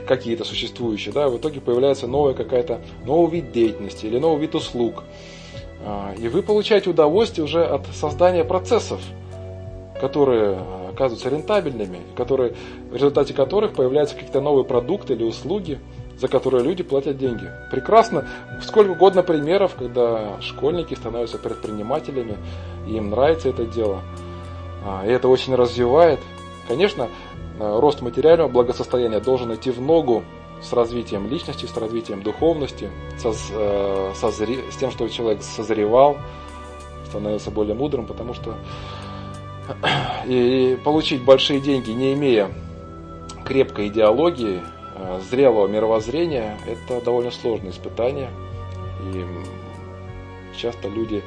какие-то 0.07 0.45
существующие, 0.45 1.13
да, 1.13 1.27
в 1.29 1.37
итоге 1.37 1.59
появляется 1.59 2.07
новая 2.07 2.33
какая-то, 2.33 2.79
новый 3.05 3.29
вид 3.29 3.51
деятельности 3.51 4.05
или 4.05 4.17
новый 4.17 4.39
вид 4.41 4.55
услуг. 4.55 5.03
И 6.17 6.27
вы 6.29 6.41
получаете 6.41 6.89
удовольствие 6.89 7.43
уже 7.43 7.65
от 7.65 7.85
создания 7.87 8.45
процессов, 8.45 9.01
которые 9.99 10.57
оказываются 10.89 11.29
рентабельными, 11.29 11.99
которые, 12.15 12.53
в 12.89 12.93
результате 12.93 13.33
которых 13.33 13.73
появляются 13.73 14.15
какие-то 14.15 14.41
новые 14.41 14.63
продукты 14.63 15.13
или 15.13 15.23
услуги, 15.23 15.79
за 16.17 16.27
которые 16.27 16.63
люди 16.63 16.83
платят 16.83 17.17
деньги. 17.17 17.49
Прекрасно. 17.71 18.27
Сколько 18.61 18.91
угодно 18.91 19.23
примеров, 19.23 19.75
когда 19.75 20.41
школьники 20.41 20.93
становятся 20.95 21.37
предпринимателями, 21.37 22.37
и 22.87 22.95
им 22.95 23.09
нравится 23.09 23.49
это 23.49 23.65
дело. 23.65 24.01
А, 24.85 25.05
и 25.05 25.09
это 25.09 25.27
очень 25.27 25.55
развивает. 25.55 26.19
Конечно, 26.67 27.09
а, 27.59 27.79
рост 27.79 28.01
материального 28.01 28.47
благосостояния 28.47 29.19
должен 29.19 29.53
идти 29.53 29.69
в 29.69 29.79
ногу 29.79 30.23
с 30.61 30.73
развитием 30.73 31.27
личности, 31.27 31.65
с 31.65 31.77
развитием 31.77 32.23
духовности, 32.23 32.89
со, 33.19 33.31
э, 33.51 34.13
созре, 34.15 34.59
с 34.71 34.75
тем, 34.75 34.89
что 34.89 35.07
человек 35.07 35.43
созревал, 35.43 36.17
становился 37.05 37.51
более 37.51 37.75
мудрым, 37.75 38.07
потому 38.07 38.33
что 38.33 38.55
и 40.25 40.77
получить 40.83 41.23
большие 41.23 41.59
деньги, 41.59 41.91
не 41.91 42.13
имея 42.13 42.49
крепкой 43.45 43.89
идеологии, 43.89 44.61
зрелого 45.29 45.67
мировоззрения, 45.67 46.57
это 46.65 47.01
довольно 47.01 47.31
сложное 47.31 47.71
испытание. 47.71 48.29
И 49.13 49.25
часто 50.55 50.87
люди 50.87 51.23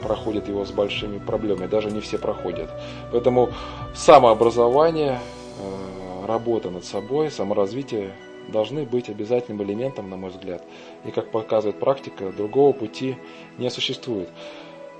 проходят 0.00 0.48
его 0.48 0.64
с 0.64 0.70
большими 0.70 1.18
проблемами, 1.18 1.66
даже 1.66 1.90
не 1.90 2.00
все 2.00 2.18
проходят. 2.18 2.70
Поэтому 3.10 3.50
самообразование, 3.94 5.18
э, 5.58 6.26
работа 6.26 6.70
над 6.70 6.84
собой, 6.84 7.30
саморазвитие 7.30 8.12
должны 8.48 8.84
быть 8.84 9.08
обязательным 9.08 9.62
элементом, 9.62 10.08
на 10.08 10.16
мой 10.16 10.30
взгляд. 10.30 10.62
И 11.04 11.10
как 11.10 11.30
показывает 11.30 11.78
практика, 11.78 12.32
другого 12.32 12.72
пути 12.72 13.16
не 13.58 13.70
существует. 13.70 14.28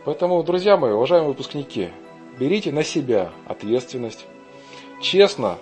Поэтому, 0.05 0.43
друзья 0.43 0.77
мои, 0.77 0.93
уважаемые 0.93 1.29
выпускники, 1.29 1.89
берите 2.39 2.73
на 2.73 2.83
себя 2.83 3.31
ответственность, 3.47 4.27
честно 5.01 5.59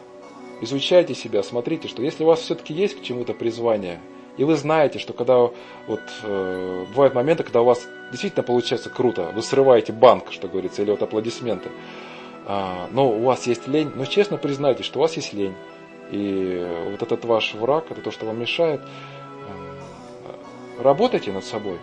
изучайте 0.60 1.14
себя, 1.14 1.42
смотрите, 1.42 1.88
что 1.88 2.02
если 2.02 2.24
у 2.24 2.26
вас 2.26 2.40
все-таки 2.40 2.74
есть 2.74 2.98
к 2.98 3.02
чему-то 3.02 3.34
призвание, 3.34 4.00
и 4.36 4.44
вы 4.44 4.56
знаете, 4.56 4.98
что 4.98 5.12
когда 5.12 5.50
вот 5.86 6.00
э, 6.22 6.84
бывают 6.90 7.14
моменты, 7.14 7.42
когда 7.42 7.62
у 7.62 7.64
вас 7.64 7.86
действительно 8.10 8.42
получается 8.42 8.90
круто, 8.90 9.32
вы 9.34 9.42
срываете 9.42 9.92
банк, 9.92 10.30
что 10.30 10.48
говорится, 10.48 10.82
или 10.82 10.90
вот 10.90 11.02
аплодисменты, 11.02 11.70
э, 12.46 12.86
но 12.90 13.10
у 13.10 13.22
вас 13.22 13.46
есть 13.46 13.66
лень, 13.66 13.90
но 13.94 14.04
честно 14.04 14.36
признайте, 14.36 14.82
что 14.82 14.98
у 14.98 15.02
вас 15.02 15.16
есть 15.16 15.32
лень, 15.32 15.54
и 16.10 16.84
вот 16.90 17.02
этот 17.02 17.24
ваш 17.24 17.54
враг, 17.54 17.86
это 17.90 18.02
то, 18.02 18.10
что 18.10 18.26
вам 18.26 18.38
мешает, 18.38 18.80
э, 18.80 20.82
работайте 20.82 21.32
над 21.32 21.44
собой. 21.44 21.78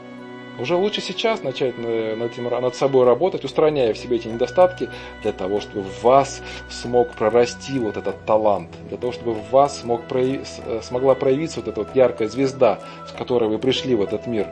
Уже 0.60 0.76
лучше 0.76 1.02
сейчас 1.02 1.42
начать 1.42 1.78
над, 1.78 2.32
этим, 2.32 2.44
над 2.44 2.76
собой 2.76 3.06
работать, 3.06 3.44
устраняя 3.44 3.94
в 3.94 3.98
себе 3.98 4.18
эти 4.18 4.28
недостатки, 4.28 4.90
для 5.24 5.32
того, 5.32 5.60
чтобы 5.60 5.82
в 5.82 6.04
вас 6.04 6.42
смог 6.70 7.12
прорасти 7.14 7.80
вот 7.80 7.98
этот 7.98 8.24
талант, 8.26 8.70
для 8.90 8.98
того, 8.98 9.12
чтобы 9.12 9.34
в 9.34 9.50
вас 9.50 9.80
смог 9.80 10.04
прояв... 10.04 10.42
Э, 10.66 10.82
смогла 10.84 11.16
проявиться 11.16 11.60
вот 11.60 11.70
эта 11.70 11.80
вот 11.82 11.96
яркая 11.96 12.28
звезда, 12.28 12.80
с 13.08 13.12
которой 13.12 13.50
вы 13.50 13.58
пришли 13.58 13.96
в 13.96 14.02
этот 14.02 14.28
мир. 14.28 14.48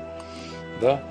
Да? 0.82 1.02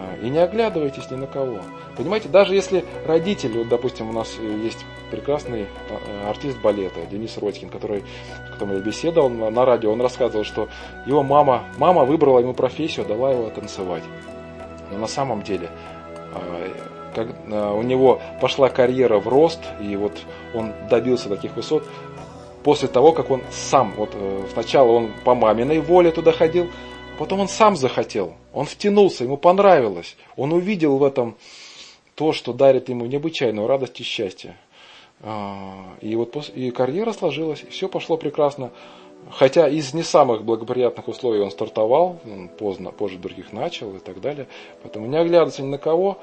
А, 0.00 0.16
и 0.22 0.30
не 0.30 0.38
оглядывайтесь 0.38 1.10
ни 1.10 1.16
на 1.16 1.26
кого. 1.26 1.60
Понимаете, 1.96 2.28
даже 2.28 2.54
если 2.54 2.84
родители, 3.06 3.58
вот, 3.58 3.68
допустим, 3.68 4.08
у 4.08 4.12
нас 4.12 4.38
есть 4.38 4.84
прекрасный 5.10 5.62
э, 5.62 6.28
артист 6.28 6.58
балета 6.60 7.04
Денис 7.10 7.36
Родькин, 7.36 7.68
который, 7.68 8.04
с 8.46 8.52
которым 8.52 8.76
я 8.76 8.80
беседовал 8.80 9.28
на, 9.28 9.50
на 9.50 9.64
радио, 9.64 9.92
он 9.92 10.00
рассказывал, 10.00 10.44
что 10.44 10.68
его 11.06 11.22
мама, 11.22 11.64
мама 11.76 12.04
выбрала 12.04 12.38
ему 12.38 12.54
профессию, 12.54 13.06
дала 13.06 13.32
его 13.32 13.50
танцевать. 13.50 14.04
Но 14.90 14.98
на 14.98 15.06
самом 15.06 15.42
деле 15.42 15.68
а, 16.32 16.72
как, 17.14 17.28
а, 17.50 17.74
у 17.74 17.82
него 17.82 18.20
пошла 18.40 18.68
карьера 18.68 19.18
в 19.18 19.28
рост, 19.28 19.60
и 19.80 19.96
вот 19.96 20.18
он 20.54 20.72
добился 20.88 21.28
таких 21.28 21.56
высот 21.56 21.84
после 22.62 22.88
того, 22.88 23.12
как 23.12 23.30
он 23.30 23.42
сам, 23.50 23.92
вот 23.96 24.10
э, 24.14 24.44
сначала 24.52 24.90
он 24.90 25.10
по 25.24 25.34
маминой 25.34 25.80
воле 25.80 26.10
туда 26.10 26.32
ходил, 26.32 26.68
потом 27.20 27.40
он 27.40 27.48
сам 27.48 27.76
захотел, 27.76 28.32
он 28.54 28.64
втянулся, 28.64 29.24
ему 29.24 29.36
понравилось, 29.36 30.16
он 30.36 30.54
увидел 30.54 30.96
в 30.96 31.04
этом 31.04 31.36
то, 32.14 32.32
что 32.32 32.54
дарит 32.54 32.88
ему 32.88 33.04
необычайную 33.04 33.66
радость 33.66 34.00
и 34.00 34.04
счастье. 34.04 34.56
А, 35.20 35.84
и 36.00 36.16
вот 36.16 36.48
и 36.54 36.70
карьера 36.70 37.12
сложилась, 37.12 37.62
и 37.62 37.66
все 37.66 37.90
пошло 37.90 38.16
прекрасно. 38.16 38.70
Хотя 39.30 39.68
из 39.68 39.92
не 39.92 40.02
самых 40.02 40.44
благоприятных 40.44 41.08
условий 41.08 41.40
он 41.40 41.50
стартовал, 41.50 42.18
он 42.24 42.48
поздно, 42.48 42.90
позже 42.90 43.18
других 43.18 43.52
начал 43.52 43.94
и 43.94 43.98
так 43.98 44.22
далее. 44.22 44.48
Поэтому 44.82 45.06
не 45.06 45.18
оглядываться 45.18 45.62
ни 45.62 45.68
на 45.68 45.76
кого 45.76 46.16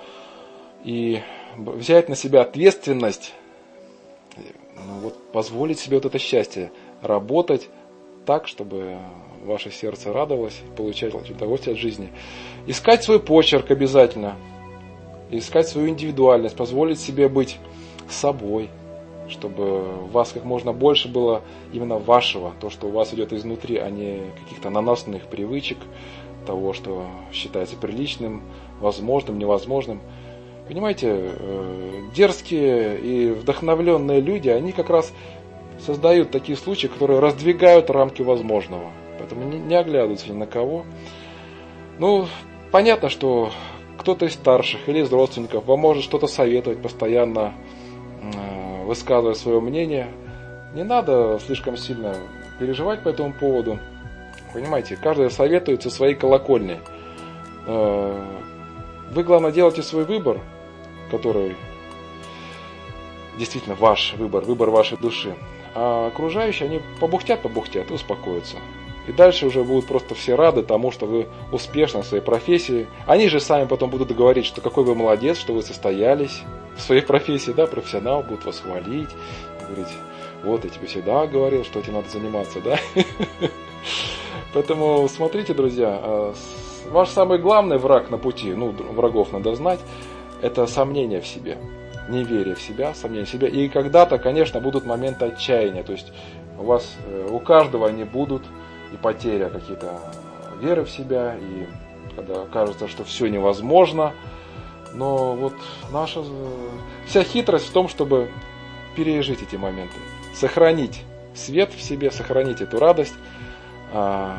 и 0.83 1.21
взять 1.55 2.09
на 2.09 2.15
себя 2.15 2.41
ответственность, 2.41 3.35
ну 4.35 4.93
вот, 5.03 5.31
позволить 5.31 5.77
себе 5.77 5.97
вот 5.97 6.07
это 6.07 6.17
счастье, 6.17 6.71
работать 7.03 7.69
так, 8.27 8.45
чтобы 8.47 8.97
ваше 9.45 9.71
сердце 9.71 10.11
радовалось, 10.11 10.59
получать 10.75 11.13
удовольствие 11.31 11.73
от 11.73 11.79
жизни. 11.79 12.09
Искать 12.67 13.01
свой 13.01 13.21
почерк 13.21 13.71
обязательно, 13.71 14.35
искать 15.31 15.69
свою 15.69 15.87
индивидуальность, 15.87 16.57
позволить 16.57 16.99
себе 16.99 17.29
быть 17.29 17.57
собой, 18.09 18.69
чтобы 19.29 20.03
у 20.03 20.07
вас 20.07 20.33
как 20.33 20.43
можно 20.43 20.73
больше 20.73 21.07
было 21.07 21.41
именно 21.71 21.97
вашего, 21.97 22.51
то, 22.59 22.69
что 22.69 22.87
у 22.87 22.91
вас 22.91 23.13
идет 23.13 23.31
изнутри, 23.31 23.77
а 23.77 23.89
не 23.89 24.19
каких-то 24.43 24.69
наносных 24.69 25.27
привычек, 25.27 25.77
того, 26.45 26.73
что 26.73 27.05
считается 27.31 27.77
приличным, 27.77 28.41
возможным, 28.81 29.39
невозможным. 29.39 30.01
Понимаете, 30.67 31.07
э, 31.13 32.01
дерзкие 32.13 32.99
и 32.99 33.31
вдохновленные 33.31 34.19
люди, 34.19 34.49
они 34.49 34.73
как 34.73 34.89
раз 34.89 35.13
создают 35.79 36.31
такие 36.31 36.57
случаи, 36.57 36.87
которые 36.87 37.19
раздвигают 37.19 37.89
рамки 37.89 38.21
возможного. 38.21 38.91
Поэтому 39.17 39.43
не 39.43 39.75
оглядываются 39.75 40.31
ни 40.31 40.37
на 40.37 40.47
кого. 40.47 40.85
Ну, 41.99 42.27
понятно, 42.71 43.09
что 43.09 43.51
кто-то 43.97 44.25
из 44.25 44.33
старших 44.33 44.87
или 44.87 44.99
из 44.99 45.11
родственников 45.11 45.65
вам 45.65 45.79
может 45.79 46.03
что-то 46.03 46.27
советовать 46.27 46.81
постоянно, 46.81 47.53
высказывая 48.85 49.33
свое 49.33 49.59
мнение. 49.59 50.07
Не 50.73 50.83
надо 50.83 51.39
слишком 51.45 51.77
сильно 51.77 52.15
переживать 52.59 53.03
по 53.03 53.09
этому 53.09 53.33
поводу. 53.33 53.79
Понимаете, 54.53 54.95
каждый 54.95 55.29
советует 55.29 55.83
со 55.83 55.89
своей 55.89 56.15
колокольни. 56.15 56.79
Э, 57.67 58.25
вы, 59.11 59.23
главное, 59.23 59.51
делайте 59.51 59.83
свой 59.83 60.05
выбор, 60.05 60.39
который 61.11 61.55
действительно 63.37 63.75
ваш 63.75 64.13
выбор, 64.13 64.43
выбор 64.43 64.69
вашей 64.69 64.97
души. 64.97 65.35
А 65.79 66.07
окружающие, 66.07 66.67
они 66.67 66.81
побухтят, 66.99 67.43
побухтят 67.43 67.91
и 67.91 67.93
успокоятся. 67.93 68.57
И 69.07 69.11
дальше 69.11 69.45
уже 69.45 69.63
будут 69.63 69.85
просто 69.85 70.15
все 70.15 70.33
рады 70.33 70.63
тому, 70.63 70.89
что 70.89 71.05
вы 71.05 71.27
успешны 71.51 72.01
в 72.01 72.05
своей 72.05 72.23
профессии. 72.23 72.87
Они 73.05 73.29
же 73.29 73.39
сами 73.39 73.67
потом 73.67 73.91
будут 73.91 74.11
говорить, 74.11 74.47
что 74.47 74.59
какой 74.59 74.83
вы 74.83 74.95
молодец, 74.95 75.37
что 75.37 75.53
вы 75.53 75.61
состоялись 75.61 76.41
в 76.75 76.81
своей 76.81 77.03
профессии, 77.03 77.51
да, 77.51 77.67
профессионал, 77.67 78.23
будут 78.23 78.43
вас 78.45 78.59
хвалить, 78.59 79.09
говорить, 79.67 79.93
вот 80.43 80.63
я 80.63 80.71
тебе 80.71 80.87
всегда 80.87 81.27
говорил, 81.27 81.63
что 81.63 81.77
этим 81.79 81.93
надо 81.93 82.09
заниматься, 82.09 82.59
да. 82.59 82.79
Поэтому 84.55 85.07
смотрите, 85.07 85.53
друзья, 85.53 85.99
а, 86.01 86.33
ваш 86.89 87.09
самый 87.09 87.37
главный 87.37 87.77
враг 87.77 88.09
на 88.09 88.17
пути, 88.17 88.51
ну, 88.51 88.71
врагов 88.71 89.31
надо 89.31 89.53
знать, 89.53 89.79
это 90.41 90.65
сомнение 90.65 91.21
в 91.21 91.27
себе, 91.27 91.59
неверие 92.09 92.55
в 92.55 92.61
себя, 92.61 92.93
сомнение 92.93 93.25
в 93.25 93.29
себя. 93.29 93.47
И 93.47 93.67
когда-то, 93.69 94.17
конечно, 94.17 94.59
будут 94.59 94.85
моменты 94.85 95.25
отчаяния, 95.25 95.83
то 95.83 95.91
есть 95.91 96.11
у 96.57 96.63
вас, 96.63 96.95
э, 97.05 97.29
у 97.29 97.39
каждого 97.39 97.87
они 97.87 98.03
будут, 98.03 98.43
и 98.93 98.97
потеря 98.97 99.49
какие-то 99.49 99.99
веры 100.61 100.83
в 100.83 100.89
себя, 100.89 101.35
и 101.35 101.67
когда 102.15 102.45
кажется, 102.45 102.87
что 102.87 103.03
все 103.03 103.27
невозможно. 103.27 104.13
Но 104.93 105.33
вот 105.33 105.53
наша 105.91 106.23
вся 107.05 107.23
хитрость 107.23 107.67
в 107.67 107.73
том, 107.73 107.87
чтобы 107.87 108.29
пережить 108.95 109.43
эти 109.43 109.55
моменты, 109.55 109.95
сохранить 110.33 111.03
свет 111.35 111.71
в 111.73 111.81
себе, 111.81 112.09
сохранить 112.09 112.61
эту 112.61 112.79
радость, 112.79 113.13
а, 113.93 114.35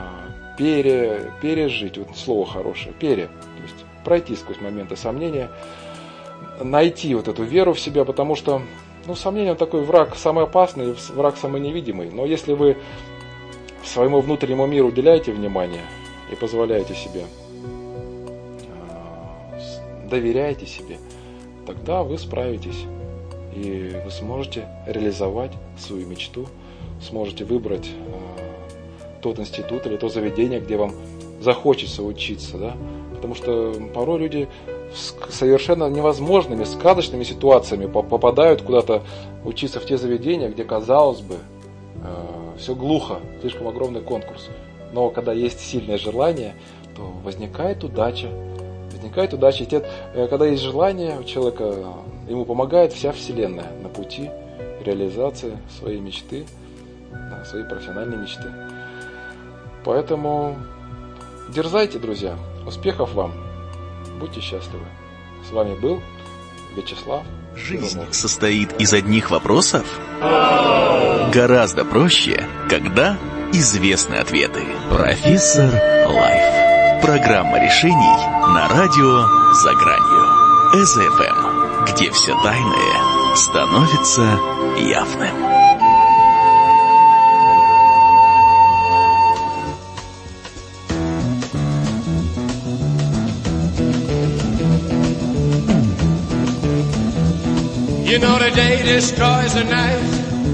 пере, 0.59 1.33
пережить, 1.41 1.97
вот 1.99 2.17
слово 2.17 2.45
хорошее, 2.45 2.93
пере, 2.99 3.27
то 3.27 3.63
есть 3.63 3.85
пройти 4.05 4.35
сквозь 4.35 4.61
моменты 4.61 4.97
сомнения, 4.97 5.49
найти 6.61 7.15
вот 7.15 7.29
эту 7.29 7.43
веру 7.45 7.73
в 7.73 7.81
себя, 7.81 8.05
потому 8.05 8.35
что 8.35 8.63
ну, 9.07 9.15
сомнение 9.15 9.55
такой 9.55 9.83
враг 9.83 10.17
самый 10.17 10.45
опасный, 10.45 10.95
враг 11.15 11.37
самый 11.37 11.61
невидимый. 11.61 12.11
Но 12.11 12.27
если 12.27 12.53
вы 12.53 12.77
своему 13.85 14.21
внутреннему 14.21 14.67
миру 14.67 14.89
уделяете 14.89 15.33
внимание 15.33 15.83
и 16.31 16.35
позволяете 16.35 16.95
себе, 16.95 17.25
а, 18.91 19.59
доверяете 20.11 20.67
себе, 20.67 20.99
тогда 21.67 22.03
вы 22.03 22.19
справитесь. 22.19 22.85
И 23.55 23.97
вы 24.05 24.11
сможете 24.11 24.69
реализовать 24.87 25.53
свою 25.79 26.07
мечту, 26.07 26.47
сможете 27.03 27.45
выбрать 27.45 27.89
э, 27.89 29.21
тот 29.21 29.39
институт 29.39 29.87
или 29.87 29.97
то 29.97 30.09
заведение, 30.09 30.61
где 30.61 30.77
вам 30.77 30.93
захочется 31.41 32.03
учиться, 32.03 32.59
да, 32.59 32.77
потому 33.15 33.35
что 33.35 33.75
порой 33.95 34.21
люди 34.21 34.49
совершенно 34.95 35.89
невозможными, 35.89 36.65
сказочными 36.65 37.25
ситуациями 37.25 37.87
попадают 37.87 38.63
куда-то 38.63 39.03
учиться 39.45 39.81
в 39.81 39.87
те 39.87 39.97
заведения, 39.99 40.49
где, 40.49 40.65
казалось 40.65 41.21
бы, 41.21 41.37
э, 42.03 42.59
все 42.59 42.75
глухо, 42.75 43.19
слишком 43.41 43.69
огромный 43.69 44.01
конкурс. 44.01 44.49
Но 44.93 45.11
когда 45.11 45.33
есть 45.33 45.61
сильное 45.61 45.99
желание, 45.99 46.55
то 46.97 47.03
возникает 47.23 47.85
удача. 47.85 48.29
Возникает 48.93 49.35
удача. 49.35 49.65
И 49.65 49.69
э, 49.71 50.27
когда 50.29 50.47
есть 50.47 50.63
желание 50.63 51.19
у 51.21 51.25
человека, 51.25 51.85
ему 52.29 52.45
помогает 52.45 52.93
вся 52.93 53.13
Вселенная 53.13 53.71
на 53.83 53.89
пути 53.89 54.31
реализации 54.85 55.59
своей 55.79 56.01
мечты, 56.01 56.47
своей 57.45 57.65
профессиональной 57.65 58.17
мечты. 58.17 58.51
Поэтому 59.85 60.57
дерзайте, 61.55 61.99
друзья. 61.99 62.37
Успехов 62.67 63.15
вам! 63.15 63.48
Будьте 64.19 64.41
счастливы. 64.41 64.85
С 65.49 65.53
вами 65.53 65.75
был 65.75 66.03
Вячеслав. 66.77 67.25
Жизнь 67.55 68.01
состоит 68.11 68.73
из 68.81 68.93
одних 68.93 69.31
вопросов? 69.31 69.87
Гораздо 71.33 71.85
проще, 71.85 72.47
когда 72.69 73.17
известны 73.53 74.17
ответы. 74.17 74.65
Профессор 74.91 75.71
Лайф. 76.09 77.03
Программа 77.03 77.65
решений 77.65 78.17
на 78.49 78.69
радио 78.69 79.53
«За 79.55 79.73
гранью». 79.75 80.85
Eza 80.85 81.35
FM, 81.35 81.85
где 81.87 82.11
все 82.11 82.35
тайное 82.43 83.37
становится 83.37 84.39
явным. 84.79 85.58
You 98.09 98.19
know 98.19 98.39
the 98.39 98.51
day 98.51 98.83
destroys 98.83 99.53
the 99.53 99.65
night 99.65 100.28